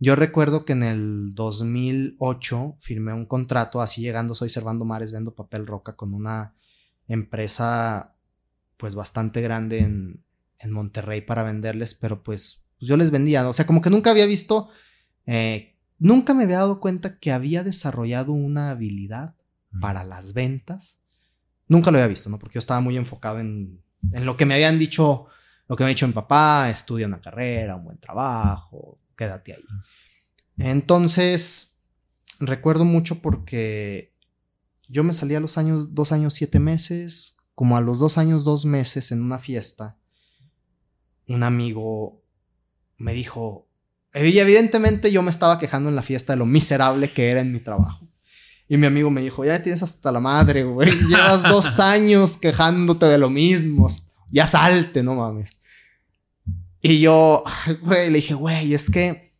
Yo 0.00 0.14
recuerdo 0.14 0.66
que 0.66 0.74
en 0.74 0.82
el 0.82 1.34
2008 1.34 2.76
firmé 2.78 3.14
un 3.14 3.24
contrato, 3.24 3.80
así 3.80 4.02
llegando, 4.02 4.34
soy 4.34 4.50
Servando 4.50 4.84
Mares, 4.84 5.12
vendo 5.12 5.34
papel 5.34 5.66
roca 5.66 5.96
con 5.96 6.12
una 6.12 6.54
empresa 7.08 8.16
pues 8.76 8.94
bastante 8.94 9.40
grande 9.40 9.78
en, 9.78 10.22
en 10.58 10.72
Monterrey 10.72 11.22
para 11.22 11.42
venderles, 11.42 11.94
pero 11.94 12.22
pues, 12.22 12.66
yo 12.78 12.98
les 12.98 13.10
vendía, 13.10 13.48
o 13.48 13.52
sea, 13.54 13.66
como 13.66 13.80
que 13.80 13.88
nunca 13.88 14.10
había 14.10 14.26
visto 14.26 14.68
eh, 15.24 15.71
Nunca 16.02 16.34
me 16.34 16.42
había 16.42 16.58
dado 16.58 16.80
cuenta 16.80 17.20
que 17.20 17.30
había 17.30 17.62
desarrollado 17.62 18.32
una 18.32 18.70
habilidad 18.70 19.36
para 19.80 20.02
las 20.02 20.32
ventas. 20.32 20.98
Nunca 21.68 21.92
lo 21.92 21.98
había 21.98 22.08
visto, 22.08 22.28
¿no? 22.28 22.40
Porque 22.40 22.54
yo 22.54 22.58
estaba 22.58 22.80
muy 22.80 22.96
enfocado 22.96 23.38
en, 23.38 23.80
en 24.10 24.26
lo 24.26 24.36
que 24.36 24.44
me 24.44 24.54
habían 24.54 24.80
dicho, 24.80 25.26
lo 25.68 25.76
que 25.76 25.84
me 25.84 25.86
había 25.86 25.94
dicho 25.94 26.08
mi 26.08 26.12
papá, 26.12 26.68
estudia 26.70 27.06
una 27.06 27.20
carrera, 27.20 27.76
un 27.76 27.84
buen 27.84 27.98
trabajo, 27.98 28.98
quédate 29.16 29.54
ahí. 29.54 29.64
Entonces, 30.58 31.78
recuerdo 32.40 32.84
mucho 32.84 33.22
porque 33.22 34.12
yo 34.88 35.04
me 35.04 35.12
salí 35.12 35.36
a 35.36 35.40
los 35.40 35.56
años, 35.56 35.94
dos 35.94 36.10
años, 36.10 36.34
siete 36.34 36.58
meses, 36.58 37.36
como 37.54 37.76
a 37.76 37.80
los 37.80 38.00
dos 38.00 38.18
años, 38.18 38.42
dos 38.42 38.66
meses 38.66 39.12
en 39.12 39.22
una 39.22 39.38
fiesta, 39.38 39.96
un 41.28 41.44
amigo 41.44 42.24
me 42.96 43.14
dijo, 43.14 43.68
y 44.14 44.38
evidentemente 44.38 45.10
yo 45.10 45.22
me 45.22 45.30
estaba 45.30 45.58
quejando 45.58 45.88
en 45.88 45.96
la 45.96 46.02
fiesta 46.02 46.34
de 46.34 46.38
lo 46.38 46.46
miserable 46.46 47.10
que 47.10 47.30
era 47.30 47.40
en 47.40 47.52
mi 47.52 47.60
trabajo. 47.60 48.06
Y 48.68 48.76
mi 48.76 48.86
amigo 48.86 49.10
me 49.10 49.20
dijo, 49.20 49.44
ya 49.44 49.62
tienes 49.62 49.82
hasta 49.82 50.12
la 50.12 50.20
madre, 50.20 50.64
güey. 50.64 50.90
Llevas 51.08 51.42
dos 51.42 51.80
años 51.80 52.36
quejándote 52.36 53.06
de 53.06 53.18
lo 53.18 53.30
mismo. 53.30 53.88
Ya 54.30 54.46
salte, 54.46 55.02
no 55.02 55.14
mames. 55.14 55.50
Y 56.80 57.00
yo, 57.00 57.44
güey, 57.82 58.10
le 58.10 58.16
dije, 58.16 58.34
güey, 58.34 58.74
es 58.74 58.90
que 58.90 59.32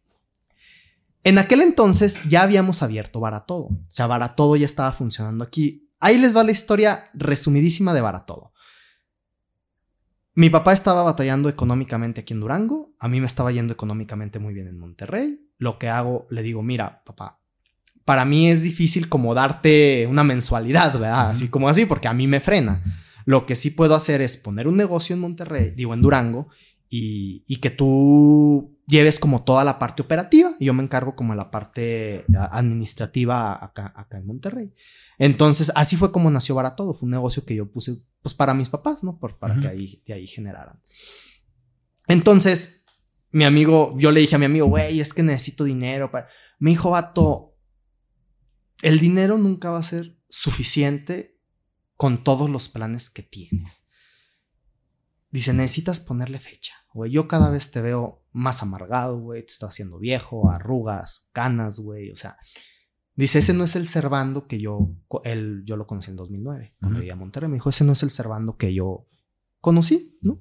en 1.24 1.38
aquel 1.38 1.60
entonces 1.60 2.20
ya 2.28 2.42
habíamos 2.42 2.82
abierto 2.82 3.20
Baratodo. 3.20 3.64
O 3.64 3.80
sea, 3.88 4.06
Baratodo 4.06 4.56
ya 4.56 4.66
estaba 4.66 4.92
funcionando 4.92 5.44
aquí. 5.44 5.88
Ahí 6.00 6.18
les 6.18 6.36
va 6.36 6.44
la 6.44 6.50
historia 6.50 7.10
resumidísima 7.14 7.94
de 7.94 8.00
Baratodo. 8.00 8.51
Mi 10.34 10.48
papá 10.48 10.72
estaba 10.72 11.02
batallando 11.02 11.50
económicamente 11.50 12.22
aquí 12.22 12.32
en 12.32 12.40
Durango, 12.40 12.94
a 12.98 13.08
mí 13.08 13.20
me 13.20 13.26
estaba 13.26 13.52
yendo 13.52 13.74
económicamente 13.74 14.38
muy 14.38 14.54
bien 14.54 14.66
en 14.66 14.78
Monterrey. 14.78 15.40
Lo 15.58 15.78
que 15.78 15.88
hago, 15.90 16.26
le 16.30 16.42
digo, 16.42 16.62
mira, 16.62 17.02
papá, 17.04 17.40
para 18.06 18.24
mí 18.24 18.48
es 18.48 18.62
difícil 18.62 19.10
como 19.10 19.34
darte 19.34 20.06
una 20.08 20.24
mensualidad, 20.24 20.94
¿verdad? 20.94 21.30
Así 21.30 21.48
como 21.48 21.68
así, 21.68 21.84
porque 21.84 22.08
a 22.08 22.14
mí 22.14 22.26
me 22.26 22.40
frena. 22.40 22.82
Lo 23.26 23.44
que 23.44 23.54
sí 23.54 23.70
puedo 23.70 23.94
hacer 23.94 24.22
es 24.22 24.38
poner 24.38 24.66
un 24.66 24.76
negocio 24.76 25.14
en 25.14 25.20
Monterrey, 25.20 25.72
digo, 25.76 25.92
en 25.92 26.00
Durango, 26.02 26.48
y, 26.88 27.44
y 27.46 27.56
que 27.56 27.70
tú 27.70 28.78
lleves 28.86 29.20
como 29.20 29.44
toda 29.44 29.64
la 29.64 29.78
parte 29.78 30.02
operativa 30.02 30.54
y 30.58 30.66
yo 30.66 30.74
me 30.74 30.82
encargo 30.82 31.14
como 31.14 31.34
la 31.34 31.50
parte 31.50 32.24
administrativa 32.50 33.64
acá, 33.64 33.92
acá 33.96 34.18
en 34.18 34.26
Monterrey. 34.26 34.74
Entonces, 35.18 35.70
así 35.74 35.96
fue 35.96 36.10
como 36.10 36.30
nació 36.30 36.54
Baratodo. 36.54 36.94
Fue 36.94 37.06
un 37.06 37.12
negocio 37.12 37.44
que 37.44 37.54
yo 37.54 37.70
puse, 37.70 38.02
pues, 38.22 38.34
para 38.34 38.54
mis 38.54 38.68
papás, 38.68 39.04
¿no? 39.04 39.18
Por, 39.18 39.38
para 39.38 39.60
que 39.60 39.68
ahí, 39.68 40.02
de 40.06 40.14
ahí 40.14 40.26
generaran. 40.26 40.80
Entonces, 42.08 42.84
mi 43.30 43.44
amigo, 43.44 43.94
yo 43.96 44.10
le 44.10 44.20
dije 44.20 44.34
a 44.34 44.38
mi 44.38 44.46
amigo, 44.46 44.66
güey, 44.66 45.00
es 45.00 45.14
que 45.14 45.22
necesito 45.22 45.64
dinero. 45.64 46.10
Para... 46.10 46.28
Me 46.58 46.70
dijo, 46.70 46.90
vato, 46.90 47.56
el 48.82 48.98
dinero 48.98 49.38
nunca 49.38 49.70
va 49.70 49.78
a 49.78 49.84
ser 49.84 50.18
suficiente 50.28 51.40
con 51.96 52.24
todos 52.24 52.50
los 52.50 52.68
planes 52.68 53.10
que 53.10 53.22
tienes. 53.22 53.84
Dice, 55.30 55.52
necesitas 55.52 56.00
ponerle 56.00 56.40
fecha. 56.40 56.74
Güey, 56.92 57.12
yo 57.12 57.28
cada 57.28 57.48
vez 57.48 57.70
te 57.70 57.80
veo 57.80 58.21
más 58.32 58.62
amargado, 58.62 59.18
güey, 59.18 59.44
te 59.44 59.52
estás 59.52 59.70
haciendo 59.70 59.98
viejo, 59.98 60.50
arrugas, 60.50 61.28
canas, 61.32 61.78
güey, 61.78 62.10
o 62.10 62.16
sea, 62.16 62.36
dice, 63.14 63.40
ese 63.40 63.54
no 63.54 63.64
es 63.64 63.76
el 63.76 63.86
Servando 63.86 64.46
que 64.46 64.60
yo, 64.60 64.96
él, 65.24 65.62
yo 65.64 65.76
lo 65.76 65.86
conocí 65.86 66.10
en 66.10 66.16
2009, 66.16 66.74
cuando 66.80 67.00
uh 67.00 67.12
a 67.12 67.16
Monterrey, 67.16 67.48
me 67.48 67.56
dijo, 67.56 67.70
ese 67.70 67.84
no 67.84 67.92
es 67.92 68.02
el 68.02 68.10
Servando 68.10 68.56
que 68.56 68.72
yo 68.74 69.06
conocí, 69.60 70.18
¿no? 70.22 70.40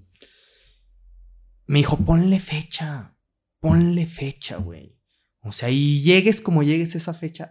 Me 1.68 1.80
dijo, 1.80 1.98
ponle 1.98 2.40
fecha, 2.40 3.16
ponle 3.60 4.06
fecha, 4.06 4.58
güey. 4.58 4.98
O 5.42 5.52
sea, 5.52 5.70
y 5.70 6.02
llegues 6.02 6.42
como 6.42 6.64
llegues 6.64 6.96
a 6.96 6.98
esa 6.98 7.14
fecha, 7.14 7.50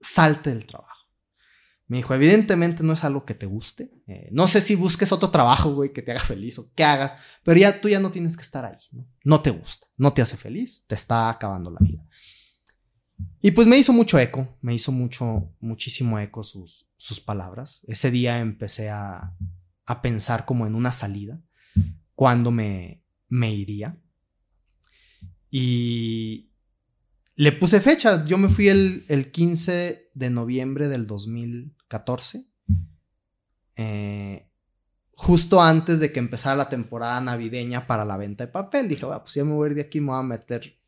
salte 0.00 0.50
del 0.50 0.66
trabajo. 0.66 0.97
Me 1.88 1.96
dijo, 1.96 2.14
evidentemente 2.14 2.82
no 2.82 2.92
es 2.92 3.02
algo 3.02 3.24
que 3.24 3.34
te 3.34 3.46
guste. 3.46 3.90
Eh, 4.06 4.28
no 4.30 4.46
sé 4.46 4.60
si 4.60 4.74
busques 4.74 5.10
otro 5.10 5.30
trabajo, 5.30 5.74
güey, 5.74 5.92
que 5.92 6.02
te 6.02 6.10
haga 6.10 6.20
feliz 6.20 6.58
o 6.58 6.70
que 6.74 6.84
hagas, 6.84 7.16
pero 7.42 7.58
ya 7.58 7.80
tú 7.80 7.88
ya 7.88 7.98
no 7.98 8.10
tienes 8.10 8.36
que 8.36 8.42
estar 8.42 8.64
ahí, 8.66 8.78
¿no? 9.24 9.40
Te 9.40 9.50
gusta, 9.50 9.86
no 9.96 10.12
te 10.12 10.20
hace 10.20 10.36
feliz, 10.36 10.84
te 10.86 10.94
está 10.94 11.30
acabando 11.30 11.70
la 11.70 11.80
vida. 11.80 12.06
Y 13.40 13.52
pues 13.52 13.66
me 13.66 13.78
hizo 13.78 13.92
mucho 13.92 14.18
eco, 14.18 14.56
me 14.60 14.74
hizo 14.74 14.92
mucho, 14.92 15.50
muchísimo 15.60 16.18
eco 16.18 16.44
sus, 16.44 16.88
sus 16.96 17.20
palabras. 17.20 17.82
Ese 17.88 18.10
día 18.10 18.38
empecé 18.38 18.90
a, 18.90 19.34
a 19.86 20.02
pensar 20.02 20.44
como 20.44 20.66
en 20.66 20.74
una 20.74 20.92
salida, 20.92 21.40
cuando 22.14 22.50
me, 22.50 23.02
me 23.28 23.52
iría. 23.52 23.98
Y, 25.50 26.48
le 27.38 27.52
puse 27.52 27.80
fecha. 27.80 28.24
Yo 28.24 28.36
me 28.36 28.48
fui 28.48 28.68
el, 28.68 29.04
el 29.06 29.30
15 29.30 30.10
de 30.12 30.30
noviembre 30.30 30.88
del 30.88 31.06
2014. 31.88 32.46
Eh, 33.76 34.50
justo 35.12 35.60
antes 35.60 36.00
de 36.00 36.12
que 36.12 36.18
empezara 36.18 36.56
la 36.56 36.68
temporada 36.68 37.20
navideña 37.20 37.86
para 37.86 38.04
la 38.04 38.16
venta 38.16 38.46
de 38.46 38.52
papel. 38.52 38.88
Dije, 38.88 39.06
pues 39.06 39.34
ya 39.34 39.44
me 39.44 39.54
voy 39.54 39.68
a 39.68 39.70
ir 39.70 39.76
de 39.76 39.82
aquí, 39.82 40.00
me 40.00 40.08
voy 40.08 40.20
a 40.20 40.22
meter, 40.22 40.78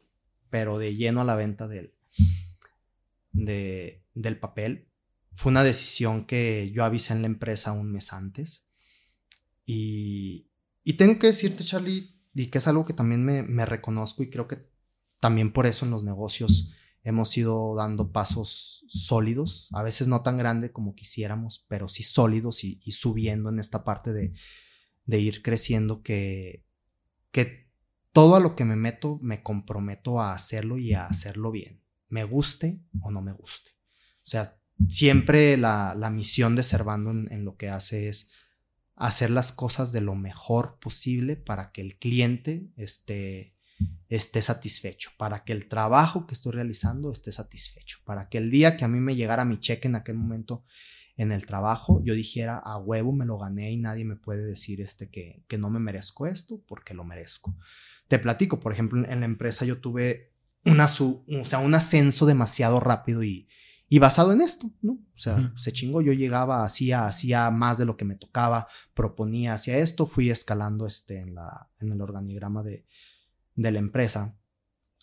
pero 0.50 0.78
de 0.78 0.94
lleno 0.94 1.20
a 1.20 1.24
la 1.24 1.36
venta 1.36 1.66
del, 1.68 1.94
de, 3.32 4.04
del 4.14 4.38
papel. 4.38 4.88
Fue 5.34 5.50
una 5.50 5.64
decisión 5.64 6.26
que 6.26 6.70
yo 6.74 6.84
avisé 6.84 7.14
en 7.14 7.22
la 7.22 7.26
empresa 7.26 7.72
un 7.72 7.90
mes 7.92 8.12
antes. 8.12 8.66
Y, 9.64 10.50
y 10.84 10.94
tengo 10.94 11.18
que 11.18 11.28
decirte, 11.28 11.64
Charlie, 11.64 12.20
y 12.34 12.46
que 12.46 12.58
es 12.58 12.68
algo 12.68 12.84
que 12.84 12.92
también 12.92 13.24
me, 13.24 13.42
me 13.42 13.66
reconozco 13.66 14.22
y 14.22 14.30
creo 14.30 14.46
que 14.46 14.68
también 15.18 15.52
por 15.52 15.66
eso 15.66 15.84
en 15.84 15.90
los 15.90 16.02
negocios 16.02 16.72
hemos 17.02 17.36
ido 17.36 17.74
dando 17.74 18.12
pasos 18.12 18.84
sólidos, 18.88 19.68
a 19.72 19.82
veces 19.82 20.08
no 20.08 20.22
tan 20.22 20.36
grande 20.36 20.72
como 20.72 20.94
quisiéramos, 20.94 21.64
pero 21.68 21.88
sí 21.88 22.02
sólidos 22.02 22.64
y, 22.64 22.80
subiendo 22.90 23.48
en 23.48 23.58
esta 23.58 23.84
parte 23.84 24.12
de, 24.12 24.32
ir 25.18 25.42
creciendo 25.42 26.02
que, 26.02 26.64
todo 28.12 28.34
a 28.34 28.40
lo 28.40 28.56
que 28.56 28.64
me 28.64 28.74
meto 28.74 29.20
me 29.22 29.42
comprometo 29.42 30.20
a 30.20 30.34
hacerlo 30.34 30.78
y 30.78 30.94
a 30.94 31.06
hacerlo 31.06 31.52
bien, 31.52 31.80
me 32.08 32.24
guste 32.24 32.80
o 33.00 33.10
no 33.10 33.22
me 33.22 33.32
guste. 33.32 33.70
O 34.24 34.28
sea, 34.30 34.58
siempre 34.88 35.56
la, 35.56 36.10
misión 36.12 36.56
de 36.56 36.64
Servando 36.64 37.12
en, 37.12 37.32
en, 37.32 37.44
lo 37.44 37.56
que 37.56 37.68
hace 37.68 38.08
es 38.08 38.30
hacer 38.96 39.30
las 39.30 39.52
cosas 39.52 39.92
de 39.92 40.00
lo 40.00 40.16
mejor 40.16 40.78
posible 40.80 41.36
para 41.36 41.70
que 41.70 41.80
el 41.80 41.98
cliente 41.98 42.68
esté 42.76 43.54
esté 44.08 44.42
satisfecho, 44.42 45.10
para 45.16 45.44
que 45.44 45.52
el 45.52 45.68
trabajo 45.68 46.26
que 46.26 46.34
estoy 46.34 46.52
realizando 46.52 47.12
esté 47.12 47.30
satisfecho, 47.30 47.98
para 48.04 48.28
que 48.28 48.38
el 48.38 48.50
día 48.50 48.76
que 48.76 48.84
a 48.84 48.88
mí 48.88 48.98
me 48.98 49.14
llegara 49.14 49.44
mi 49.44 49.60
cheque 49.60 49.88
en 49.88 49.94
aquel 49.94 50.16
momento 50.16 50.64
en 51.16 51.32
el 51.32 51.46
trabajo, 51.46 52.02
yo 52.04 52.14
dijera, 52.14 52.58
a 52.58 52.78
huevo 52.78 53.12
me 53.12 53.26
lo 53.26 53.38
gané 53.38 53.70
y 53.72 53.76
nadie 53.76 54.04
me 54.04 54.16
puede 54.16 54.44
decir 54.44 54.80
este 54.80 55.10
que, 55.10 55.44
que 55.46 55.58
no 55.58 55.70
me 55.70 55.78
merezco 55.78 56.26
esto 56.26 56.62
porque 56.66 56.94
lo 56.94 57.04
merezco. 57.04 57.56
Te 58.08 58.18
platico, 58.18 58.58
por 58.58 58.72
ejemplo, 58.72 59.04
en 59.06 59.20
la 59.20 59.26
empresa 59.26 59.64
yo 59.64 59.80
tuve 59.80 60.32
una 60.64 60.86
o 60.86 61.44
sea, 61.44 61.58
un 61.58 61.74
ascenso 61.74 62.26
demasiado 62.26 62.80
rápido 62.80 63.22
y, 63.22 63.48
y 63.88 63.98
basado 63.98 64.32
en 64.32 64.40
esto, 64.40 64.70
¿no? 64.82 64.92
O 64.92 65.18
sea, 65.18 65.52
se 65.56 65.72
chingó, 65.72 66.00
yo 66.00 66.12
llegaba, 66.12 66.64
hacía, 66.64 67.06
hacía 67.06 67.50
más 67.50 67.76
de 67.78 67.84
lo 67.84 67.96
que 67.96 68.04
me 68.04 68.16
tocaba, 68.16 68.66
proponía 68.94 69.52
hacia 69.52 69.78
esto, 69.78 70.06
fui 70.06 70.30
escalando 70.30 70.86
este 70.86 71.20
en, 71.20 71.34
la, 71.34 71.70
en 71.78 71.92
el 71.92 72.00
organigrama 72.00 72.62
de, 72.62 72.86
de 73.54 73.72
la 73.72 73.78
empresa, 73.78 74.38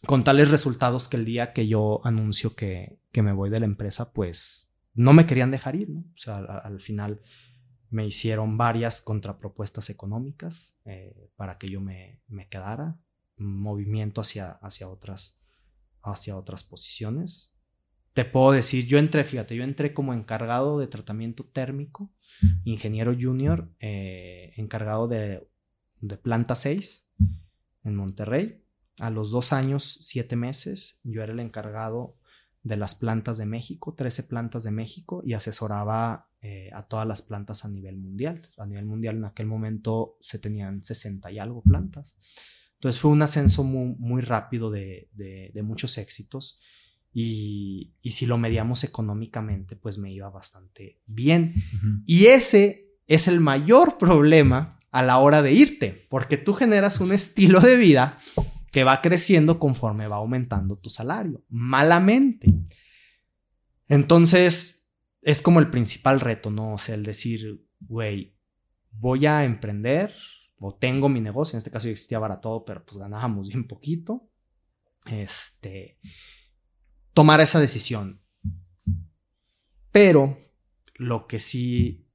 con 0.06 0.24
tales 0.24 0.52
resultados 0.52 1.08
que 1.08 1.18
el 1.18 1.26
día 1.26 1.54
que 1.54 1.68
yo 1.68 2.02
anuncio 2.04 2.56
que, 2.56 3.00
que 3.12 3.24
me 3.24 3.34
voy 3.34 3.50
de 3.50 3.60
la 3.60 3.66
empresa, 3.66 4.14
pues 4.14 4.72
no 4.94 5.14
me 5.14 5.26
querían 5.26 5.52
dejar 5.52 5.76
ir. 5.76 5.90
O 5.90 6.18
sea, 6.18 6.38
al, 6.38 6.82
final 6.82 7.22
me 7.90 8.06
hicieron 8.06 8.58
varias 8.58 9.02
contrapropuestas 9.02 9.90
económicas 9.90 10.78
eh, 10.86 11.32
para 11.36 11.58
que 11.58 11.70
yo 11.70 11.82
me, 11.82 12.22
me, 12.28 12.48
quedara, 12.48 13.00
movimiento 13.38 14.22
hacia, 14.22 14.52
hacia, 14.52 14.90
otras, 14.90 15.40
hacia 16.02 16.36
otras 16.36 16.64
posiciones. 16.64 17.54
Te 18.14 18.26
puedo 18.26 18.52
decir, 18.52 18.88
yo 18.88 18.98
entré, 18.98 19.24
fíjate, 19.24 19.56
yo 19.56 19.64
entré 19.64 19.94
como 19.94 20.14
encargado 20.14 20.80
de 20.80 20.88
tratamiento 20.88 21.44
térmico, 21.46 22.12
ingeniero 22.64 23.16
junior, 23.20 23.72
eh, 23.80 24.54
encargado 24.58 25.08
de, 25.08 25.48
de 26.02 26.18
planta 26.18 26.56
6 26.56 27.08
en 27.88 27.96
Monterrey. 27.96 28.64
A 29.00 29.10
los 29.10 29.32
dos 29.32 29.54
años, 29.54 29.98
siete 30.02 30.36
meses, 30.36 31.00
yo 31.04 31.22
era 31.24 31.34
el 31.34 31.40
encargado 31.40 32.18
de 32.64 32.78
las 32.78 32.96
plantas 32.96 33.38
de 33.38 33.46
México, 33.46 33.94
13 33.96 34.24
plantas 34.24 34.64
de 34.64 34.72
México, 34.72 35.22
y 35.24 35.34
asesoraba 35.34 36.30
eh, 36.42 36.70
a 36.74 36.84
todas 36.84 37.08
las 37.08 37.22
plantas 37.22 37.66
a 37.66 37.70
nivel 37.70 37.98
mundial. 37.98 38.42
A 38.58 38.66
nivel 38.66 38.86
mundial 38.86 39.18
en 39.18 39.26
aquel 39.26 39.48
momento 39.48 40.18
se 40.22 40.40
tenían 40.40 40.84
60 40.84 41.32
y 41.32 41.40
algo 41.40 41.62
plantas. 41.62 42.18
Entonces 42.76 43.02
fue 43.02 43.12
un 43.12 43.22
ascenso 43.22 43.64
muy, 43.64 43.96
muy 43.98 44.22
rápido 44.22 44.70
de, 44.70 45.10
de, 45.14 45.62
muchos 45.64 45.98
éxitos. 45.98 46.60
Y, 47.12 47.96
y, 48.02 48.12
si 48.12 48.28
lo 48.28 48.38
mediamos 48.38 48.84
económicamente, 48.84 49.76
pues 49.76 49.98
me 49.98 50.12
iba 50.14 50.30
bastante 50.30 51.02
bien. 51.08 51.56
Y 52.06 52.26
ese 52.26 53.00
es 53.08 53.28
el 53.28 53.40
mayor 53.40 53.98
problema 53.98 54.77
a 54.92 55.04
la 55.04 55.18
hora 55.20 55.42
de 55.42 55.54
irte, 55.54 56.08
porque 56.10 56.38
tú 56.38 56.54
generas 56.54 57.00
un 57.00 57.12
estilo 57.12 57.60
de 57.60 57.78
vida 57.78 58.18
que 58.72 58.84
va 58.84 59.02
creciendo 59.02 59.60
conforme 59.60 60.08
va 60.08 60.18
aumentando 60.18 60.78
tu 60.78 60.90
salario, 60.90 61.44
malamente. 61.50 62.54
Entonces, 63.88 64.90
es 65.22 65.42
como 65.42 65.60
el 65.60 65.70
principal 65.70 66.20
reto, 66.20 66.52
¿no? 66.52 66.74
O 66.74 66.78
sea, 66.78 66.96
el 66.96 67.04
decir, 67.04 67.66
güey, 67.80 68.36
voy 68.92 69.26
a 69.26 69.44
emprender 69.46 70.14
o 70.60 70.76
tengo 70.76 71.10
mi 71.10 71.22
negocio, 71.22 71.56
en 71.56 71.60
este 71.60 71.72
caso 71.72 71.88
existía 71.88 72.20
para 72.20 72.42
todo, 72.42 72.66
pero 72.66 72.84
pues 72.86 72.98
ganábamos 72.98 73.50
bien 73.50 73.68
poquito. 73.68 74.30
Este, 75.06 76.00
tomar 77.14 77.40
esa 77.40 77.60
decisión. 77.60 78.22
Pero 79.92 80.40
lo 80.96 81.28
que 81.28 81.40
sí 81.40 82.08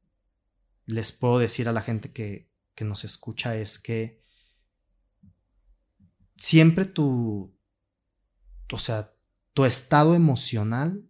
les 0.86 1.12
puedo 1.12 1.38
decir 1.38 1.68
a 1.68 1.72
la 1.72 1.82
gente 1.82 2.12
que, 2.12 2.51
que 2.82 2.88
nos 2.88 3.04
escucha 3.04 3.56
es 3.56 3.78
que 3.78 4.20
siempre 6.36 6.84
tu, 6.84 7.56
o 8.72 8.78
sea, 8.78 9.14
tu 9.52 9.64
estado 9.64 10.16
emocional 10.16 11.08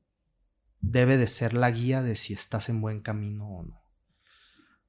debe 0.81 1.17
de 1.17 1.27
ser 1.27 1.55
la 1.55 1.71
guía 1.71 2.03
de 2.03 2.15
si 2.15 2.35
estás 2.35 2.69
en 2.69 2.83
buen 2.83 3.01
camino 3.01 3.49
o 3.49 3.63
no. 3.65 3.83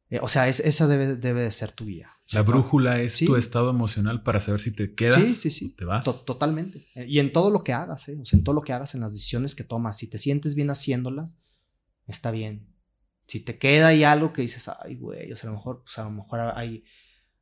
Eh, 0.09 0.19
o 0.21 0.27
sea, 0.27 0.49
esa 0.49 0.87
debe, 0.87 1.15
debe, 1.15 1.41
de 1.41 1.51
ser 1.51 1.71
tu 1.71 1.85
guía. 1.85 2.11
La 2.33 2.41
brújula 2.41 2.99
es 2.99 3.17
tu 3.19 3.37
estado 3.37 3.69
emocional 3.69 4.21
para 4.21 4.41
saber 4.41 4.59
si 4.59 4.71
te 4.71 4.93
quedas 4.93 5.21
sí, 5.21 5.35
sí, 5.35 5.51
sí. 5.51 5.69
te 5.75 5.85
vas. 5.85 6.25
totalmente. 6.25 6.85
Eh, 6.95 7.05
y 7.07 7.19
en 7.19 7.31
todo 7.31 7.49
lo 7.49 7.63
que 7.63 7.71
hagas, 7.71 8.09
¿eh? 8.09 8.17
o 8.21 8.25
sea, 8.25 8.37
en 8.37 8.43
todo 8.43 8.55
lo 8.55 8.61
que 8.61 8.73
hagas, 8.73 8.93
en 8.93 9.01
las 9.01 9.13
decisiones 9.13 9.55
que 9.55 9.63
tomas, 9.63 9.97
si 9.97 10.07
te 10.07 10.17
sientes 10.17 10.53
bien 10.53 10.69
haciéndolas, 10.69 11.39
está 12.07 12.29
bien. 12.31 12.72
Si 13.27 13.39
te 13.39 13.57
queda 13.57 13.87
ahí 13.87 14.03
algo 14.03 14.33
que 14.33 14.41
dices, 14.41 14.69
ay, 14.83 14.95
güey, 14.95 15.31
o 15.31 15.37
sea, 15.37 15.49
a 15.49 15.53
lo 15.53 15.57
mejor, 15.57 15.83
pues 15.83 15.97
a 15.97 16.03
lo 16.03 16.11
mejor 16.11 16.39
hay, 16.55 16.83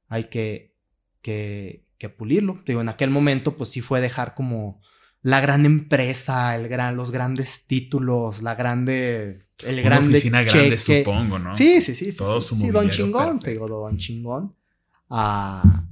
hay 0.07 0.25
que, 0.25 0.75
que, 1.21 1.85
que 1.97 2.09
pulirlo. 2.09 2.61
Digo, 2.65 2.81
en 2.81 2.89
aquel 2.89 3.09
momento, 3.09 3.57
pues 3.57 3.69
sí 3.69 3.81
fue 3.81 4.01
dejar 4.01 4.35
como 4.35 4.81
la 5.23 5.39
gran 5.39 5.65
empresa, 5.65 6.55
el 6.55 6.67
gran, 6.67 6.95
los 6.95 7.11
grandes 7.11 7.67
títulos, 7.67 8.41
la 8.41 8.55
grande, 8.55 9.39
el 9.59 9.73
Una 9.75 9.83
grande 9.83 10.13
oficina 10.13 10.41
grande, 10.43 10.77
supongo, 10.77 11.39
¿no? 11.39 11.53
Sí, 11.53 11.81
sí, 11.81 11.93
sí, 11.93 12.11
sí, 12.11 12.17
Todo 12.17 12.41
sí, 12.41 12.55
sí 12.55 12.69
don 12.69 12.89
chingón, 12.89 13.39
te 13.39 13.51
digo, 13.51 13.67
don 13.67 13.97
chingón, 13.97 14.55
a, 15.09 15.85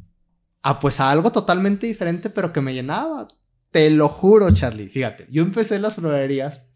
a 0.62 0.80
pues 0.80 1.00
a 1.00 1.12
algo 1.12 1.32
totalmente 1.32 1.86
diferente, 1.86 2.30
pero 2.30 2.52
que 2.52 2.62
me 2.62 2.74
llenaba. 2.74 3.28
Te 3.70 3.92
lo 3.92 4.08
juro, 4.08 4.52
Charlie. 4.52 4.90
Fíjate, 4.90 5.28
yo 5.30 5.44
empecé 5.44 5.80
las 5.80 5.96
florerías 5.96 6.69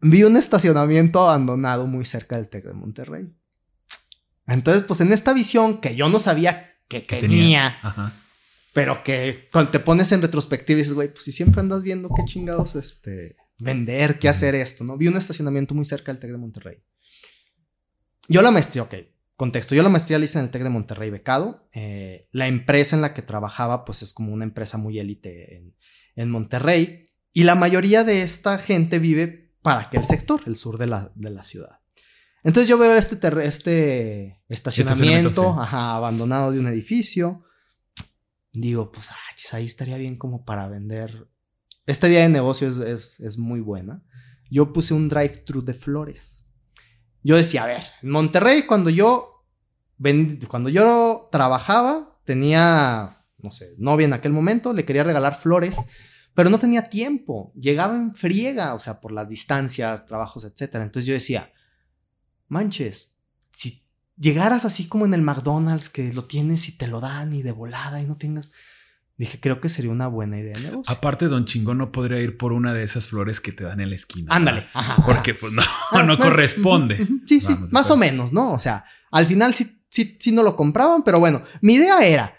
vi 0.00 0.22
un 0.24 0.36
estacionamiento 0.36 1.20
abandonado 1.20 1.86
muy 1.86 2.04
cerca 2.04 2.36
del 2.36 2.48
TEC 2.48 2.64
de 2.66 2.72
Monterrey. 2.72 3.34
Entonces, 4.46 4.84
pues 4.84 5.00
en 5.00 5.12
esta 5.12 5.32
visión 5.32 5.80
que 5.80 5.94
yo 5.94 6.08
no 6.08 6.18
sabía 6.18 6.74
que 6.88 7.00
tenía, 7.00 7.76
pero 8.72 9.04
que 9.04 9.48
cuando 9.52 9.70
te 9.70 9.78
pones 9.78 10.10
en 10.12 10.22
retrospectiva 10.22 10.78
y 10.78 10.82
dices, 10.82 10.94
güey, 10.94 11.12
pues 11.12 11.24
si 11.24 11.32
siempre 11.32 11.60
andas 11.60 11.82
viendo 11.82 12.08
qué 12.08 12.24
chingados, 12.24 12.74
este, 12.74 13.36
vender, 13.58 14.18
qué 14.18 14.28
hacer 14.28 14.54
esto, 14.56 14.82
¿no? 14.82 14.96
Vi 14.96 15.06
un 15.06 15.16
estacionamiento 15.16 15.74
muy 15.74 15.84
cerca 15.84 16.12
del 16.12 16.20
TEC 16.20 16.32
de 16.32 16.38
Monterrey. 16.38 16.82
Yo 18.28 18.42
la 18.42 18.50
maestría, 18.50 18.82
ok, 18.82 18.94
contexto, 19.36 19.74
yo 19.74 19.82
la 19.82 19.88
maestría 19.88 20.18
la 20.18 20.24
hice 20.24 20.38
en 20.38 20.46
el 20.46 20.50
TEC 20.50 20.62
de 20.64 20.70
Monterrey 20.70 21.10
becado. 21.10 21.68
Eh, 21.72 22.28
la 22.32 22.48
empresa 22.48 22.96
en 22.96 23.02
la 23.02 23.14
que 23.14 23.22
trabajaba, 23.22 23.84
pues 23.84 24.02
es 24.02 24.12
como 24.12 24.32
una 24.32 24.44
empresa 24.44 24.78
muy 24.78 24.98
élite 24.98 25.56
en, 25.56 25.76
en, 26.16 26.30
Monterrey. 26.30 27.04
Y 27.32 27.44
la 27.44 27.54
mayoría 27.54 28.02
de 28.02 28.22
esta 28.22 28.58
gente 28.58 28.98
vive 28.98 29.49
para 29.62 29.80
aquel 29.80 30.04
sector, 30.04 30.42
el 30.46 30.56
sur 30.56 30.78
de 30.78 30.86
la, 30.86 31.12
de 31.14 31.30
la 31.30 31.42
ciudad. 31.42 31.80
Entonces 32.42 32.68
yo 32.68 32.78
veo 32.78 32.94
este, 32.96 33.18
este 33.44 34.42
estacionamiento, 34.48 35.52
abandonado 35.60 36.52
de 36.52 36.60
un 36.60 36.66
edificio. 36.66 37.44
Digo, 38.52 38.90
pues 38.90 39.10
ahí 39.52 39.66
estaría 39.66 39.98
bien 39.98 40.16
como 40.16 40.44
para 40.44 40.68
vender. 40.68 41.28
Esta 41.86 42.08
idea 42.08 42.22
de 42.22 42.28
negocio 42.28 42.68
es, 42.68 43.18
es, 43.18 43.38
muy 43.38 43.60
buena. 43.60 44.02
Yo 44.50 44.72
puse 44.72 44.94
un 44.94 45.08
drive-thru 45.08 45.62
de 45.62 45.74
flores. 45.74 46.44
Yo 47.22 47.36
decía, 47.36 47.64
a 47.64 47.66
ver, 47.66 47.82
en 48.02 48.10
Monterrey 48.10 48.62
cuando 48.62 48.90
yo, 48.90 49.44
cuando 50.48 50.70
yo 50.70 51.28
trabajaba, 51.30 52.20
tenía, 52.24 53.26
no 53.38 53.50
sé, 53.50 53.74
novia 53.76 54.06
en 54.06 54.14
aquel 54.14 54.32
momento, 54.32 54.72
le 54.72 54.84
quería 54.84 55.04
regalar 55.04 55.36
flores, 55.36 55.76
pero 56.34 56.50
no 56.50 56.58
tenía 56.58 56.82
tiempo. 56.82 57.52
Llegaba 57.54 57.96
en 57.96 58.14
friega, 58.14 58.74
o 58.74 58.78
sea, 58.78 59.00
por 59.00 59.12
las 59.12 59.28
distancias, 59.28 60.06
trabajos, 60.06 60.44
etc. 60.44 60.76
Entonces 60.76 61.06
yo 61.06 61.14
decía, 61.14 61.52
manches, 62.48 63.10
si 63.50 63.82
llegaras 64.16 64.64
así 64.64 64.86
como 64.86 65.06
en 65.06 65.14
el 65.14 65.22
McDonald's 65.22 65.88
que 65.88 66.12
lo 66.12 66.24
tienes 66.24 66.68
y 66.68 66.72
te 66.72 66.86
lo 66.86 67.00
dan 67.00 67.32
y 67.32 67.42
de 67.42 67.52
volada 67.52 68.00
y 68.02 68.06
no 68.06 68.16
tengas... 68.16 68.52
Dije, 69.16 69.38
creo 69.38 69.60
que 69.60 69.68
sería 69.68 69.90
una 69.90 70.06
buena 70.06 70.38
idea 70.38 70.56
de 70.56 70.62
negocio. 70.62 70.94
Aparte, 70.94 71.26
Don 71.26 71.44
Chingón 71.44 71.76
no 71.76 71.92
podría 71.92 72.20
ir 72.20 72.38
por 72.38 72.54
una 72.54 72.72
de 72.72 72.82
esas 72.82 73.08
flores 73.08 73.38
que 73.38 73.52
te 73.52 73.64
dan 73.64 73.80
en 73.80 73.90
la 73.90 73.96
esquina. 73.96 74.34
Ándale. 74.34 74.66
Porque 75.04 75.34
pues 75.34 75.52
no, 75.52 75.60
ah, 75.90 76.02
no 76.06 76.16
corresponde. 76.16 77.06
Sí, 77.26 77.42
sí, 77.42 77.54
más 77.70 77.90
o 77.90 77.98
menos, 77.98 78.32
¿no? 78.32 78.54
O 78.54 78.58
sea, 78.58 78.86
al 79.10 79.26
final 79.26 79.52
sí, 79.52 79.84
sí, 79.90 80.16
sí 80.18 80.32
no 80.32 80.42
lo 80.42 80.56
compraban, 80.56 81.02
pero 81.02 81.20
bueno, 81.20 81.42
mi 81.60 81.74
idea 81.74 82.00
era, 82.00 82.34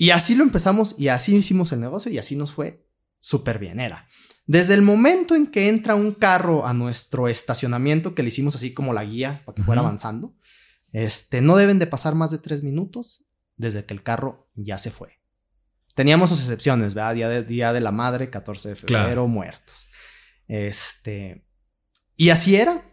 y 0.00 0.12
así 0.12 0.34
lo 0.34 0.44
empezamos 0.44 0.98
y 0.98 1.08
así 1.08 1.36
hicimos 1.36 1.72
el 1.72 1.80
negocio 1.80 2.10
y 2.10 2.16
así 2.16 2.34
nos 2.34 2.54
fue 2.54 2.86
súper 3.20 3.60
bien. 3.60 3.78
Era, 3.78 4.08
desde 4.46 4.74
el 4.74 4.82
momento 4.82 5.36
en 5.36 5.46
que 5.46 5.68
entra 5.68 5.94
un 5.94 6.12
carro 6.12 6.66
a 6.66 6.74
nuestro 6.74 7.28
estacionamiento, 7.28 8.16
que 8.16 8.24
le 8.24 8.28
hicimos 8.28 8.56
así 8.56 8.74
como 8.74 8.92
la 8.92 9.04
guía 9.04 9.42
para 9.46 9.54
que 9.54 9.62
fuera 9.62 9.80
avanzando, 9.80 10.34
este, 10.92 11.40
no 11.40 11.56
deben 11.56 11.78
de 11.78 11.86
pasar 11.86 12.16
más 12.16 12.32
de 12.32 12.38
tres 12.38 12.64
minutos 12.64 13.24
desde 13.56 13.84
que 13.84 13.94
el 13.94 14.02
carro 14.02 14.50
ya 14.56 14.76
se 14.76 14.90
fue. 14.90 15.20
Teníamos 15.94 16.30
sus 16.30 16.40
excepciones, 16.40 16.94
¿verdad? 16.94 17.14
Día 17.14 17.28
de, 17.28 17.42
día 17.42 17.72
de 17.72 17.80
la 17.80 17.92
madre, 17.92 18.30
14 18.30 18.70
de 18.70 18.74
febrero, 18.74 19.28
muertos. 19.28 19.86
Este, 20.48 21.46
y 22.16 22.30
así 22.30 22.56
era. 22.56 22.84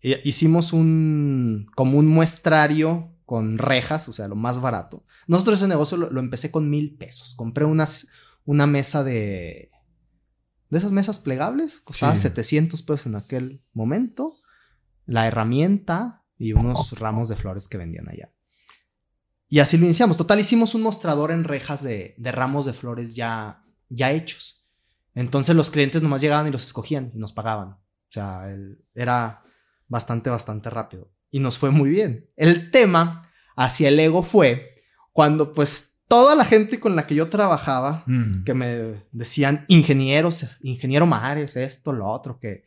Hicimos 0.00 0.72
un, 0.72 1.70
como 1.74 1.98
un 1.98 2.06
muestrario 2.06 3.16
con 3.24 3.58
rejas, 3.58 4.08
o 4.08 4.12
sea, 4.12 4.28
lo 4.28 4.36
más 4.36 4.60
barato. 4.60 5.04
Nosotros 5.26 5.58
ese 5.58 5.68
negocio 5.68 5.96
lo, 5.96 6.20
empecé 6.20 6.50
con 6.50 6.70
mil 6.70 6.96
pesos. 6.96 7.34
Compré 7.34 7.64
unas, 7.64 8.08
una 8.48 8.66
mesa 8.66 9.04
de, 9.04 9.70
de 10.70 10.78
esas 10.78 10.90
mesas 10.90 11.20
plegables, 11.20 11.82
costaba 11.82 12.16
700 12.16 12.80
pesos 12.80 13.04
en 13.04 13.16
aquel 13.16 13.62
momento, 13.74 14.38
la 15.04 15.26
herramienta 15.26 16.24
y 16.38 16.54
unos 16.54 16.92
ramos 16.98 17.28
de 17.28 17.36
flores 17.36 17.68
que 17.68 17.76
vendían 17.76 18.08
allá. 18.08 18.32
Y 19.50 19.58
así 19.58 19.76
lo 19.76 19.84
iniciamos. 19.84 20.16
Total, 20.16 20.40
hicimos 20.40 20.74
un 20.74 20.80
mostrador 20.80 21.30
en 21.30 21.44
rejas 21.44 21.82
de, 21.82 22.14
ramos 22.18 22.64
de 22.64 22.72
flores 22.72 23.14
ya, 23.14 23.66
ya 23.90 24.12
hechos. 24.12 24.66
Entonces 25.14 25.54
los 25.54 25.70
clientes 25.70 26.00
nomás 26.00 26.22
llegaban 26.22 26.48
y 26.48 26.50
los 26.50 26.64
escogían 26.64 27.12
y 27.14 27.18
nos 27.18 27.34
pagaban. 27.34 27.72
O 27.72 28.10
sea, 28.12 28.48
era 28.94 29.42
bastante, 29.88 30.30
bastante 30.30 30.70
rápido. 30.70 31.12
Y 31.30 31.40
nos 31.40 31.58
fue 31.58 31.70
muy 31.70 31.90
bien. 31.90 32.30
El 32.34 32.70
tema 32.70 33.30
hacia 33.56 33.88
el 33.88 34.00
ego 34.00 34.22
fue 34.22 34.74
cuando 35.12 35.52
pues 35.52 35.87
toda 36.08 36.34
la 36.34 36.44
gente 36.44 36.80
con 36.80 36.96
la 36.96 37.06
que 37.06 37.14
yo 37.14 37.28
trabajaba, 37.28 38.02
mm. 38.06 38.44
que 38.44 38.54
me 38.54 39.06
decían 39.12 39.64
ingenieros, 39.68 40.46
ingeniero 40.62 41.06
Mares, 41.06 41.56
esto, 41.56 41.92
lo 41.92 42.06
otro, 42.08 42.40
que, 42.40 42.64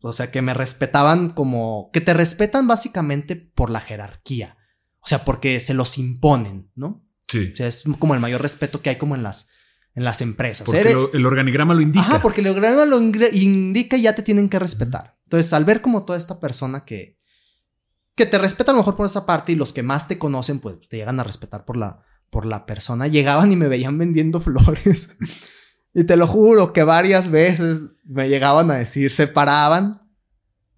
o 0.00 0.12
sea, 0.12 0.30
que 0.30 0.40
me 0.40 0.54
respetaban 0.54 1.30
como, 1.30 1.90
que 1.92 2.00
te 2.00 2.14
respetan 2.14 2.68
básicamente 2.68 3.36
por 3.36 3.70
la 3.70 3.80
jerarquía, 3.80 4.56
o 5.00 5.06
sea, 5.06 5.24
porque 5.24 5.60
se 5.60 5.74
los 5.74 5.98
imponen, 5.98 6.70
¿no? 6.74 7.04
Sí. 7.26 7.50
O 7.52 7.56
sea, 7.56 7.66
es 7.66 7.84
como 7.98 8.14
el 8.14 8.20
mayor 8.20 8.40
respeto 8.40 8.80
que 8.80 8.90
hay 8.90 8.96
como 8.96 9.16
en 9.16 9.22
las, 9.22 9.48
en 9.94 10.04
las 10.04 10.22
empresas. 10.22 10.64
Porque 10.64 10.94
el 11.12 11.26
organigrama 11.26 11.74
lo 11.74 11.82
indica. 11.82 12.06
Ajá, 12.06 12.22
porque 12.22 12.40
el 12.40 12.46
organigrama 12.46 12.86
lo 12.86 13.00
indica 13.00 13.96
y 13.96 14.02
ya 14.02 14.14
te 14.14 14.22
tienen 14.22 14.48
que 14.48 14.58
respetar. 14.58 15.18
Entonces, 15.24 15.52
al 15.52 15.64
ver 15.66 15.82
como 15.82 16.06
toda 16.06 16.16
esta 16.16 16.40
persona 16.40 16.86
que, 16.86 17.18
que 18.14 18.24
te 18.24 18.38
respeta 18.38 18.70
a 18.70 18.74
lo 18.74 18.80
mejor 18.80 18.96
por 18.96 19.04
esa 19.04 19.26
parte 19.26 19.52
y 19.52 19.56
los 19.56 19.74
que 19.74 19.82
más 19.82 20.08
te 20.08 20.16
conocen, 20.16 20.60
pues 20.60 20.88
te 20.88 20.96
llegan 20.96 21.20
a 21.20 21.24
respetar 21.24 21.66
por 21.66 21.76
la, 21.76 22.02
por 22.30 22.46
la 22.46 22.66
persona, 22.66 23.06
llegaban 23.06 23.52
y 23.52 23.56
me 23.56 23.68
veían 23.68 23.98
vendiendo 23.98 24.40
flores. 24.42 25.16
y 25.94 26.04
te 26.04 26.16
lo 26.16 26.26
juro 26.26 26.72
que 26.72 26.82
varias 26.82 27.30
veces 27.30 27.90
me 28.04 28.28
llegaban 28.28 28.70
a 28.70 28.76
decir, 28.76 29.10
se 29.10 29.26
paraban, 29.26 30.02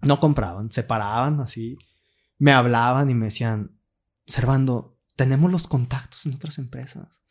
no 0.01 0.19
compraban, 0.19 0.71
se 0.71 0.83
paraban 0.83 1.39
así, 1.39 1.77
me 2.37 2.51
hablaban 2.51 3.09
y 3.09 3.13
me 3.13 3.25
decían, 3.25 3.77
Servando, 4.31 4.97
tenemos 5.17 5.51
los 5.51 5.67
contactos 5.67 6.25
en 6.25 6.33
otras 6.33 6.57
empresas. 6.57 7.21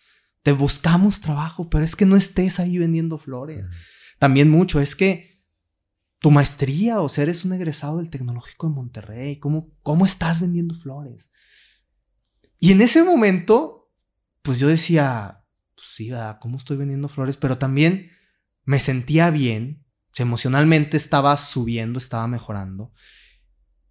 Te 0.42 0.52
buscamos 0.52 1.20
trabajo, 1.20 1.70
pero 1.70 1.84
es 1.84 1.96
que 1.96 2.04
no 2.04 2.16
estés 2.16 2.60
ahí 2.60 2.78
vendiendo 2.78 3.16
flores. 3.16 3.66
También 4.18 4.50
mucho, 4.50 4.80
es 4.80 4.94
que 4.96 5.42
tu 6.18 6.30
maestría, 6.30 7.00
o 7.00 7.08
sea, 7.08 7.22
eres 7.22 7.44
un 7.44 7.54
egresado 7.54 7.98
del 7.98 8.10
Tecnológico 8.10 8.68
de 8.68 8.74
Monterrey, 8.74 9.38
¿cómo, 9.38 9.74
cómo 9.82 10.04
estás 10.04 10.40
vendiendo 10.40 10.74
flores? 10.74 11.30
Y 12.58 12.72
en 12.72 12.82
ese 12.82 13.02
momento 13.02 13.79
pues 14.42 14.58
yo 14.58 14.68
decía, 14.68 15.44
pues 15.74 15.88
sí, 15.88 16.10
¿cómo 16.40 16.56
estoy 16.56 16.76
vendiendo 16.76 17.08
flores? 17.08 17.36
Pero 17.36 17.58
también 17.58 18.10
me 18.64 18.78
sentía 18.78 19.30
bien, 19.30 19.84
emocionalmente 20.16 20.96
estaba 20.96 21.36
subiendo, 21.36 21.98
estaba 21.98 22.26
mejorando. 22.26 22.92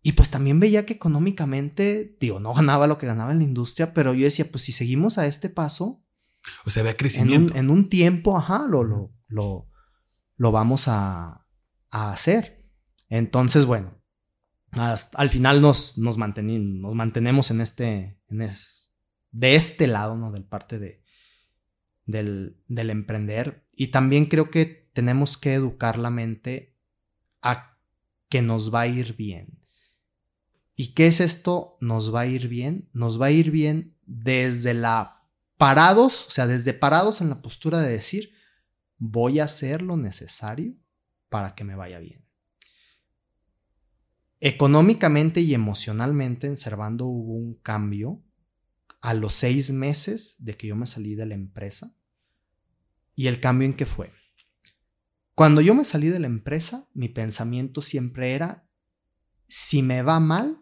Y 0.01 0.13
pues 0.13 0.29
también 0.29 0.59
veía 0.59 0.85
que 0.85 0.93
económicamente, 0.93 2.15
digo, 2.19 2.39
no 2.39 2.53
ganaba 2.53 2.87
lo 2.87 2.97
que 2.97 3.07
ganaba 3.07 3.31
en 3.31 3.39
la 3.39 3.43
industria, 3.43 3.93
pero 3.93 4.13
yo 4.13 4.23
decía, 4.23 4.49
pues 4.49 4.63
si 4.63 4.71
seguimos 4.71 5.17
a 5.17 5.25
este 5.25 5.49
paso. 5.49 6.03
O 6.65 6.69
sea, 6.69 6.83
ve 6.83 6.95
crecimiento. 6.95 7.55
En 7.55 7.69
un, 7.69 7.89
tiempo, 7.89 8.37
ajá, 8.37 8.65
lo, 8.67 8.83
lo, 8.83 9.13
lo, 9.27 9.69
lo 10.37 10.51
vamos 10.51 10.87
a, 10.87 11.45
a, 11.89 12.11
hacer. 12.11 12.65
Entonces, 13.09 13.65
bueno, 13.65 14.01
al 14.71 15.29
final 15.29 15.61
nos, 15.61 15.97
nos, 15.97 16.17
nos 16.17 16.95
mantenemos 16.95 17.51
en 17.51 17.59
este, 17.59 18.21
en, 18.29 18.41
es, 18.41 18.88
de 19.32 19.55
este 19.55 19.88
lado, 19.88 20.15
¿no? 20.15 20.32
Del 20.32 20.43
parte 20.43 20.80
de, 20.80 21.01
del, 22.05 22.57
del 22.67 22.89
emprender. 22.89 23.65
Y 23.75 23.88
también 23.88 24.25
creo 24.25 24.49
que 24.49 24.89
tenemos 24.93 25.38
que 25.38 25.53
educar 25.53 25.97
la 25.97 26.09
mente 26.09 26.75
a 27.41 27.77
que 28.30 28.41
nos 28.41 28.73
va 28.73 28.82
a 28.82 28.88
ir 28.88 29.15
bien. 29.15 29.59
¿Y 30.75 30.93
qué 30.93 31.07
es 31.07 31.19
esto? 31.19 31.77
Nos 31.82 32.13
va 32.13 32.21
a 32.21 32.27
ir 32.27 32.47
bien. 32.47 32.89
Nos 32.93 33.21
va 33.21 33.27
a 33.27 33.32
ir 33.32 33.51
bien 33.51 33.97
desde 34.05 34.73
la 34.73 35.19
parados, 35.57 36.27
o 36.27 36.32
sea, 36.32 36.47
desde 36.47 36.73
parados 36.73 37.19
en 37.19 37.27
la 37.27 37.41
postura 37.41 37.82
de 37.82 37.91
decir, 37.91 38.32
voy 38.97 39.39
a 39.39 39.43
hacer 39.43 39.82
lo 39.82 39.97
necesario 39.97 40.73
para 41.27 41.53
que 41.53 41.65
me 41.65 41.75
vaya 41.75 41.99
bien. 41.99 42.25
Económicamente 44.39 45.41
y 45.41 45.53
emocionalmente 45.53 46.47
en 46.47 46.55
Servando 46.55 47.07
hubo 47.07 47.34
un 47.34 47.55
cambio 47.55 48.23
a 49.01 49.13
los 49.13 49.33
seis 49.33 49.71
meses 49.71 50.35
de 50.39 50.57
que 50.57 50.67
yo 50.67 50.75
me 50.75 50.87
salí 50.87 51.15
de 51.15 51.25
la 51.25 51.35
empresa 51.35 51.95
y 53.15 53.27
el 53.27 53.39
cambio 53.39 53.65
en 53.65 53.73
que 53.73 53.85
fue. 53.85 54.11
Cuando 55.35 55.61
yo 55.61 55.73
me 55.73 55.85
salí 55.85 56.09
de 56.09 56.19
la 56.19 56.27
empresa, 56.27 56.89
mi 56.93 57.07
pensamiento 57.07 57.81
siempre 57.81 58.33
era, 58.33 58.67
si 59.47 59.81
me 59.81 60.01
va 60.01 60.19
mal, 60.19 60.61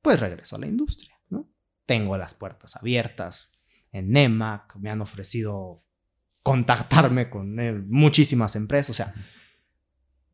pues 0.00 0.18
regreso 0.18 0.56
a 0.56 0.58
la 0.58 0.66
industria, 0.66 1.14
¿no? 1.28 1.50
Tengo 1.86 2.16
las 2.16 2.34
puertas 2.34 2.76
abiertas 2.76 3.50
en 3.92 4.10
NEMAC, 4.10 4.76
me 4.76 4.90
han 4.90 5.02
ofrecido 5.02 5.82
contactarme 6.42 7.28
con 7.30 7.54
muchísimas 7.88 8.56
empresas, 8.56 8.90
o 8.90 8.94
sea, 8.94 9.14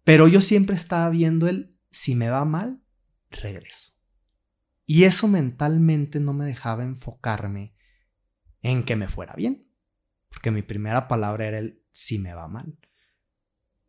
pero 0.04 0.26
yo 0.26 0.40
siempre 0.40 0.74
estaba 0.74 1.10
viendo 1.10 1.48
el, 1.48 1.76
si 1.90 2.14
me 2.14 2.30
va 2.30 2.44
mal, 2.44 2.82
regreso. 3.30 3.92
Y 4.90 5.04
eso 5.04 5.28
mentalmente 5.28 6.18
no 6.18 6.32
me 6.32 6.46
dejaba 6.46 6.82
enfocarme 6.82 7.74
en 8.62 8.84
que 8.84 8.96
me 8.96 9.06
fuera 9.06 9.34
bien. 9.34 9.70
Porque 10.30 10.50
mi 10.50 10.62
primera 10.62 11.08
palabra 11.08 11.46
era 11.46 11.58
el 11.58 11.84
si 11.90 12.18
me 12.18 12.32
va 12.32 12.48
mal. 12.48 12.78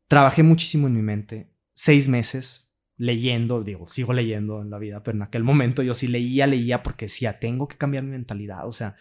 Trabajé 0.09 0.43
muchísimo 0.43 0.87
en 0.87 0.95
mi 0.95 1.01
mente, 1.01 1.55
seis 1.73 2.09
meses 2.09 2.73
leyendo, 2.97 3.63
digo, 3.63 3.87
sigo 3.87 4.11
leyendo 4.11 4.61
en 4.61 4.69
la 4.69 4.77
vida, 4.77 5.01
pero 5.01 5.15
en 5.15 5.21
aquel 5.21 5.45
momento 5.45 5.83
yo 5.83 5.95
sí 5.95 6.09
leía, 6.09 6.47
leía 6.47 6.83
porque 6.83 7.05
decía, 7.05 7.33
tengo 7.33 7.69
que 7.69 7.77
cambiar 7.77 8.03
mi 8.03 8.09
mentalidad, 8.09 8.67
o 8.67 8.73
sea, 8.73 8.97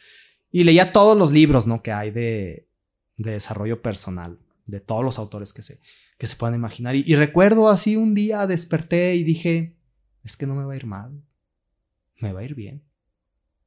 y 0.53 0.62
leía 0.62 0.92
todos 0.92 1.18
los 1.18 1.32
libros, 1.32 1.66
¿no? 1.66 1.82
Que 1.82 1.90
hay 1.90 2.12
de, 2.12 2.70
de 3.16 3.32
desarrollo 3.32 3.82
personal, 3.82 4.38
de 4.66 4.78
todos 4.78 5.03
los 5.03 5.18
autores 5.18 5.53
que 5.53 5.62
se, 5.62 5.80
que 6.16 6.28
se 6.28 6.36
puedan 6.36 6.55
imaginar. 6.55 6.94
Y, 6.94 7.16
recuerdo 7.16 7.68
así 7.68 7.96
un 7.96 8.14
día 8.14 8.46
desperté 8.46 9.16
y 9.16 9.24
dije, 9.24 9.80
es 10.22 10.36
que 10.36 10.46
no 10.46 10.55
me 10.55 10.64
va 10.64 10.74
a 10.74 10.76
ir 10.76 10.86
mal, 10.86 11.24
me 12.18 12.32
va 12.32 12.40
a 12.40 12.44
ir 12.44 12.54
bien. 12.54 12.84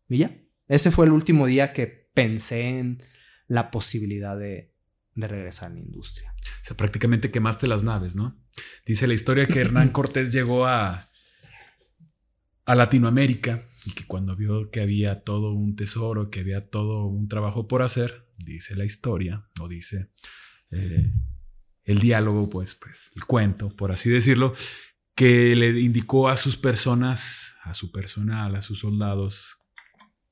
Y 0.07 0.19
ya, 0.19 0.37
ese 0.67 0.91
fue 0.91 1.05
el 1.05 1.11
último 1.11 1.45
día 1.45 1.73
que 1.73 1.87
pensé 2.13 2.79
en 2.79 3.03
la 3.47 3.71
posibilidad 3.71 4.37
de, 4.37 4.73
de 5.15 5.27
regresar 5.27 5.71
a 5.71 5.73
la 5.73 5.79
industria. 5.79 6.33
O 6.61 6.65
sea, 6.65 6.77
prácticamente 6.77 7.31
quemaste 7.31 7.67
las 7.67 7.83
naves, 7.83 8.15
¿no? 8.15 8.41
Dice 8.85 9.07
la 9.07 9.13
historia 9.13 9.47
que 9.47 9.59
Hernán 9.59 9.89
Cortés 9.93 10.31
llegó 10.31 10.65
a, 10.65 11.09
a 12.65 12.75
Latinoamérica 12.75 13.65
y 13.85 13.91
que 13.91 14.05
cuando 14.05 14.35
vio 14.35 14.69
que 14.69 14.81
había 14.81 15.23
todo 15.23 15.53
un 15.53 15.75
tesoro, 15.75 16.29
que 16.29 16.41
había 16.41 16.69
todo 16.69 17.05
un 17.05 17.27
trabajo 17.27 17.67
por 17.67 17.81
hacer, 17.81 18.27
dice 18.37 18.75
la 18.75 18.85
historia, 18.85 19.47
o 19.59 19.67
dice 19.67 20.11
eh, 20.71 21.11
el 21.83 21.99
diálogo, 21.99 22.49
pues, 22.49 22.75
pues, 22.75 23.11
el 23.15 23.25
cuento, 23.25 23.75
por 23.75 23.91
así 23.91 24.09
decirlo, 24.09 24.53
que 25.21 25.55
le 25.55 25.79
indicó 25.79 26.29
a 26.29 26.35
sus 26.35 26.57
personas, 26.57 27.53
a 27.61 27.75
su 27.75 27.91
personal, 27.91 28.55
a 28.55 28.61
sus 28.63 28.79
soldados, 28.79 29.59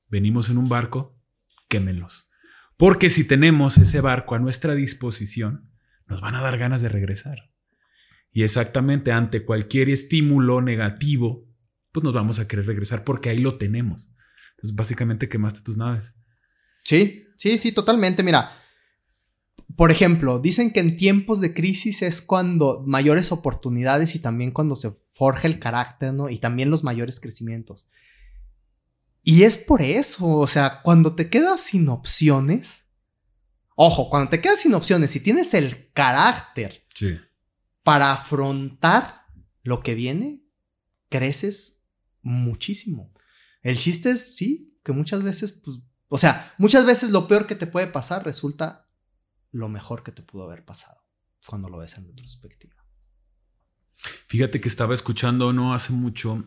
venimos 0.08 0.48
en 0.48 0.58
un 0.58 0.68
barco, 0.68 1.16
quémenlos. 1.68 2.28
Porque 2.76 3.08
si 3.08 3.22
tenemos 3.22 3.78
ese 3.78 4.00
barco 4.00 4.34
a 4.34 4.40
nuestra 4.40 4.74
disposición, 4.74 5.70
nos 6.08 6.20
van 6.20 6.34
a 6.34 6.42
dar 6.42 6.58
ganas 6.58 6.82
de 6.82 6.88
regresar. 6.88 7.52
Y 8.32 8.42
exactamente 8.42 9.12
ante 9.12 9.44
cualquier 9.44 9.90
estímulo 9.90 10.60
negativo, 10.60 11.48
pues 11.92 12.02
nos 12.02 12.12
vamos 12.12 12.40
a 12.40 12.48
querer 12.48 12.66
regresar 12.66 13.04
porque 13.04 13.30
ahí 13.30 13.38
lo 13.38 13.58
tenemos. 13.58 14.10
Entonces, 14.56 14.74
básicamente 14.74 15.28
quemaste 15.28 15.60
tus 15.62 15.76
naves. 15.76 16.16
Sí, 16.82 17.28
sí, 17.36 17.58
sí, 17.58 17.70
totalmente. 17.70 18.24
Mira, 18.24 18.50
por 19.76 19.90
ejemplo, 19.90 20.38
dicen 20.38 20.72
que 20.72 20.80
en 20.80 20.96
tiempos 20.96 21.40
de 21.40 21.54
crisis 21.54 22.02
es 22.02 22.22
cuando 22.22 22.82
mayores 22.86 23.30
oportunidades 23.32 24.14
y 24.14 24.18
también 24.18 24.50
cuando 24.50 24.74
se 24.74 24.90
forja 25.12 25.46
el 25.46 25.58
carácter, 25.58 26.14
¿no? 26.14 26.28
Y 26.28 26.38
también 26.38 26.70
los 26.70 26.82
mayores 26.82 27.20
crecimientos. 27.20 27.86
Y 29.22 29.42
es 29.42 29.56
por 29.56 29.82
eso, 29.82 30.26
o 30.26 30.46
sea, 30.46 30.80
cuando 30.82 31.14
te 31.14 31.28
quedas 31.28 31.60
sin 31.60 31.88
opciones, 31.88 32.86
ojo, 33.74 34.08
cuando 34.08 34.30
te 34.30 34.40
quedas 34.40 34.60
sin 34.60 34.74
opciones, 34.74 35.10
si 35.10 35.20
tienes 35.20 35.54
el 35.54 35.92
carácter 35.92 36.86
para 37.82 38.12
afrontar 38.12 39.26
lo 39.62 39.82
que 39.82 39.94
viene, 39.94 40.42
creces 41.08 41.82
muchísimo. 42.22 43.12
El 43.62 43.76
chiste 43.76 44.10
es, 44.10 44.36
sí, 44.36 44.78
que 44.84 44.92
muchas 44.92 45.22
veces, 45.22 45.52
pues, 45.52 45.80
o 46.08 46.18
sea, 46.18 46.54
muchas 46.58 46.86
veces 46.86 47.10
lo 47.10 47.28
peor 47.28 47.46
que 47.46 47.54
te 47.54 47.66
puede 47.66 47.86
pasar 47.86 48.24
resulta 48.24 48.89
lo 49.52 49.68
mejor 49.68 50.02
que 50.02 50.12
te 50.12 50.22
pudo 50.22 50.44
haber 50.44 50.64
pasado 50.64 51.00
cuando 51.46 51.68
lo 51.68 51.78
ves 51.78 51.96
en 51.98 52.06
retrospectiva. 52.06 52.76
Fíjate 54.28 54.60
que 54.60 54.68
estaba 54.68 54.94
escuchando 54.94 55.52
no 55.52 55.74
hace 55.74 55.92
mucho. 55.92 56.44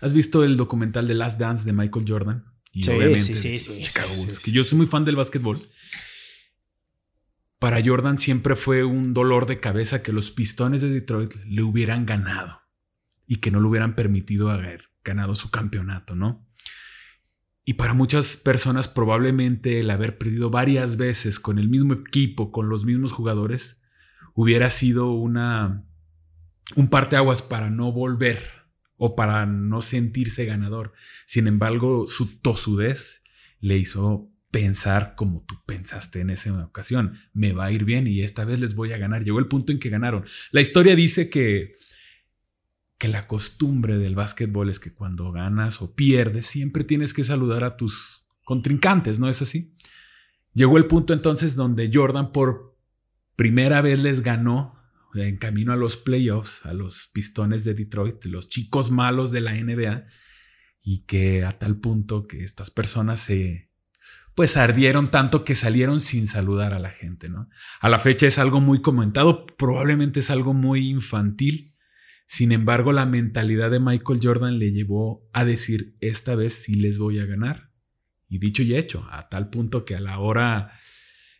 ¿Has 0.00 0.12
visto 0.12 0.44
el 0.44 0.56
documental 0.56 1.06
de 1.06 1.14
Last 1.14 1.40
Dance 1.40 1.64
de 1.64 1.72
Michael 1.72 2.04
Jordan? 2.06 2.44
Y 2.72 2.82
sí, 2.82 3.20
sí, 3.20 3.58
sí, 3.58 3.86
sí, 3.88 4.52
yo 4.52 4.62
soy 4.62 4.76
muy 4.76 4.86
fan 4.86 5.04
del 5.04 5.16
básquetbol. 5.16 5.66
Para 7.58 7.82
Jordan 7.82 8.18
siempre 8.18 8.54
fue 8.54 8.84
un 8.84 9.14
dolor 9.14 9.46
de 9.46 9.60
cabeza 9.60 10.02
que 10.02 10.12
los 10.12 10.30
pistones 10.30 10.82
de 10.82 10.90
Detroit 10.90 11.34
le 11.46 11.62
hubieran 11.62 12.04
ganado 12.04 12.60
y 13.26 13.36
que 13.36 13.50
no 13.50 13.60
le 13.60 13.68
hubieran 13.68 13.96
permitido 13.96 14.50
haber 14.50 14.90
ganado 15.02 15.34
su 15.34 15.50
campeonato, 15.50 16.14
¿no? 16.14 16.46
Y 17.68 17.74
para 17.74 17.94
muchas 17.94 18.36
personas 18.36 18.86
probablemente 18.86 19.80
el 19.80 19.90
haber 19.90 20.18
perdido 20.18 20.50
varias 20.50 20.96
veces 20.96 21.40
con 21.40 21.58
el 21.58 21.68
mismo 21.68 21.94
equipo, 21.94 22.52
con 22.52 22.68
los 22.68 22.84
mismos 22.84 23.10
jugadores, 23.10 23.82
hubiera 24.34 24.70
sido 24.70 25.12
una 25.12 25.84
un 26.76 26.88
parteaguas 26.88 27.42
para 27.42 27.68
no 27.68 27.90
volver 27.90 28.38
o 28.96 29.16
para 29.16 29.46
no 29.46 29.82
sentirse 29.82 30.44
ganador. 30.44 30.92
Sin 31.26 31.48
embargo, 31.48 32.06
su 32.06 32.38
tosudez 32.38 33.24
le 33.58 33.76
hizo 33.76 34.30
pensar 34.52 35.14
como 35.16 35.44
tú 35.44 35.56
pensaste 35.66 36.20
en 36.20 36.30
esa 36.30 36.64
ocasión. 36.64 37.18
Me 37.32 37.52
va 37.52 37.64
a 37.64 37.72
ir 37.72 37.84
bien 37.84 38.06
y 38.06 38.20
esta 38.20 38.44
vez 38.44 38.60
les 38.60 38.76
voy 38.76 38.92
a 38.92 38.98
ganar. 38.98 39.24
Llegó 39.24 39.40
el 39.40 39.48
punto 39.48 39.72
en 39.72 39.80
que 39.80 39.90
ganaron. 39.90 40.24
La 40.52 40.60
historia 40.60 40.94
dice 40.94 41.30
que 41.30 41.72
que 42.98 43.08
la 43.08 43.26
costumbre 43.26 43.98
del 43.98 44.14
básquetbol 44.14 44.70
es 44.70 44.80
que 44.80 44.94
cuando 44.94 45.30
ganas 45.32 45.82
o 45.82 45.94
pierdes, 45.94 46.46
siempre 46.46 46.84
tienes 46.84 47.12
que 47.12 47.24
saludar 47.24 47.64
a 47.64 47.76
tus 47.76 48.26
contrincantes, 48.44 49.18
¿no 49.18 49.28
es 49.28 49.42
así? 49.42 49.76
Llegó 50.54 50.78
el 50.78 50.86
punto 50.86 51.12
entonces 51.12 51.56
donde 51.56 51.90
Jordan 51.92 52.32
por 52.32 52.78
primera 53.36 53.82
vez 53.82 53.98
les 53.98 54.22
ganó 54.22 54.74
en 55.14 55.36
camino 55.36 55.72
a 55.72 55.76
los 55.76 55.96
playoffs, 55.96 56.64
a 56.64 56.72
los 56.72 57.08
pistones 57.12 57.64
de 57.64 57.74
Detroit, 57.74 58.24
los 58.24 58.48
chicos 58.48 58.90
malos 58.90 59.32
de 59.32 59.40
la 59.40 59.52
NBA, 59.52 60.04
y 60.82 61.04
que 61.04 61.44
a 61.44 61.58
tal 61.58 61.78
punto 61.78 62.26
que 62.26 62.44
estas 62.44 62.70
personas 62.70 63.20
se, 63.20 63.70
pues 64.34 64.56
ardieron 64.56 65.06
tanto 65.06 65.44
que 65.44 65.54
salieron 65.54 66.00
sin 66.00 66.26
saludar 66.26 66.72
a 66.72 66.78
la 66.78 66.90
gente, 66.90 67.28
¿no? 67.28 67.48
A 67.80 67.88
la 67.88 67.98
fecha 67.98 68.26
es 68.26 68.38
algo 68.38 68.60
muy 68.60 68.80
comentado, 68.82 69.46
probablemente 69.46 70.20
es 70.20 70.30
algo 70.30 70.54
muy 70.54 70.88
infantil, 70.88 71.75
sin 72.26 72.50
embargo, 72.50 72.92
la 72.92 73.06
mentalidad 73.06 73.70
de 73.70 73.78
Michael 73.78 74.20
Jordan 74.20 74.58
le 74.58 74.72
llevó 74.72 75.28
a 75.32 75.44
decir, 75.44 75.94
esta 76.00 76.34
vez 76.34 76.54
sí 76.54 76.74
les 76.74 76.98
voy 76.98 77.20
a 77.20 77.24
ganar. 77.24 77.70
Y 78.28 78.38
dicho 78.38 78.64
y 78.64 78.74
hecho, 78.74 79.06
a 79.10 79.28
tal 79.28 79.48
punto 79.48 79.84
que 79.84 79.94
a 79.94 80.00
la 80.00 80.18
hora, 80.18 80.72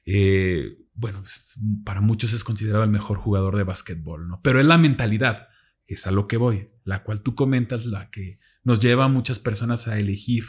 eh, 0.04 0.78
bueno, 0.94 1.20
pues, 1.22 1.56
para 1.84 2.00
muchos 2.00 2.32
es 2.32 2.44
considerado 2.44 2.84
el 2.84 2.90
mejor 2.90 3.18
jugador 3.18 3.56
de 3.56 3.64
básquetbol, 3.64 4.28
¿no? 4.28 4.40
Pero 4.42 4.60
es 4.60 4.66
la 4.66 4.78
mentalidad, 4.78 5.48
es 5.88 6.06
a 6.06 6.12
lo 6.12 6.28
que 6.28 6.36
voy, 6.36 6.70
la 6.84 7.02
cual 7.02 7.20
tú 7.20 7.34
comentas, 7.34 7.86
la 7.86 8.08
que 8.10 8.38
nos 8.62 8.78
lleva 8.78 9.06
a 9.06 9.08
muchas 9.08 9.40
personas 9.40 9.88
a 9.88 9.98
elegir 9.98 10.44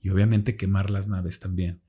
y 0.00 0.10
obviamente 0.10 0.56
quemar 0.56 0.90
las 0.90 1.08
naves 1.08 1.40
también. 1.40 1.82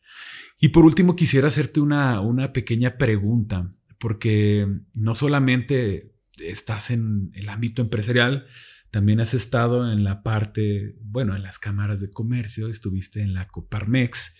Y 0.59 0.69
por 0.69 0.83
último, 0.83 1.15
quisiera 1.15 1.49
hacerte 1.49 1.79
una, 1.79 2.21
una 2.21 2.53
pequeña 2.53 2.97
pregunta, 2.97 3.71
porque 3.99 4.67
no 4.95 5.13
solamente 5.13 6.10
estás 6.39 6.91
en 6.91 7.31
el 7.33 7.49
ámbito 7.49 7.81
empresarial, 7.81 8.47
también 8.91 9.21
has 9.21 9.33
estado 9.33 9.91
en 9.91 10.03
la 10.03 10.21
parte, 10.21 10.95
bueno, 11.01 11.35
en 11.35 11.43
las 11.43 11.59
cámaras 11.59 12.01
de 12.01 12.11
comercio, 12.11 12.67
estuviste 12.67 13.21
en 13.21 13.33
la 13.33 13.47
Coparmex 13.47 14.35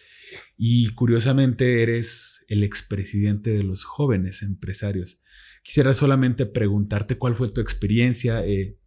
y 0.58 0.90
curiosamente 0.90 1.82
eres 1.82 2.46
el 2.50 2.64
expresidente 2.64 3.52
de 3.52 3.64
los 3.64 3.86
jóvenes 3.86 4.42
empresarios. 4.42 5.22
Quisiera 5.64 5.94
solamente 5.94 6.46
preguntarte 6.46 7.18
cuál 7.18 7.36
fue 7.36 7.50
tu 7.50 7.62
experiencia, 7.62 8.46
eh, 8.46 8.78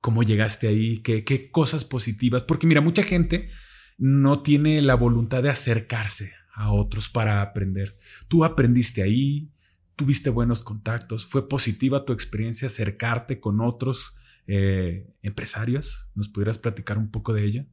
cómo 0.00 0.24
llegaste 0.24 0.66
ahí, 0.66 1.02
qué, 1.02 1.22
qué 1.24 1.50
cosas 1.50 1.84
positivas, 1.84 2.42
porque 2.42 2.66
mira, 2.66 2.80
mucha 2.80 3.04
gente 3.04 3.50
no 3.98 4.42
tiene 4.42 4.82
la 4.82 4.96
voluntad 4.96 5.44
de 5.44 5.50
acercarse 5.50 6.32
a 6.54 6.72
otros 6.72 7.08
para 7.08 7.42
aprender. 7.42 7.96
Tú 8.26 8.44
aprendiste 8.44 9.02
ahí, 9.02 9.51
tuviste 9.96 10.30
buenos 10.30 10.62
contactos, 10.62 11.26
fue 11.26 11.48
positiva 11.48 12.04
tu 12.04 12.12
experiencia 12.12 12.66
acercarte 12.66 13.40
con 13.40 13.60
otros 13.60 14.14
eh, 14.46 15.14
empresarios. 15.22 16.08
¿Nos 16.14 16.28
pudieras 16.28 16.58
platicar 16.58 16.98
un 16.98 17.10
poco 17.10 17.32
de 17.32 17.44
ella? 17.44 17.66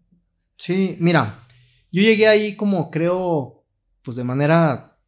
Sí, 0.58 0.98
mira, 1.00 1.48
yo 1.92 2.02
llegué 2.02 2.28
ahí 2.28 2.56
como 2.56 2.92
creo, 2.92 3.66
pues 4.02 4.18
de 4.18 4.24
manera, 4.24 5.00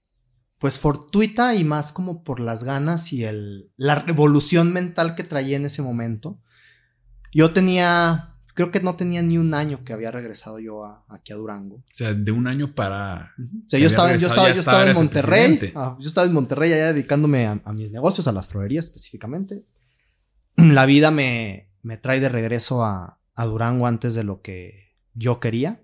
pues 0.57 0.79
fortuita 0.79 1.55
y 1.55 1.63
más 1.63 1.91
como 1.91 2.23
por 2.23 2.39
las 2.39 2.63
ganas 2.63 3.13
y 3.13 3.23
el, 3.23 3.71
la 3.77 3.95
revolución 3.95 4.73
mental 4.73 5.15
que 5.15 5.23
traía 5.23 5.57
en 5.57 5.65
ese 5.65 5.81
momento. 5.81 6.39
Yo 7.33 7.51
tenía 7.51 8.30
creo 8.53 8.71
que 8.71 8.79
no 8.81 8.95
tenía 8.95 9.21
ni 9.21 9.37
un 9.37 9.53
año 9.53 9.83
que 9.83 9.93
había 9.93 10.11
regresado 10.11 10.59
yo 10.59 10.85
aquí 11.07 11.33
a 11.33 11.35
Durango. 11.35 11.75
O 11.75 11.83
sea, 11.91 12.13
de 12.13 12.31
un 12.31 12.47
año 12.47 12.73
para. 12.73 13.33
O 13.37 13.69
sea, 13.69 13.79
yo 13.79 13.87
estaba, 13.87 14.15
yo 14.15 14.27
estaba, 14.27 14.51
yo 14.51 14.59
estaba 14.59 14.85
en 14.85 14.93
Monterrey. 14.93 15.71
Ah, 15.75 15.95
yo 15.99 16.07
estaba 16.07 16.27
en 16.27 16.33
Monterrey 16.33 16.73
allá 16.73 16.93
dedicándome 16.93 17.47
a, 17.47 17.73
mis 17.73 17.91
negocios, 17.91 18.27
a 18.27 18.31
las 18.31 18.47
florerías 18.47 18.85
específicamente. 18.85 19.65
La 20.55 20.85
vida 20.85 21.11
me, 21.11 21.69
me 21.81 21.97
trae 21.97 22.19
de 22.19 22.29
regreso 22.29 22.83
a, 22.83 23.19
a, 23.35 23.45
Durango 23.45 23.87
antes 23.87 24.13
de 24.13 24.23
lo 24.23 24.41
que 24.41 24.95
yo 25.13 25.39
quería. 25.39 25.81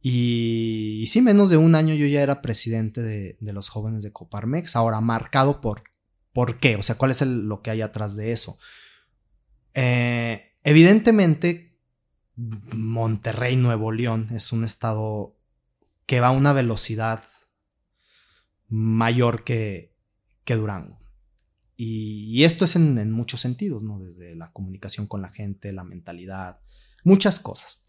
Y, 0.00 1.04
sí, 1.08 1.20
menos 1.20 1.50
de 1.50 1.56
un 1.56 1.74
año 1.74 1.94
yo 1.94 2.06
ya 2.06 2.22
era 2.22 2.40
presidente 2.40 3.02
de, 3.02 3.36
de 3.40 3.52
los 3.52 3.68
jóvenes 3.68 4.02
de 4.02 4.12
Coparmex. 4.12 4.76
Ahora, 4.76 5.00
marcado 5.00 5.60
por. 5.60 5.82
¿Por 6.32 6.58
qué? 6.58 6.76
O 6.76 6.82
sea, 6.82 6.96
¿cuál 6.96 7.10
es 7.10 7.20
el, 7.20 7.48
lo 7.48 7.62
que 7.62 7.70
hay 7.70 7.82
atrás 7.82 8.14
de 8.14 8.32
eso? 8.32 8.58
Eh 9.74 10.47
Evidentemente, 10.62 11.78
Monterrey, 12.36 13.56
Nuevo 13.56 13.92
León, 13.92 14.28
es 14.32 14.52
un 14.52 14.64
estado 14.64 15.36
que 16.06 16.20
va 16.20 16.28
a 16.28 16.32
una 16.32 16.52
velocidad 16.52 17.22
mayor 18.68 19.44
que, 19.44 19.94
que 20.44 20.56
Durango. 20.56 20.98
Y, 21.76 22.42
esto 22.42 22.64
es 22.64 22.74
en, 22.74 23.10
muchos 23.12 23.40
sentidos, 23.40 23.82
¿no? 23.82 24.00
Desde 24.00 24.34
la 24.34 24.52
comunicación 24.52 25.06
con 25.06 25.22
la 25.22 25.30
gente, 25.30 25.72
la 25.72 25.84
mentalidad, 25.84 26.60
muchas 27.04 27.38
cosas. 27.38 27.84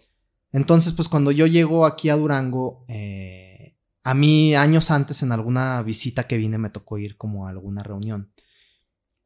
Entonces, 0.52 0.94
pues 0.94 1.10
cuando 1.10 1.32
yo 1.32 1.48
llego 1.48 1.86
aquí 1.86 2.10
a 2.10 2.16
Durango, 2.16 2.86
eh, 2.88 3.78
a 4.04 4.14
mí 4.14 4.56
años 4.56 4.92
antes 4.92 5.24
en 5.24 5.32
alguna 5.32 5.82
visita 5.82 6.28
que 6.28 6.38
vine 6.38 6.58
me 6.58 6.70
tocó 6.70 6.98
ir 7.00 7.18
como 7.18 7.48
a 7.48 7.50
alguna 7.50 7.84
reunión. 7.84 8.32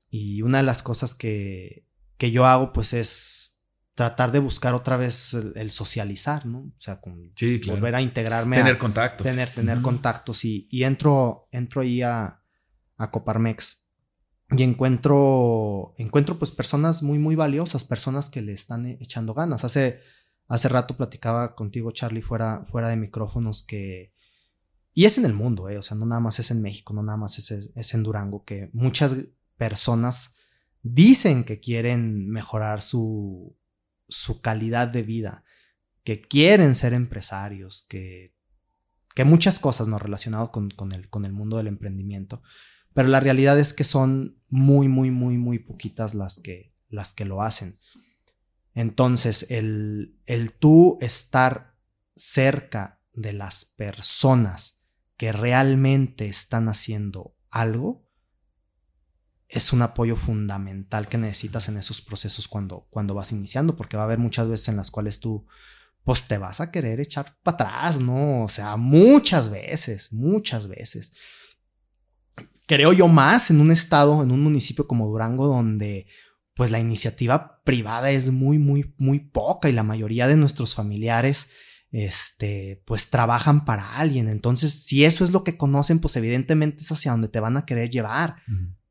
y 0.09 0.43
una 0.43 0.59
de 0.59 0.63
las 0.63 0.83
cosas 0.83 1.15
que, 1.15 1.82
que 2.17 2.31
yo 2.31 2.45
hago 2.45 2.73
pues 2.73 2.93
es 2.93 3.53
tratar 3.93 4.31
de 4.31 4.39
buscar 4.39 4.73
otra 4.73 4.97
vez 4.97 5.33
el, 5.33 5.71
socializar, 5.71 6.45
¿no? 6.45 6.59
O 6.59 6.81
sea, 6.81 6.99
con 6.99 7.31
volver 7.67 7.95
a 7.95 8.01
integrarme. 8.01 8.57
Tener 8.57 8.77
contactos. 8.77 9.25
Tener, 9.25 9.49
tener 9.49 9.81
contactos 9.81 10.45
y, 10.45 10.67
y, 10.71 10.83
entro, 10.83 11.47
entro 11.51 11.81
ahí 11.81 12.01
a, 12.01 12.41
a 12.97 13.11
Coparmex 13.11 13.83
y 14.57 14.63
encuentro, 14.63 15.93
encuentro 15.97 16.37
pues 16.37 16.51
personas 16.51 17.01
muy, 17.01 17.17
muy 17.17 17.35
valiosas, 17.35 17.85
personas 17.85 18.29
que 18.29 18.41
le 18.41 18.53
están 18.53 18.85
echando 18.85 19.33
ganas. 19.33 19.63
Hace, 19.63 19.99
hace 20.47 20.69
rato 20.69 20.95
platicaba 20.97 21.55
contigo, 21.55 21.91
Charlie, 21.91 22.21
fuera, 22.21 22.63
fuera 22.65 22.89
de 22.89 22.97
micrófonos 22.97 23.63
que... 23.63 24.13
Y 24.93 25.05
es 25.05 25.17
en 25.17 25.25
el 25.25 25.33
mundo, 25.33 25.69
¿eh? 25.69 25.77
o 25.79 25.81
sea, 25.81 25.97
no 25.97 26.05
nada 26.05 26.21
más 26.21 26.37
es 26.37 26.51
en 26.51 26.61
México, 26.61 26.93
no 26.93 27.01
nada 27.01 27.17
más 27.17 27.39
es, 27.39 27.71
es 27.75 27.93
en 27.95 28.03
Durango, 28.03 28.43
que 28.43 28.69
muchas 28.73 29.17
personas 29.57 30.35
dicen 30.83 31.45
que 31.45 31.59
quieren 31.59 32.29
mejorar 32.29 32.81
su, 32.81 33.57
su 34.07 34.41
calidad 34.41 34.89
de 34.89 35.01
vida, 35.01 35.43
que 36.03 36.21
quieren 36.21 36.75
ser 36.75 36.93
empresarios, 36.93 37.85
que, 37.89 38.35
que 39.15 39.23
muchas 39.23 39.59
cosas 39.59 39.87
no 39.87 39.97
relacionadas 39.97 40.49
con, 40.49 40.69
con, 40.69 40.91
el, 40.91 41.09
con 41.09 41.25
el 41.25 41.31
mundo 41.31 41.57
del 41.57 41.67
emprendimiento. 41.67 42.43
Pero 42.93 43.07
la 43.07 43.21
realidad 43.21 43.57
es 43.57 43.73
que 43.73 43.85
son 43.85 44.37
muy, 44.49 44.87
muy, 44.87 45.09
muy, 45.09 45.37
muy 45.37 45.57
poquitas 45.57 46.13
las 46.13 46.39
que, 46.39 46.73
las 46.89 47.13
que 47.13 47.25
lo 47.25 47.41
hacen. 47.41 47.79
Entonces, 48.75 49.49
el, 49.49 50.19
el 50.25 50.51
tú 50.51 50.97
estar 50.99 51.75
cerca 52.15 53.01
de 53.13 53.33
las 53.33 53.65
personas 53.65 54.81
que 55.15 55.31
realmente 55.31 56.27
están 56.27 56.67
haciendo 56.67 57.35
algo 57.49 58.02
es 59.53 59.71
un 59.71 59.83
apoyo 59.83 60.15
fundamental 60.15 61.07
que 61.07 61.19
necesitas 61.19 61.69
en 61.69 61.77
esos 61.77 62.01
procesos 62.01 62.47
cuando, 62.47 62.87
cuando 62.89 63.13
vas 63.13 63.31
iniciando, 63.31 63.75
porque 63.75 63.97
va 63.97 64.03
a 64.03 64.05
haber 64.07 64.17
muchas 64.17 64.47
veces 64.47 64.69
en 64.69 64.77
las 64.77 64.89
cuales 64.89 65.19
tú, 65.19 65.45
pues 66.03 66.23
te 66.23 66.39
vas 66.39 66.59
a 66.59 66.71
querer 66.71 66.99
echar 66.99 67.37
para 67.43 67.55
atrás, 67.55 67.99
¿no? 67.99 68.43
O 68.43 68.49
sea, 68.49 68.77
muchas 68.77 69.51
veces, 69.51 70.11
muchas 70.11 70.67
veces. 70.67 71.13
Creo 72.65 72.93
yo 72.93 73.07
más 73.07 73.51
en 73.51 73.61
un 73.61 73.71
estado, 73.71 74.23
en 74.23 74.31
un 74.31 74.41
municipio 74.41 74.87
como 74.87 75.07
Durango, 75.07 75.45
donde 75.45 76.07
pues 76.55 76.71
la 76.71 76.79
iniciativa 76.79 77.61
privada 77.63 78.09
es 78.09 78.31
muy, 78.31 78.57
muy, 78.57 78.95
muy 78.97 79.19
poca 79.19 79.69
y 79.69 79.73
la 79.73 79.83
mayoría 79.83 80.27
de 80.27 80.35
nuestros 80.35 80.73
familiares, 80.73 81.49
este, 81.91 82.81
pues 82.87 83.11
trabajan 83.11 83.65
para 83.65 83.97
alguien. 83.97 84.27
Entonces, 84.27 84.73
si 84.85 85.05
eso 85.05 85.23
es 85.23 85.31
lo 85.31 85.43
que 85.43 85.57
conocen, 85.57 85.99
pues 85.99 86.15
evidentemente 86.15 86.81
es 86.81 86.91
hacia 86.91 87.11
donde 87.11 87.27
te 87.27 87.39
van 87.39 87.55
a 87.55 87.65
querer 87.65 87.91
llevar 87.91 88.37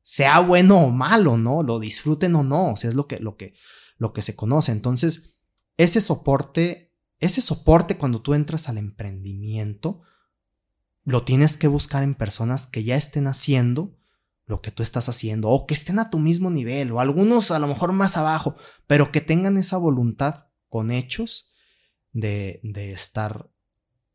sea 0.03 0.41
bueno 0.41 0.81
o 0.81 0.91
malo, 0.91 1.37
¿no? 1.39 1.63
Lo 1.63 1.79
disfruten 1.79 2.35
o 2.35 2.43
no, 2.43 2.73
o 2.73 2.77
sea, 2.77 2.91
es 2.91 2.97
lo 2.97 3.07
que, 3.07 3.19
lo 3.21 3.37
que, 3.37 3.55
lo 3.97 4.13
que 4.13 4.23
se 4.23 4.37
conoce. 4.37 4.73
Entonces, 4.73 5.39
ese 5.77 6.01
soporte, 6.01 6.93
ese 7.19 7.41
soporte 7.41 7.97
cuando 7.97 8.21
tú 8.21 8.35
entras 8.35 8.69
al 8.69 8.79
emprendimiento, 8.79 10.03
lo 11.05 11.25
tienes 11.25 11.57
que 11.57 11.69
buscar 11.69 12.03
en 12.03 12.15
personas 12.15 12.67
que 12.67 12.85
ya 12.85 12.97
estén 12.97 13.27
haciendo 13.27 13.97
lo 14.47 14.61
que 14.61 14.71
tú 14.71 14.83
estás 14.83 15.09
haciendo 15.09 15.49
o 15.49 15.67
que 15.67 15.75
estén 15.75 15.99
a 15.99 16.11
tu 16.11 16.19
mismo 16.19 16.51
nivel 16.51 16.93
o 16.93 17.01
algunos 17.01 17.51
a 17.51 17.59
lo 17.59 17.67
mejor 17.67 17.93
más 17.93 18.17
abajo, 18.17 18.57
pero 18.87 19.13
que 19.13 19.21
tengan 19.21 19.57
esa 19.57 19.77
voluntad 19.77 20.49
con 20.69 20.91
hechos 20.91 21.53
de, 22.13 22.61
de 22.63 22.93
estar 22.93 23.51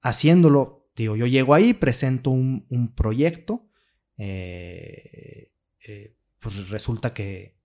haciéndolo. 0.01 0.89
Digo, 0.95 1.15
yo 1.15 1.27
llego 1.27 1.53
ahí, 1.53 1.73
presento 1.73 2.29
un, 2.29 2.65
un 2.69 2.93
proyecto, 2.93 3.69
eh, 4.17 5.46
eh, 5.87 6.17
pues 6.39 6.69
resulta 6.69 7.13
que, 7.13 7.55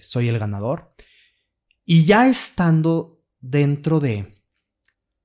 soy 0.00 0.28
el 0.28 0.38
ganador. 0.38 0.94
Y 1.84 2.04
ya 2.04 2.28
estando 2.28 3.24
dentro 3.40 4.00
de... 4.00 4.42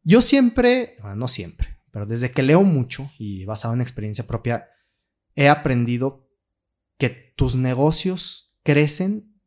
Yo 0.03 0.21
siempre, 0.21 0.97
no 1.15 1.27
siempre, 1.27 1.81
pero 1.91 2.05
desde 2.05 2.31
que 2.31 2.43
leo 2.43 2.63
mucho 2.63 3.09
y 3.17 3.45
basado 3.45 3.73
en 3.73 3.81
experiencia 3.81 4.27
propia, 4.27 4.67
he 5.35 5.47
aprendido 5.47 6.29
que 6.97 7.09
tus 7.09 7.55
negocios 7.55 8.57
crecen 8.63 9.39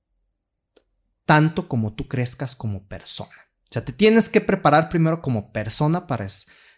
tanto 1.25 1.69
como 1.69 1.95
tú 1.95 2.09
crezcas 2.09 2.57
como 2.57 2.87
persona. 2.87 3.35
O 3.65 3.73
sea, 3.73 3.85
te 3.85 3.93
tienes 3.93 4.29
que 4.29 4.41
preparar 4.41 4.89
primero 4.89 5.21
como 5.21 5.53
persona 5.53 6.07
para 6.07 6.27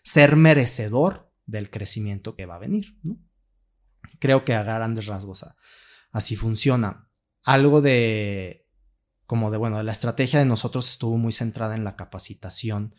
ser 0.03 0.37
merecedor 0.37 1.33
del 1.47 1.71
crecimiento 1.71 2.35
que 2.35 2.47
va 2.47 2.57
a 2.57 2.61
venir. 2.61 2.99
Creo 4.19 4.45
que 4.45 4.55
a 4.55 4.63
grandes 4.63 5.07
rasgos 5.07 5.45
así 6.11 6.37
funciona. 6.37 7.09
Algo 7.43 7.81
de, 7.81 8.69
como 9.27 9.51
de, 9.51 9.59
bueno, 9.59 9.83
la 9.83 9.93
estrategia 9.93 10.39
de 10.39 10.45
nosotros 10.45 10.91
estuvo 10.91 11.17
muy 11.17 11.33
centrada 11.33 11.75
en 11.75 11.85
la 11.85 11.97
capacitación 11.97 12.95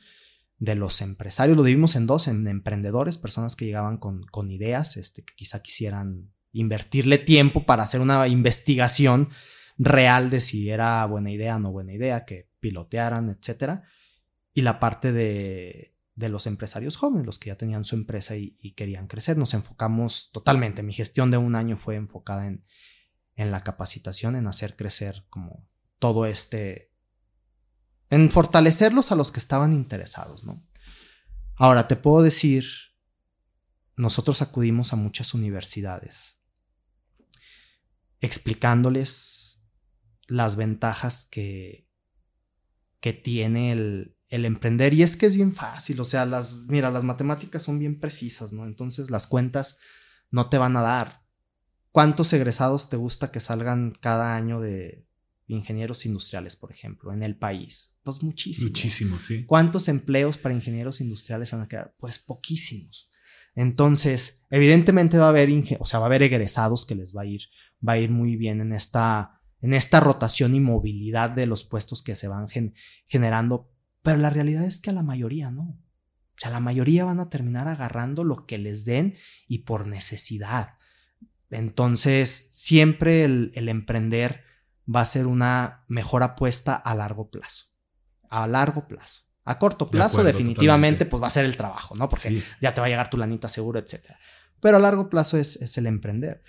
de 0.58 0.76
los 0.76 1.02
empresarios. 1.02 1.58
Lo 1.58 1.64
dividimos 1.64 1.96
en 1.96 2.08
dos, 2.08 2.28
en 2.28 2.48
emprendedores, 2.48 3.18
personas 3.18 3.56
que 3.56 3.66
llegaban 3.66 3.98
con, 3.98 4.24
con 4.24 4.52
ideas, 4.52 4.98
este, 4.98 5.24
que 5.24 5.34
quizá 5.36 5.62
quisieran 5.62 6.32
invertirle 6.54 7.18
tiempo 7.18 7.66
para 7.66 7.84
hacer 7.84 8.02
una 8.02 8.28
investigación 8.28 9.30
real 9.78 10.30
de 10.30 10.42
si 10.42 10.70
era 10.70 11.06
buena 11.06 11.32
idea 11.32 11.56
o 11.56 11.60
no 11.60 11.72
buena 11.72 11.94
idea, 11.94 12.26
que 12.26 12.50
pilotearan, 12.60 13.30
etc. 13.30 13.82
Y 14.54 14.62
la 14.62 14.80
parte 14.80 15.12
de, 15.12 15.92
de 16.16 16.30
los 16.30 16.48
empresarios 16.48 16.98
jóvenes, 16.98 17.26
los 17.26 17.40
que 17.40 17.50
ya 17.50 17.58
tenían 17.58 17.84
su 17.84 17.96
empresa 17.96 18.36
y, 18.36 18.52
querían 18.76 19.08
crecer. 19.08 19.38
Nos 19.38 19.54
enfocamos 19.54 20.30
totalmente. 20.32 20.84
Mi 20.84 20.94
gestión 20.94 21.32
de 21.32 21.38
un 21.38 21.56
año 21.56 21.78
fue 21.78 21.96
enfocada 21.96 22.48
en, 22.48 22.64
en 23.36 23.52
la 23.52 23.64
capacitación, 23.64 24.36
en 24.36 24.48
hacer 24.48 24.76
crecer 24.76 25.26
como 25.30 25.68
todo 26.00 26.26
este, 26.26 26.94
en 28.10 28.30
fortalecerlos 28.32 29.12
a 29.12 29.16
los 29.16 29.32
que 29.32 29.40
estaban 29.40 29.74
interesados, 29.74 30.44
¿no? 30.44 30.66
Ahora, 31.56 31.88
te 31.88 31.96
puedo 31.96 32.24
decir, 32.24 32.66
nosotros 33.96 34.42
acudimos 34.42 34.94
a 34.94 34.96
muchas 34.96 35.34
universidades 35.34 36.38
explicándoles 38.20 39.62
las 40.28 40.56
ventajas 40.56 41.26
que, 41.26 41.90
que 43.00 43.14
tiene 43.14 43.72
el, 43.74 44.16
el 44.30 44.46
emprender. 44.46 44.94
Y 44.94 45.04
es 45.04 45.18
que 45.18 45.26
es 45.26 45.36
bien 45.36 45.54
fácil, 45.54 46.00
o 46.00 46.06
sea, 46.06 46.26
las, 46.26 46.56
mira, 46.68 46.90
las 46.90 47.04
matemáticas 47.04 47.64
son 47.64 47.80
bien 47.80 48.00
precisas, 48.00 48.54
¿no? 48.54 48.66
Entonces 48.66 49.12
las 49.12 49.28
cuentas 49.28 49.80
no 50.32 50.50
te 50.50 50.58
van 50.58 50.78
a 50.78 50.82
dar. 50.82 51.21
¿Cuántos 51.92 52.32
egresados 52.34 52.90
te 52.90 52.98
gusta 52.98 53.32
que 53.32 53.40
salgan 53.40 53.94
cada 54.00 54.36
año 54.36 54.62
de 54.62 55.06
ingenieros 55.48 56.06
industriales, 56.06 56.56
por 56.56 56.72
ejemplo, 56.72 57.14
en 57.14 57.22
el 57.24 57.38
país? 57.38 57.98
Pues 58.04 58.24
muchísimos. 58.24 58.72
Muchísimos, 58.72 59.24
sí. 59.26 59.46
¿Cuántos 59.46 59.90
empleos 59.90 60.38
para 60.38 60.56
ingenieros 60.56 61.02
industriales 61.02 61.52
van 61.52 61.62
a 61.62 61.68
quedar? 61.68 61.94
Pues 62.00 62.20
poquísimos. 62.20 63.10
Entonces, 63.56 64.42
evidentemente 64.50 65.18
va 65.18 65.26
a 65.26 65.30
haber, 65.30 65.50
o 65.80 65.86
sea, 65.86 66.00
va 66.00 66.06
a 66.06 66.08
haber 66.08 66.24
egresados 66.24 66.86
que 66.86 66.96
les 66.96 67.16
va 67.16 67.24
a 67.24 67.26
ir, 67.26 67.42
va 67.86 67.94
a 67.94 67.98
ir 67.98 68.10
muy 68.10 68.38
bien 68.38 68.62
en 68.62 68.72
esta, 68.72 69.42
en 69.60 69.74
esta 69.74 70.00
rotación 70.00 70.56
y 70.56 70.60
movilidad 70.62 71.30
de 71.30 71.46
los 71.46 71.64
puestos 71.66 72.02
que 72.02 72.16
se 72.16 72.30
van 72.30 72.48
generando, 73.08 73.70
pero 74.02 74.18
la 74.18 74.30
realidad 74.30 74.64
es 74.64 74.80
que 74.80 74.90
a 74.90 74.94
la 74.94 75.04
mayoría 75.04 75.52
no. 75.52 75.64
O 75.64 76.38
sea, 76.38 76.52
la 76.52 76.62
mayoría 76.62 77.06
van 77.06 77.20
a 77.20 77.30
terminar 77.30 77.68
agarrando 77.68 78.24
lo 78.24 78.46
que 78.46 78.58
les 78.58 78.86
den 78.86 79.16
y 79.48 79.60
por 79.60 79.88
necesidad. 79.88 80.76
Entonces, 81.52 82.50
siempre 82.52 83.26
el, 83.26 83.52
emprender 83.54 84.44
va 84.94 85.02
a 85.02 85.06
ser 85.06 85.28
una 85.28 85.84
mejor 85.88 86.24
apuesta 86.24 86.76
a 86.76 86.96
largo 86.96 87.30
plazo. 87.30 87.66
A 88.30 88.48
largo 88.48 88.88
plazo. 88.88 89.26
A 89.44 89.60
corto 89.60 89.88
plazo, 89.88 90.24
definitivamente, 90.24 91.06
pues 91.06 91.22
va 91.22 91.28
a 91.28 91.32
ser 91.32 91.46
el 91.46 91.58
trabajo, 91.58 91.96
¿no? 91.96 92.08
Porque 92.08 92.42
ya 92.62 92.74
te 92.74 92.80
va 92.80 92.88
a 92.88 92.90
llegar 92.90 93.10
tu 93.10 93.18
lanita 93.18 93.50
seguro, 93.50 93.80
etc. 93.80 94.12
Pero 94.62 94.78
a 94.78 94.80
largo 94.80 95.10
plazo 95.10 95.38
es, 95.38 95.78
el 95.78 95.88
emprender. 95.88 96.44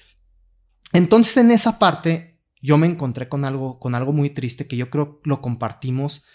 Entonces, 0.93 1.37
en 1.39 1.51
esa 1.51 1.79
parte, 1.79 2.41
yo 2.61 2.79
me 2.79 2.87
encontré 2.87 3.29
con 3.29 3.45
algo, 3.45 3.81
con 3.81 3.95
algo 3.95 4.13
muy 4.13 4.31
triste 4.31 4.69
que 4.69 4.77
yo 4.77 4.89
creo 4.89 5.21
lo 5.25 5.41
compartimos 5.41 6.27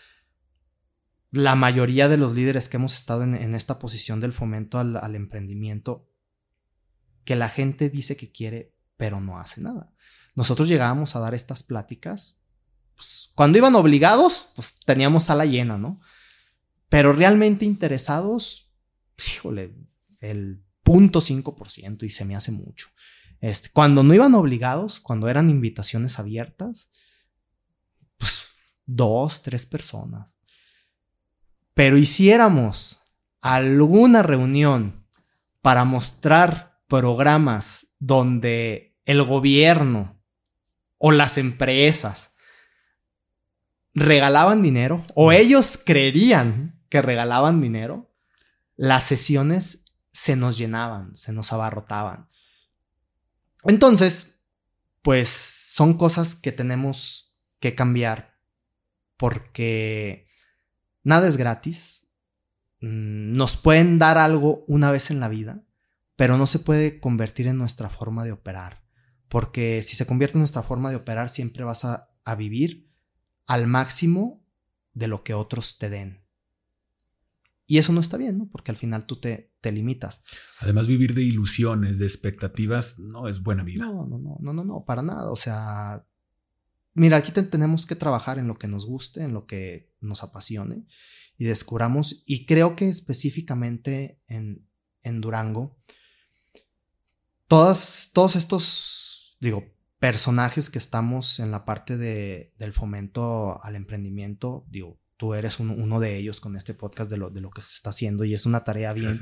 la 1.31 1.55
mayoría 1.55 2.09
de 2.09 2.17
los 2.17 2.33
líderes 2.33 2.67
que 2.67 2.77
hemos 2.77 2.95
estado 2.95 3.23
en, 3.23 3.53
esta 3.53 3.79
posición 3.79 4.19
del 4.19 4.33
fomento 4.33 4.79
al 4.79 5.15
emprendimiento 5.15 6.07
que 7.27 7.35
la 7.35 7.49
gente 7.49 7.89
dice 7.89 8.15
que 8.15 8.31
quiere, 8.31 8.73
pero 8.95 9.19
no 9.19 9.37
hace 9.37 9.59
nada. 9.59 9.93
Nosotros 10.33 10.69
llegábamos 10.69 11.13
a 11.13 11.19
dar 11.19 11.35
estas 11.35 11.61
pláticas, 11.61 12.39
pues, 12.95 13.31
cuando 13.35 13.57
iban 13.57 13.75
obligados, 13.75 14.47
pues 14.55 14.79
teníamos 14.79 15.25
sala 15.25 15.43
llena, 15.43 15.77
¿no? 15.77 15.99
Pero 16.87 17.11
realmente 17.11 17.65
interesados, 17.65 18.73
híjole, 19.17 19.75
el 20.21 20.63
0.5% 20.85 22.03
y 22.03 22.09
se 22.09 22.23
me 22.23 22.37
hace 22.37 22.53
mucho. 22.53 22.87
Este, 23.41 23.69
cuando 23.73 24.03
no 24.03 24.13
iban 24.13 24.33
obligados, 24.35 25.01
cuando 25.01 25.27
eran 25.27 25.49
invitaciones 25.49 26.19
abiertas, 26.19 26.89
pues 28.17 28.79
dos, 28.85 29.43
tres 29.43 29.65
personas. 29.65 30.37
Pero 31.73 31.97
hiciéramos 31.97 33.01
alguna 33.41 34.23
reunión 34.23 35.05
para 35.61 35.83
mostrar 35.83 36.76
programas 36.87 37.93
donde 37.99 38.97
el 39.05 39.23
gobierno 39.23 40.21
o 40.97 41.11
las 41.11 41.37
empresas 41.37 42.35
regalaban 43.93 44.61
dinero 44.61 45.03
o 45.15 45.31
ellos 45.31 45.81
creerían 45.83 46.81
que 46.89 47.01
regalaban 47.01 47.61
dinero, 47.61 48.13
las 48.75 49.03
sesiones 49.03 49.85
se 50.11 50.35
nos 50.35 50.57
llenaban, 50.57 51.15
se 51.15 51.33
nos 51.33 51.51
abarrotaban. 51.51 52.29
Entonces, 53.63 54.39
pues 55.01 55.29
son 55.29 55.95
cosas 55.95 56.35
que 56.35 56.51
tenemos 56.51 57.37
que 57.59 57.75
cambiar 57.75 58.37
porque 59.17 60.27
nada 61.03 61.27
es 61.27 61.37
gratis. 61.37 62.07
Mm, 62.81 63.35
nos 63.35 63.57
pueden 63.57 63.99
dar 63.99 64.17
algo 64.17 64.63
una 64.67 64.91
vez 64.91 65.09
en 65.09 65.19
la 65.19 65.27
vida, 65.27 65.63
pero 66.17 66.35
no 66.37 66.47
se 66.47 66.59
puede 66.59 66.99
convertir 66.99 67.47
en 67.47 67.57
nuestra 67.57 67.89
forma 67.89 68.25
de 68.25 68.33
operar. 68.33 68.83
Porque 69.29 69.83
si 69.83 69.95
se 69.95 70.07
convierte 70.07 70.37
en 70.37 70.41
nuestra 70.41 70.63
forma 70.63 70.89
de 70.89 70.97
operar, 70.97 71.29
siempre 71.29 71.63
vas 71.63 71.85
a, 71.85 72.09
vivir 72.37 72.91
al 73.45 73.67
máximo 73.67 74.45
de 74.93 75.07
lo 75.07 75.23
que 75.23 75.33
otros 75.33 75.77
te 75.77 75.89
den. 75.89 76.25
Y 77.65 77.77
eso 77.77 77.93
no 77.93 78.01
está 78.01 78.17
bien, 78.17 78.37
¿no? 78.37 78.49
Porque 78.49 78.71
al 78.71 78.77
final 78.77 79.05
tú 79.05 79.21
te, 79.21 79.53
te, 79.61 79.71
limitas. 79.71 80.23
Además, 80.59 80.87
vivir 80.87 81.13
de 81.13 81.23
ilusiones, 81.23 81.99
de 81.99 82.05
expectativas, 82.05 82.99
no 82.99 83.29
es 83.29 83.41
buena 83.43 83.63
vida. 83.63 83.85
No, 83.85 84.05
no, 84.05 84.17
no, 84.17 84.37
no, 84.41 84.53
no, 84.53 84.65
no, 84.65 84.83
para 84.85 85.01
nada. 85.01 85.31
O 85.31 85.37
sea, 85.37 86.05
mira, 86.93 87.17
aquí 87.17 87.31
tenemos 87.31 87.85
que 87.85 87.95
trabajar 87.95 88.39
en 88.39 88.47
lo 88.47 88.57
que 88.57 88.67
nos 88.67 88.85
guste, 88.85 89.23
en 89.23 89.33
lo 89.33 89.45
que 89.45 89.93
nos 90.01 90.23
apasione 90.23 90.85
y 91.37 91.45
descubramos. 91.45 92.23
Y 92.25 92.45
creo 92.45 92.75
que 92.75 92.89
específicamente 92.89 94.21
en, 94.27 94.67
en 95.03 95.21
Durango, 95.21 95.77
todas, 97.47 98.11
todos 98.13 98.35
estos, 98.35 99.37
digo, 99.39 99.65
personajes 99.99 100.69
que 100.69 100.77
estamos 100.77 101.39
en 101.39 101.51
la 101.51 101.65
parte 101.65 101.97
de, 101.97 102.53
del 102.57 102.73
fomento 102.73 103.63
al 103.63 103.75
emprendimiento, 103.75 104.65
digo, 104.69 104.99
tú 105.17 105.33
eres 105.33 105.59
uno 105.59 105.99
de 105.99 106.17
ellos 106.17 106.39
con 106.39 106.55
este 106.55 106.73
podcast 106.73 107.09
de 107.09 107.17
lo, 107.17 107.29
de 107.31 107.41
lo 107.41 107.49
que 107.49 107.61
se 107.61 107.73
está 107.73 107.89
haciendo 107.89 108.23
y 108.23 108.35
es 108.35 108.45
una 108.45 108.63
tarea 108.63 108.93
bien, 108.93 109.19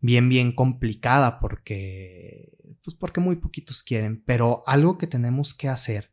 bien, 0.00 0.28
bien 0.28 0.52
complicada 0.52 1.40
porque, 1.40 2.56
pues 2.84 2.94
porque 2.94 3.20
muy 3.20 3.36
poquitos 3.36 3.82
quieren, 3.82 4.22
pero 4.24 4.62
algo 4.66 4.96
que 4.96 5.08
tenemos 5.08 5.54
que 5.54 5.68
hacer 5.68 6.12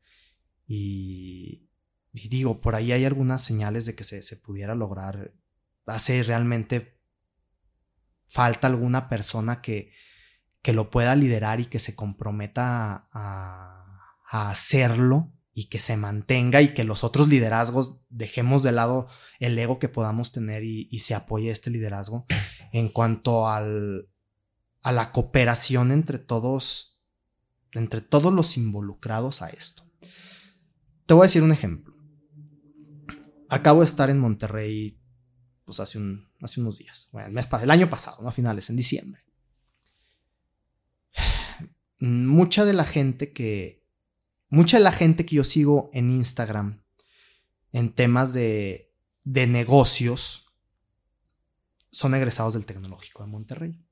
y, 0.67 1.69
digo, 2.13 2.61
por 2.61 2.75
ahí 2.75 2.93
hay 2.93 3.05
algunas 3.05 3.43
señales 3.43 3.85
de 3.85 3.93
que 3.93 4.03
se, 4.03 4.21
se 4.21 4.37
pudiera 4.37 4.73
lograr, 4.73 5.33
hace 5.85 6.23
realmente 6.23 6.97
falta 8.27 8.67
alguna 8.67 9.09
persona 9.09 9.61
que, 9.61 9.91
que 10.61 10.73
lo 10.73 10.89
pueda 10.89 11.15
liderar 11.15 11.59
y 11.59 11.65
que 11.65 11.79
se 11.79 11.95
comprometa 11.95 13.07
a, 13.11 13.77
hacerlo 14.33 15.33
y 15.53 15.67
que 15.67 15.79
se 15.79 15.97
mantenga 15.97 16.61
y 16.61 16.73
que 16.73 16.85
los 16.85 17.03
otros 17.03 17.27
liderazgos 17.27 17.99
dejemos 18.07 18.63
de 18.63 18.71
lado 18.71 19.09
el 19.39 19.59
ego 19.59 19.77
que 19.77 19.89
podamos 19.89 20.31
tener 20.31 20.63
y, 20.63 20.87
y 20.89 20.99
se 20.99 21.15
apoye 21.15 21.51
este 21.51 21.69
liderazgo 21.69 22.25
en 22.71 22.87
cuanto 22.87 23.49
al, 23.49 24.07
a 24.83 24.93
la 24.93 25.11
cooperación 25.11 25.91
entre 25.91 26.17
todos, 26.17 27.01
entre 27.73 27.99
todos 27.99 28.31
los 28.31 28.55
involucrados 28.55 29.41
a 29.41 29.49
esto. 29.49 29.83
Te 31.05 31.13
voy 31.13 31.23
a 31.23 31.27
decir 31.27 31.43
un 31.43 31.51
ejemplo. 31.51 31.93
Acabo 33.49 33.81
de 33.81 33.87
estar 33.87 34.09
en 34.09 34.19
Monterrey, 34.19 34.97
pues 35.65 35.81
hace, 35.81 35.97
un, 35.97 36.29
hace 36.39 36.61
unos 36.61 36.77
días, 36.77 37.09
bueno, 37.11 37.27
el, 37.27 37.33
mes, 37.33 37.49
el 37.61 37.71
año 37.71 37.89
pasado, 37.89 38.19
¿no? 38.21 38.29
a 38.29 38.31
finales, 38.31 38.69
en 38.69 38.77
diciembre 38.77 39.21
mucha 42.01 42.65
de 42.65 42.73
la 42.73 42.85
gente 42.85 43.31
que, 43.31 43.85
mucha 44.49 44.77
de 44.77 44.83
la 44.83 44.91
gente 44.91 45.25
que 45.25 45.35
yo 45.35 45.43
sigo 45.43 45.89
en 45.93 46.09
Instagram 46.09 46.83
en 47.71 47.93
temas 47.93 48.33
de, 48.33 48.93
de 49.23 49.47
negocios 49.47 50.51
son 51.91 52.15
egresados 52.15 52.53
del 52.53 52.65
Tecnológico 52.65 53.23
de 53.23 53.29
Monterrey. 53.29 53.85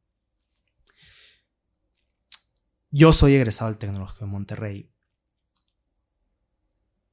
Yo 2.91 3.13
soy 3.13 3.35
egresado 3.35 3.69
del 3.69 3.77
Tecnológico 3.77 4.25
de 4.25 4.31
Monterrey. 4.31 4.91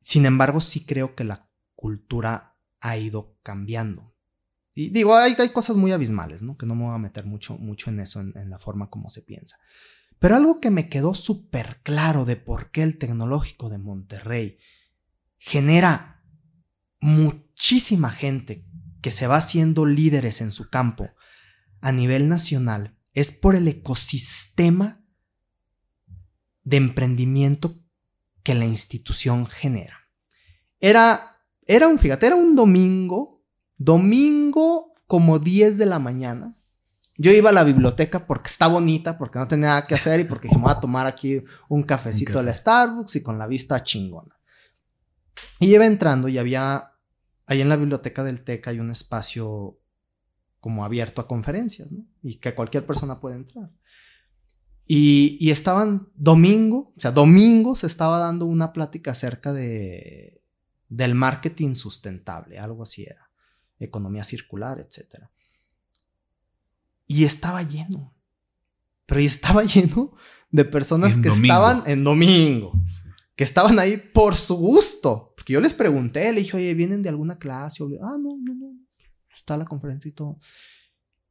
Sin 0.00 0.24
embargo, 0.24 0.60
sí 0.60 0.86
creo 0.86 1.14
que 1.14 1.24
la 1.24 1.50
cultura 1.74 2.56
ha 2.80 2.96
ido 2.96 3.36
cambiando. 3.42 4.14
Y 4.74 4.90
digo, 4.90 5.16
hay, 5.16 5.34
hay 5.38 5.50
cosas 5.50 5.76
muy 5.76 5.92
abismales, 5.92 6.42
¿no? 6.42 6.56
Que 6.56 6.66
no 6.66 6.74
me 6.74 6.84
voy 6.84 6.94
a 6.94 6.98
meter 6.98 7.26
mucho, 7.26 7.58
mucho 7.58 7.90
en 7.90 8.00
eso, 8.00 8.20
en 8.20 8.50
la 8.50 8.58
forma 8.58 8.88
como 8.88 9.10
se 9.10 9.22
piensa. 9.22 9.56
Pero 10.18 10.36
algo 10.36 10.60
que 10.60 10.70
me 10.70 10.88
quedó 10.88 11.14
súper 11.14 11.80
claro 11.82 12.24
de 12.24 12.36
por 12.36 12.70
qué 12.70 12.82
el 12.82 12.98
tecnológico 12.98 13.68
de 13.68 13.78
Monterrey 13.78 14.58
genera 15.38 16.24
muchísima 17.00 18.10
gente 18.10 18.66
que 19.02 19.10
se 19.10 19.26
va 19.26 19.36
haciendo 19.36 19.86
líderes 19.86 20.40
en 20.40 20.52
su 20.52 20.68
campo 20.70 21.10
a 21.80 21.92
nivel 21.92 22.28
nacional 22.28 22.98
es 23.12 23.32
por 23.32 23.54
el 23.54 23.68
ecosistema 23.68 25.04
de 26.64 26.76
emprendimiento 26.78 27.78
que 28.42 28.54
la 28.54 28.66
institución 28.66 29.46
genera. 29.46 30.10
Era, 30.80 31.38
era 31.66 31.88
un, 31.88 31.98
fíjate, 31.98 32.26
era 32.26 32.36
un 32.36 32.56
domingo, 32.56 33.44
domingo 33.76 34.94
como 35.06 35.38
10 35.38 35.78
de 35.78 35.86
la 35.86 35.98
mañana, 35.98 36.55
yo 37.18 37.32
iba 37.32 37.50
a 37.50 37.52
la 37.52 37.64
biblioteca 37.64 38.26
porque 38.26 38.48
está 38.48 38.66
bonita, 38.66 39.16
porque 39.16 39.38
no 39.38 39.48
tenía 39.48 39.68
nada 39.68 39.86
que 39.86 39.94
hacer 39.94 40.20
y 40.20 40.24
porque 40.24 40.48
me 40.48 40.58
voy 40.58 40.70
a 40.70 40.80
tomar 40.80 41.06
aquí 41.06 41.42
un 41.68 41.82
cafecito 41.82 42.38
de 42.38 42.44
la 42.44 42.54
Starbucks 42.54 43.16
y 43.16 43.22
con 43.22 43.38
la 43.38 43.46
vista 43.46 43.82
chingona. 43.82 44.38
Y 45.60 45.74
iba 45.74 45.86
entrando 45.86 46.28
y 46.28 46.38
había, 46.38 46.92
ahí 47.46 47.60
en 47.60 47.68
la 47.68 47.76
biblioteca 47.76 48.22
del 48.22 48.42
TEC 48.42 48.68
hay 48.68 48.80
un 48.80 48.90
espacio 48.90 49.78
como 50.60 50.84
abierto 50.84 51.20
a 51.20 51.28
conferencias, 51.28 51.90
¿no? 51.90 52.04
Y 52.22 52.36
que 52.36 52.54
cualquier 52.54 52.86
persona 52.86 53.20
puede 53.20 53.36
entrar. 53.36 53.70
Y, 54.86 55.36
y 55.40 55.50
estaban 55.50 56.08
domingo, 56.14 56.92
o 56.96 57.00
sea, 57.00 57.10
domingo 57.10 57.76
se 57.76 57.86
estaba 57.86 58.18
dando 58.18 58.46
una 58.46 58.72
plática 58.72 59.12
acerca 59.12 59.52
de, 59.52 60.42
del 60.88 61.14
marketing 61.14 61.74
sustentable, 61.74 62.58
algo 62.58 62.82
así 62.82 63.04
era, 63.04 63.30
economía 63.78 64.22
circular, 64.22 64.78
etcétera. 64.78 65.30
Y 67.06 67.24
estaba 67.24 67.62
lleno. 67.62 68.14
Pero 69.06 69.20
estaba 69.20 69.62
lleno 69.64 70.12
de 70.50 70.64
personas 70.64 71.16
que 71.16 71.28
estaban 71.28 71.82
en 71.86 72.04
domingo. 72.04 72.72
Que 73.34 73.44
estaban 73.44 73.78
ahí 73.78 73.96
por 73.96 74.36
su 74.36 74.56
gusto. 74.56 75.34
Porque 75.36 75.52
yo 75.52 75.60
les 75.60 75.74
pregunté, 75.74 76.32
le 76.32 76.40
dije, 76.40 76.56
oye, 76.56 76.74
¿vienen 76.74 77.02
de 77.02 77.08
alguna 77.08 77.38
clase? 77.38 77.84
ah, 78.02 78.16
no, 78.18 78.36
no, 78.40 78.54
no. 78.54 78.72
Está 79.34 79.56
la 79.56 79.64
conferencia 79.64 80.08
y 80.08 80.12
todo. 80.12 80.38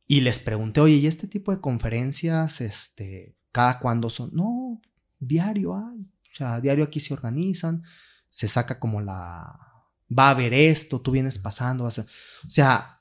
Y 0.08 0.22
les 0.22 0.40
pregunté, 0.40 0.82
oye, 0.82 0.96
¿y 0.96 1.08
este 1.08 1.28
tipo 1.28 1.52
de 1.52 1.60
conferencias, 1.60 2.62
este, 2.62 3.36
cada 3.52 3.80
cuándo 3.80 4.10
son? 4.10 4.30
No, 4.34 4.80
diario 5.20 5.76
hay. 5.76 6.02
O 6.02 6.36
sea, 6.36 6.62
diario 6.62 6.84
aquí 6.84 7.00
se 7.00 7.14
organizan. 7.14 7.84
Se 8.30 8.48
saca 8.48 8.80
como 8.80 9.02
la. 9.02 9.60
Va 10.08 10.28
a 10.28 10.32
haber 10.32 10.54
esto, 10.54 11.02
tú 11.02 11.12
vienes 11.12 11.40
pasando. 11.40 11.86
O 11.86 11.92
sea, 11.92 12.95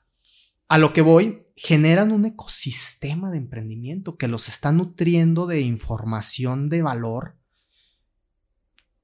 a 0.67 0.77
lo 0.77 0.93
que 0.93 1.01
voy, 1.01 1.45
generan 1.55 2.11
un 2.11 2.25
ecosistema 2.25 3.31
de 3.31 3.37
emprendimiento 3.37 4.17
que 4.17 4.27
los 4.27 4.49
está 4.49 4.71
nutriendo 4.71 5.47
de 5.47 5.61
información 5.61 6.69
de 6.69 6.81
valor 6.81 7.37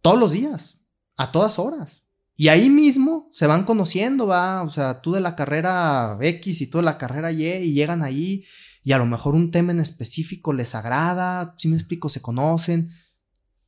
todos 0.01 0.20
los 0.20 0.32
días, 0.32 0.80
a 1.16 1.32
todas 1.32 1.59
horas. 1.59 2.03
Y 2.36 2.47
ahí 2.47 2.70
mismo 2.70 3.30
se 3.32 3.45
van 3.45 3.66
conociendo, 3.66 4.26
va, 4.26 4.64
o 4.64 4.70
sea, 4.70 5.01
tú 5.01 5.12
de 5.12 5.22
la 5.22 5.36
carrera 5.36 6.18
X 6.20 6.62
y 6.62 6.68
tú 6.68 6.80
de 6.80 6.84
la 6.84 6.97
carrera 6.97 7.32
Y 7.32 7.45
y 7.45 7.74
llegan 7.74 8.01
ahí 8.01 8.45
y 8.84 8.93
a 8.93 8.97
lo 8.97 9.05
mejor 9.05 9.36
un 9.36 9.51
tema 9.51 9.72
en 9.72 9.80
específico 9.80 10.53
les 10.53 10.74
agrada, 10.74 11.53
si 11.57 11.68
me 11.68 11.76
explico, 11.76 12.09
se 12.09 12.22
conocen, 12.22 12.89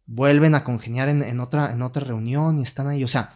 vuelven 0.06 0.56
a 0.56 0.64
congeniar 0.64 1.08
en, 1.10 1.40
otra, 1.40 1.72
en 1.72 1.82
otra 1.84 2.04
reunión 2.04 2.60
y 2.60 2.64
están 2.64 2.88
ahí, 2.88 3.04
o 3.04 3.08
sea, 3.08 3.36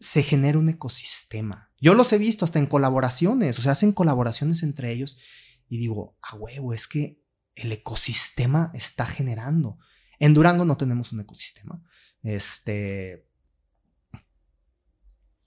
se 0.00 0.22
genera 0.22 0.58
un 0.58 0.68
ecosistema. 0.68 1.71
Yo 1.82 1.94
los 1.94 2.12
he 2.12 2.18
visto 2.18 2.44
hasta 2.44 2.60
en 2.60 2.66
colaboraciones, 2.66 3.58
o 3.58 3.62
sea, 3.62 3.72
hacen 3.72 3.92
colaboraciones 3.92 4.62
entre 4.62 4.92
ellos 4.92 5.18
y 5.68 5.78
digo, 5.78 6.16
a 6.22 6.36
huevo, 6.36 6.72
es 6.72 6.86
que 6.86 7.20
el 7.56 7.72
ecosistema 7.72 8.70
está 8.72 9.04
generando. 9.04 9.78
En 10.20 10.32
Durango 10.32 10.64
no 10.64 10.76
tenemos 10.76 11.12
un 11.12 11.20
ecosistema. 11.20 11.82
Este. 12.22 13.28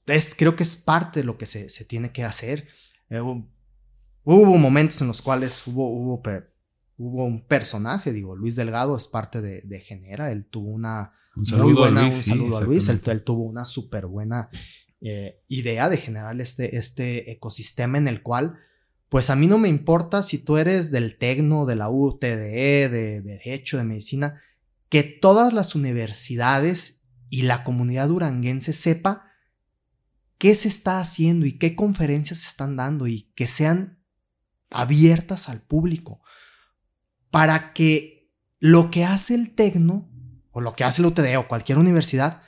Es, 0.05 0.35
creo 0.35 0.57
que 0.57 0.63
es 0.63 0.75
parte 0.75 1.21
de 1.21 1.25
lo 1.25 1.37
que 1.37 1.45
se, 1.45 1.85
tiene 1.85 2.11
que 2.11 2.25
hacer. 2.25 2.67
Eh, 3.09 3.21
hubo, 3.21 4.57
momentos 4.57 5.01
en 5.01 5.07
los 5.07 5.21
cuales 5.21 5.65
hubo, 5.65 5.87
hubo, 5.87 6.21
hubo, 6.97 7.25
un 7.25 7.47
personaje, 7.47 8.11
digo, 8.11 8.35
Luis 8.35 8.57
Delgado 8.57 8.97
es 8.97 9.07
parte 9.07 9.41
de, 9.41 9.61
de 9.61 9.79
Genera, 9.79 10.31
él 10.31 10.47
tuvo 10.47 10.69
una 10.69 11.13
un 11.35 11.45
saludo 11.45 11.83
a 11.83 11.91
Luis. 11.91 12.15
Un 12.15 12.23
saludo 12.23 12.57
a 12.57 12.61
Luis. 12.61 12.87
Él, 12.87 13.23
tuvo 13.23 13.43
una 13.43 13.65
súper 13.65 14.05
buena 14.05 14.49
eh, 15.01 15.43
idea 15.47 15.89
de 15.89 15.97
generar 15.97 16.39
este, 16.39 16.77
este 16.77 17.31
ecosistema 17.31 17.97
en 17.97 18.07
el 18.07 18.23
cual, 18.23 18.57
pues 19.09 19.29
a 19.29 19.35
mí 19.35 19.47
no 19.47 19.57
me 19.57 19.69
importa 19.69 20.23
si 20.23 20.43
tú 20.43 20.57
eres 20.57 20.91
del 20.91 21.17
Tecno, 21.17 21.65
de 21.65 21.75
la 21.75 21.89
UTDE, 21.89 22.89
de, 22.89 23.21
Derecho, 23.21 23.77
de 23.77 23.83
Medicina, 23.83 24.41
que 24.89 25.03
todas 25.03 25.53
las 25.53 25.75
universidades 25.75 27.03
y 27.29 27.43
la 27.43 27.63
comunidad 27.63 28.07
duranguense 28.07 28.73
sepa 28.73 29.31
qué 30.37 30.55
se 30.55 30.67
está 30.67 30.99
haciendo 30.99 31.45
y 31.45 31.57
qué 31.57 31.75
conferencias 31.75 32.39
se 32.39 32.47
están 32.47 32.75
dando 32.75 33.07
y 33.07 33.31
que 33.35 33.47
sean 33.47 33.99
abiertas 34.69 35.49
al 35.49 35.61
público 35.61 36.21
para 37.31 37.73
que 37.73 38.31
lo 38.59 38.91
que 38.91 39.05
hace 39.05 39.35
el 39.35 39.53
Tecno 39.53 40.09
o 40.51 40.61
lo 40.61 40.73
que 40.73 40.83
hace 40.83 41.01
el 41.01 41.07
UTD 41.07 41.37
o 41.37 41.47
cualquier 41.47 41.77
universidad 41.77 42.41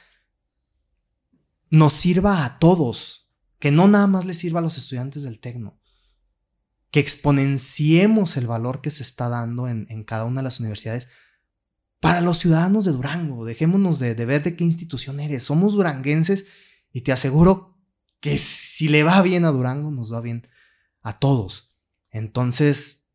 nos 1.70 1.94
sirva 1.94 2.46
a 2.46 2.60
todos, 2.60 3.30
que 3.60 3.72
no 3.72 3.88
nada 3.88 4.08
más 4.08 4.26
le 4.26 4.34
sirva 4.34 4.60
a 4.60 4.64
los 4.64 4.78
estudiantes 4.78 5.24
del 5.24 5.40
Tecno, 5.40 5.80
que 6.92 7.00
exponenciemos 7.00 8.38
el 8.38 8.48
valor 8.48 8.82
que 8.82 8.92
se 8.92 9.04
está 9.04 9.30
dando 9.30 9.68
en, 9.68 10.04
cada 10.04 10.26
una 10.26 10.42
de 10.42 10.46
las 10.46 10.60
universidades 10.60 11.10
para 12.00 12.22
los 12.22 12.38
ciudadanos 12.40 12.86
de 12.86 12.92
Durango. 12.92 13.46
Dejémonos 13.46 14.00
de, 14.00 14.16
de 14.16 14.26
ver 14.26 14.44
de 14.44 14.56
qué 14.56 14.64
institución 14.64 15.20
eres. 15.20 15.44
Somos 15.44 15.74
duranguenses 15.74 16.46
y 16.94 17.02
te 17.02 17.12
aseguro 17.12 17.78
que 18.20 18.38
si 18.38 18.88
le 18.88 19.04
va 19.04 19.22
bien 19.22 19.46
a 19.46 19.52
Durango, 19.52 19.92
nos 19.92 20.14
va 20.14 20.22
bien 20.22 20.48
a 21.02 21.20
todos. 21.20 21.76
Entonces, 22.12 23.10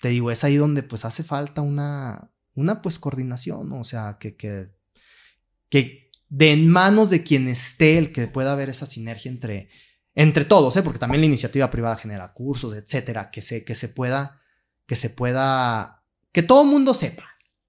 te 0.00 0.08
digo, 0.10 0.30
es 0.30 0.44
ahí 0.44 0.56
donde 0.56 0.82
pues 0.82 1.04
hace 1.04 1.22
falta 1.22 1.62
una, 1.62 2.30
una 2.54 2.82
pues 2.82 2.98
coordinación, 2.98 3.72
o 3.72 3.84
sea, 3.84 4.18
que, 4.18 4.36
que, 4.36 4.74
que 5.70 6.03
de 6.34 6.50
en 6.50 6.68
manos 6.68 7.10
de 7.10 7.22
quien 7.22 7.46
esté 7.46 7.96
el 7.96 8.10
que 8.10 8.26
pueda 8.26 8.52
haber 8.52 8.68
esa 8.68 8.86
sinergia 8.86 9.30
entre, 9.30 9.68
entre 10.16 10.44
todos, 10.44 10.76
¿eh? 10.76 10.82
porque 10.82 10.98
también 10.98 11.20
la 11.20 11.28
iniciativa 11.28 11.70
privada 11.70 11.96
genera 11.96 12.32
cursos, 12.32 12.76
etcétera, 12.76 13.30
que 13.30 13.40
se, 13.40 13.64
que 13.64 13.76
se 13.76 13.88
pueda, 13.88 14.42
que 14.84 14.96
se 14.96 15.10
pueda, 15.10 16.02
que 16.32 16.42
todo 16.42 16.62
el 16.62 16.70
mundo 16.70 16.92
sepa 16.92 17.22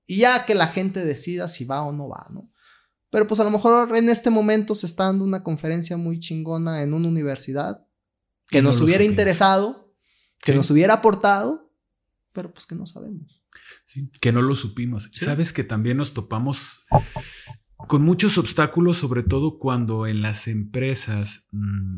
y 0.07 0.17
ya 0.17 0.47
que 0.47 0.55
la 0.55 0.65
gente 0.65 1.05
decida 1.05 1.47
si 1.47 1.63
va 1.63 1.83
o 1.83 1.91
no 1.91 2.09
va, 2.09 2.25
¿no? 2.31 2.51
Pero 3.11 3.27
pues 3.27 3.39
a 3.39 3.43
lo 3.43 3.51
mejor 3.51 3.95
en 3.95 4.09
este 4.09 4.31
momento 4.31 4.73
se 4.73 4.87
está 4.87 5.05
dando 5.05 5.23
una 5.23 5.43
conferencia 5.43 5.95
muy 5.95 6.19
chingona 6.19 6.81
en 6.81 6.95
una 6.95 7.07
universidad 7.07 7.85
que 8.47 8.63
nos 8.63 8.81
hubiera 8.81 9.03
interesado, 9.03 9.95
que 10.39 10.55
nos 10.55 10.71
hubiera 10.71 10.95
aportado, 10.95 11.71
pero 12.33 12.51
pues 12.51 12.65
que 12.65 12.73
no 12.73 12.87
sabemos. 12.87 13.43
Sí, 13.85 14.09
que 14.19 14.31
no 14.31 14.41
lo 14.41 14.55
supimos. 14.55 15.07
Sabes 15.13 15.53
que 15.53 15.63
también 15.63 15.97
nos 15.97 16.15
topamos 16.15 16.83
con 17.77 18.03
muchos 18.03 18.37
obstáculos, 18.37 18.97
sobre 18.97 19.23
todo 19.23 19.59
cuando 19.59 20.07
en 20.07 20.21
las 20.21 20.47
empresas 20.47 21.45
mm, 21.51 21.97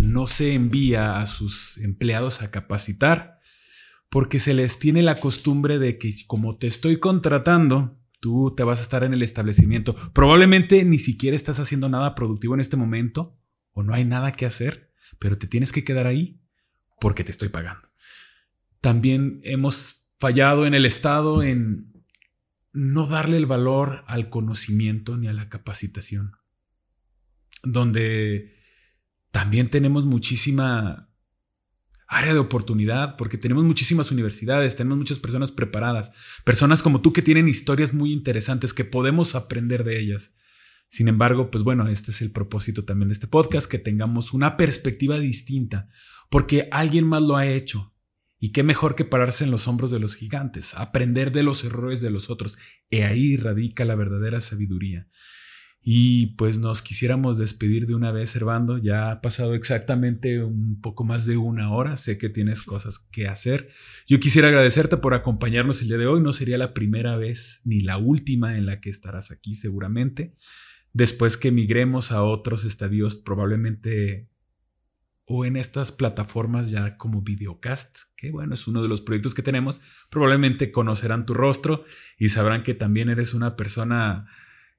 no 0.00 0.26
se 0.26 0.54
envía 0.54 1.18
a 1.18 1.26
sus 1.26 1.78
empleados 1.78 2.42
a 2.42 2.50
capacitar, 2.50 3.40
porque 4.08 4.38
se 4.38 4.54
les 4.54 4.78
tiene 4.78 5.02
la 5.02 5.16
costumbre 5.16 5.78
de 5.78 5.98
que 5.98 6.12
como 6.26 6.56
te 6.56 6.66
estoy 6.66 6.98
contratando, 6.98 7.98
tú 8.20 8.54
te 8.56 8.62
vas 8.62 8.78
a 8.78 8.82
estar 8.82 9.04
en 9.04 9.14
el 9.14 9.22
establecimiento. 9.22 9.94
Probablemente 10.12 10.84
ni 10.84 10.98
siquiera 10.98 11.36
estás 11.36 11.60
haciendo 11.60 11.88
nada 11.88 12.14
productivo 12.14 12.54
en 12.54 12.60
este 12.60 12.76
momento 12.76 13.36
o 13.72 13.82
no 13.82 13.94
hay 13.94 14.04
nada 14.04 14.32
que 14.32 14.46
hacer, 14.46 14.92
pero 15.18 15.38
te 15.38 15.46
tienes 15.46 15.72
que 15.72 15.84
quedar 15.84 16.06
ahí 16.06 16.40
porque 17.00 17.24
te 17.24 17.30
estoy 17.30 17.48
pagando. 17.48 17.88
También 18.80 19.40
hemos 19.42 20.06
fallado 20.18 20.66
en 20.66 20.74
el 20.74 20.86
Estado 20.86 21.42
en 21.42 21.92
no 22.76 23.06
darle 23.06 23.38
el 23.38 23.46
valor 23.46 24.04
al 24.06 24.28
conocimiento 24.28 25.16
ni 25.16 25.28
a 25.28 25.32
la 25.32 25.48
capacitación, 25.48 26.32
donde 27.62 28.54
también 29.30 29.68
tenemos 29.68 30.04
muchísima 30.04 31.08
área 32.06 32.34
de 32.34 32.38
oportunidad, 32.38 33.16
porque 33.16 33.38
tenemos 33.38 33.64
muchísimas 33.64 34.10
universidades, 34.10 34.76
tenemos 34.76 34.98
muchas 34.98 35.18
personas 35.18 35.50
preparadas, 35.52 36.12
personas 36.44 36.82
como 36.82 37.00
tú 37.00 37.14
que 37.14 37.22
tienen 37.22 37.48
historias 37.48 37.94
muy 37.94 38.12
interesantes 38.12 38.74
que 38.74 38.84
podemos 38.84 39.34
aprender 39.34 39.82
de 39.82 39.98
ellas. 39.98 40.34
Sin 40.88 41.08
embargo, 41.08 41.50
pues 41.50 41.64
bueno, 41.64 41.88
este 41.88 42.10
es 42.10 42.20
el 42.20 42.30
propósito 42.30 42.84
también 42.84 43.08
de 43.08 43.14
este 43.14 43.26
podcast, 43.26 43.70
que 43.70 43.78
tengamos 43.78 44.34
una 44.34 44.58
perspectiva 44.58 45.18
distinta, 45.18 45.88
porque 46.28 46.68
alguien 46.70 47.06
más 47.06 47.22
lo 47.22 47.36
ha 47.36 47.46
hecho. 47.46 47.95
Y 48.38 48.52
qué 48.52 48.62
mejor 48.62 48.94
que 48.94 49.04
pararse 49.04 49.44
en 49.44 49.50
los 49.50 49.66
hombros 49.66 49.90
de 49.90 49.98
los 49.98 50.14
gigantes, 50.14 50.74
aprender 50.74 51.32
de 51.32 51.42
los 51.42 51.64
errores 51.64 52.00
de 52.00 52.10
los 52.10 52.28
otros. 52.28 52.58
Y 52.90 52.98
ahí 52.98 53.36
radica 53.36 53.84
la 53.84 53.94
verdadera 53.94 54.40
sabiduría. 54.40 55.08
Y 55.88 56.34
pues 56.34 56.58
nos 56.58 56.82
quisiéramos 56.82 57.38
despedir 57.38 57.86
de 57.86 57.94
una 57.94 58.10
vez, 58.10 58.30
Servando. 58.30 58.76
Ya 58.76 59.12
ha 59.12 59.20
pasado 59.20 59.54
exactamente 59.54 60.42
un 60.42 60.80
poco 60.80 61.04
más 61.04 61.26
de 61.26 61.36
una 61.36 61.72
hora. 61.72 61.96
Sé 61.96 62.18
que 62.18 62.28
tienes 62.28 62.64
cosas 62.64 62.98
que 62.98 63.28
hacer. 63.28 63.68
Yo 64.04 64.18
quisiera 64.18 64.48
agradecerte 64.48 64.96
por 64.96 65.14
acompañarnos 65.14 65.80
el 65.80 65.86
día 65.86 65.98
de 65.98 66.08
hoy. 66.08 66.20
No 66.20 66.32
sería 66.32 66.58
la 66.58 66.74
primera 66.74 67.16
vez 67.16 67.60
ni 67.64 67.82
la 67.82 67.98
última 67.98 68.58
en 68.58 68.66
la 68.66 68.80
que 68.80 68.90
estarás 68.90 69.30
aquí 69.30 69.54
seguramente. 69.54 70.34
Después 70.92 71.36
que 71.36 71.52
migremos 71.52 72.10
a 72.10 72.24
otros 72.24 72.64
estadios, 72.64 73.14
probablemente 73.14 74.28
o 75.26 75.44
en 75.44 75.56
estas 75.56 75.92
plataformas 75.92 76.70
ya 76.70 76.96
como 76.96 77.20
videocast, 77.20 77.98
que 78.16 78.30
bueno, 78.30 78.54
es 78.54 78.68
uno 78.68 78.80
de 78.80 78.88
los 78.88 79.00
proyectos 79.00 79.34
que 79.34 79.42
tenemos, 79.42 79.80
probablemente 80.08 80.70
conocerán 80.70 81.26
tu 81.26 81.34
rostro 81.34 81.84
y 82.16 82.28
sabrán 82.28 82.62
que 82.62 82.74
también 82.74 83.08
eres 83.08 83.34
una 83.34 83.56
persona 83.56 84.28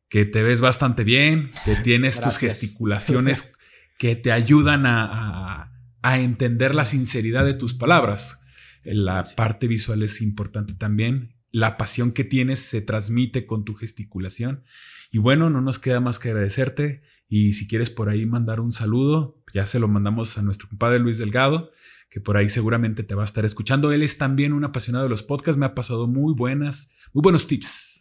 que 0.09 0.25
te 0.25 0.43
ves 0.43 0.61
bastante 0.61 1.03
bien, 1.03 1.51
que 1.65 1.75
tienes 1.75 2.21
tus 2.21 2.37
gesticulaciones 2.37 3.53
que 3.97 4.15
te 4.15 4.31
ayudan 4.31 4.85
a, 4.85 5.73
entender 6.03 6.73
la 6.73 6.85
sinceridad 6.85 7.43
de 7.43 7.53
tus 7.53 7.73
palabras. 7.73 8.39
La 8.85 9.25
parte 9.35 9.67
visual 9.67 10.03
es 10.03 10.21
importante 10.21 10.73
también. 10.73 11.35
La 11.51 11.75
pasión 11.75 12.13
que 12.13 12.23
tienes 12.23 12.59
se 12.59 12.81
transmite 12.81 13.45
con 13.45 13.65
tu 13.65 13.73
gesticulación. 13.73 14.63
Y 15.11 15.17
bueno, 15.17 15.49
no 15.49 15.59
nos 15.59 15.79
queda 15.79 15.99
más 15.99 16.19
que 16.19 16.29
agradecerte. 16.29 17.01
Y 17.29 17.53
si 17.53 17.67
quieres 17.67 17.89
por 17.89 18.09
ahí 18.09 18.25
mandar 18.25 18.59
un 18.59 18.71
saludo, 18.71 19.41
ya 19.53 19.65
se 19.65 19.79
lo 19.79 19.87
mandamos 19.87 20.37
a 20.37 20.41
nuestro 20.41 20.69
compadre 20.69 20.99
Luis 20.99 21.17
Delgado, 21.17 21.71
que 22.09 22.21
por 22.21 22.37
ahí 22.37 22.49
seguramente 22.49 23.03
te 23.03 23.15
va 23.15 23.23
a 23.23 23.25
estar 23.25 23.43
escuchando. 23.45 23.91
Él 23.91 24.03
es 24.03 24.17
también 24.17 24.53
un 24.53 24.63
apasionado 24.63 25.03
de 25.03 25.09
los 25.09 25.23
podcasts, 25.23 25.59
me 25.59 25.65
ha 25.65 25.75
pasado 25.75 26.07
muy 26.07 26.33
buenas, 26.33 26.95
muy 27.13 27.21
buenos 27.21 27.47
tips 27.47 27.97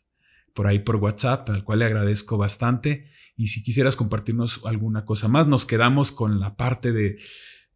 por 0.55 0.67
ahí 0.67 0.79
por 0.79 0.97
WhatsApp, 0.97 1.51
al 1.51 1.65
cual 1.65 1.81
le 1.81 1.85
agradezco 1.85 2.39
bastante. 2.39 3.11
Y 3.37 3.49
si 3.49 3.63
quisieras 3.63 3.95
compartirnos 3.95 4.63
alguna 4.65 5.05
cosa 5.05 5.29
más, 5.29 5.47
nos 5.47 5.67
quedamos 5.67 6.13
con 6.13 6.41
la 6.41 6.57
parte 6.57 6.93
de, 6.93 7.19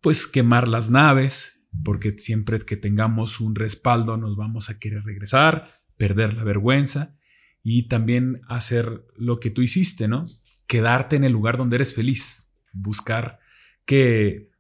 pues, 0.01 0.27
quemar 0.27 0.67
las 0.67 0.91
naves, 0.91 1.63
porque 1.85 2.19
siempre 2.19 2.59
que 2.61 2.79
tengamos 2.79 3.41
un 3.41 3.55
respaldo 3.55 4.17
nos 4.17 4.35
vamos 4.35 4.71
a 4.71 4.79
querer 4.79 5.05
regresar, 5.05 5.83
perder 5.99 6.35
la 6.35 6.43
vergüenza 6.43 7.17
y 7.63 7.89
también 7.89 8.41
hacer 8.49 9.05
lo 9.17 9.39
que 9.39 9.51
tú 9.51 9.61
hiciste, 9.61 10.09
¿no? 10.09 10.27
Quedarte 10.71 11.17
en 11.17 11.25
el 11.25 11.33
lugar 11.33 11.57
donde 11.57 11.75
eres 11.75 11.97
feliz, 11.97 12.49
buscar 12.73 13.41
que 13.85 14.51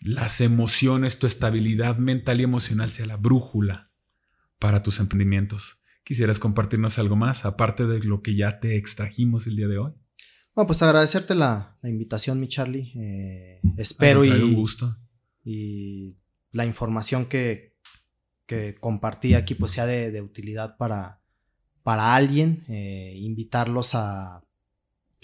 las 0.00 0.40
emociones, 0.40 1.18
tu 1.18 1.26
estabilidad 1.26 1.96
mental 1.96 2.40
y 2.40 2.44
emocional 2.44 2.90
sea 2.90 3.06
la 3.06 3.16
brújula 3.16 3.90
para 4.60 4.84
tus 4.84 5.00
emprendimientos. 5.00 5.82
¿Quisieras 6.04 6.38
compartirnos 6.38 7.00
algo 7.00 7.16
más, 7.16 7.44
aparte 7.44 7.88
de 7.88 8.04
lo 8.04 8.22
que 8.22 8.36
ya 8.36 8.60
te 8.60 8.76
extrajimos 8.76 9.48
el 9.48 9.56
día 9.56 9.66
de 9.66 9.78
hoy? 9.78 9.94
Bueno, 10.54 10.68
pues 10.68 10.80
agradecerte 10.82 11.34
la, 11.34 11.76
invitación, 11.82 12.38
mi 12.38 12.46
Charlie. 12.46 12.92
Eh, 12.94 13.60
espero 13.78 14.24
y, 14.24 14.30
un 14.30 14.54
gusto. 14.54 14.96
y 15.44 16.14
la 16.52 16.64
información 16.66 17.26
que, 17.26 17.74
que 18.46 18.76
compartí 18.76 19.34
aquí 19.34 19.56
pues 19.56 19.72
sea 19.72 19.86
de, 19.86 20.22
utilidad 20.22 20.76
para, 20.76 21.20
para 21.82 22.14
alguien. 22.14 22.62
Eh, 22.68 23.14
invitarlos 23.16 23.96
a... 23.96 24.45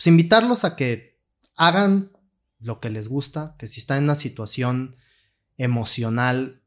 Pues 0.02 0.08
invitarlos 0.08 0.64
a 0.64 0.74
que 0.74 1.22
hagan 1.54 2.10
lo 2.58 2.80
que 2.80 2.90
les 2.90 3.06
gusta, 3.06 3.54
que 3.56 3.68
si 3.68 3.78
están 3.78 3.98
en 3.98 4.04
una 4.04 4.16
situación 4.16 4.96
emocional 5.58 6.60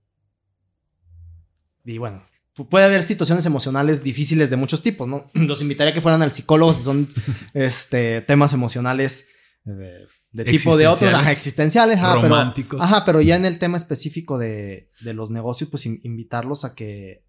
y 1.84 1.98
bueno, 1.98 2.26
puede 2.70 2.86
haber 2.86 3.04
situaciones 3.04 3.46
emocionales 3.46 4.06
difíciles 4.06 4.50
de 4.52 4.56
muchos 4.56 4.82
tipos, 4.82 5.06
¿no? 5.06 5.30
Los 5.34 5.62
invitaría 5.62 5.92
a 5.92 5.94
que 5.94 6.00
fueran 6.00 6.22
al 6.22 6.32
psicólogo 6.32 6.72
si 6.72 6.84
son 6.84 7.10
este, 7.54 8.22
temas 8.22 8.54
emocionales 8.54 9.28
eh, 9.66 10.08
de, 10.32 10.46
tipo 10.46 10.78
de 10.78 10.88
otros, 10.88 11.28
existenciales, 11.28 12.02
románticos. 12.02 12.80
Pero, 12.80 12.84
ajá, 12.84 13.04
pero 13.04 13.20
ya 13.20 13.36
en 13.36 13.44
el 13.44 13.60
tema 13.60 13.76
específico 13.76 14.38
de, 14.38 14.92
de 15.02 15.14
los 15.14 15.30
negocios, 15.30 15.70
pues 15.70 15.86
invitarlos 15.86 16.64
a 16.64 16.74
que, 16.74 17.26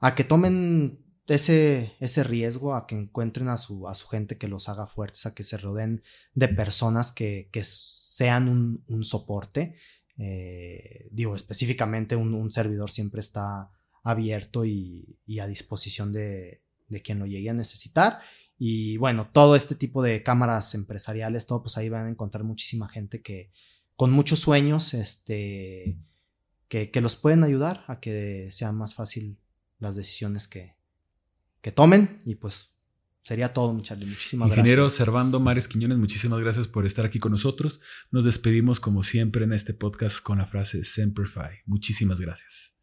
a 0.00 0.16
que 0.16 0.24
tomen 0.24 0.98
ese, 1.34 1.94
ese 2.00 2.24
riesgo, 2.24 2.74
a 2.74 2.86
que 2.86 2.96
encuentren 2.96 3.48
a 3.48 3.56
su, 3.56 3.88
a 3.88 3.94
su 3.94 4.06
gente 4.08 4.38
que 4.38 4.48
los 4.48 4.68
haga 4.68 4.86
fuertes, 4.86 5.26
a 5.26 5.34
que 5.34 5.42
se 5.42 5.56
rodeen 5.56 6.02
de 6.34 6.48
personas 6.48 7.12
que, 7.12 7.48
que 7.52 7.62
sean 7.64 8.48
un, 8.48 8.84
un 8.88 9.04
soporte. 9.04 9.76
Eh, 10.22 11.08
digo, 11.10 11.34
específicamente 11.34 12.14
un, 12.14 12.50
servidor 12.50 12.90
siempre 12.90 13.20
está 13.20 13.70
abierto 14.02 14.66
y, 14.66 15.18
a 15.40 15.46
disposición 15.46 16.12
de, 16.12 16.62
quien 17.02 17.18
lo 17.18 17.26
llegue 17.26 17.48
a 17.48 17.54
necesitar. 17.54 18.20
Y 18.58 18.98
bueno, 18.98 19.30
todo 19.32 19.56
este 19.56 19.74
tipo 19.74 20.02
de 20.02 20.22
cámaras 20.22 20.74
empresariales, 20.74 21.46
todo, 21.46 21.62
pues 21.62 21.78
ahí 21.78 21.88
van 21.88 22.06
a 22.06 22.10
encontrar 22.10 22.44
muchísima 22.44 22.90
gente 22.90 23.22
que 23.22 23.50
con 23.96 24.12
muchos 24.12 24.40
sueños, 24.40 24.92
este, 24.92 25.96
que, 26.68 26.90
los 27.00 27.16
pueden 27.16 27.42
ayudar 27.42 27.84
a 27.88 28.00
que 28.00 28.48
sea 28.50 28.72
más 28.72 28.94
fácil 28.94 29.38
las 29.78 29.96
decisiones 29.96 30.46
que, 30.46 30.74
que 31.60 31.72
tomen 31.72 32.20
y 32.24 32.36
pues 32.36 32.74
sería 33.20 33.52
todo, 33.52 33.78
Charlie. 33.80 34.06
Muchísimas 34.06 34.48
Ingeniero 34.48 34.88
Servando 34.88 35.40
Mares 35.40 35.68
Quiñones, 35.68 35.98
muchísimas 35.98 36.40
gracias 36.40 36.68
por 36.68 36.86
estar 36.86 37.04
aquí 37.04 37.18
con 37.18 37.32
nosotros. 37.32 37.80
Nos 38.10 38.24
despedimos 38.24 38.80
como 38.80 39.02
siempre 39.02 39.44
en 39.44 39.52
este 39.52 39.74
podcast 39.74 40.22
con 40.22 40.38
la 40.38 40.46
frase 40.46 40.84
Semper. 40.84 41.26
Muchísimas 41.66 42.20
gracias. 42.20 42.79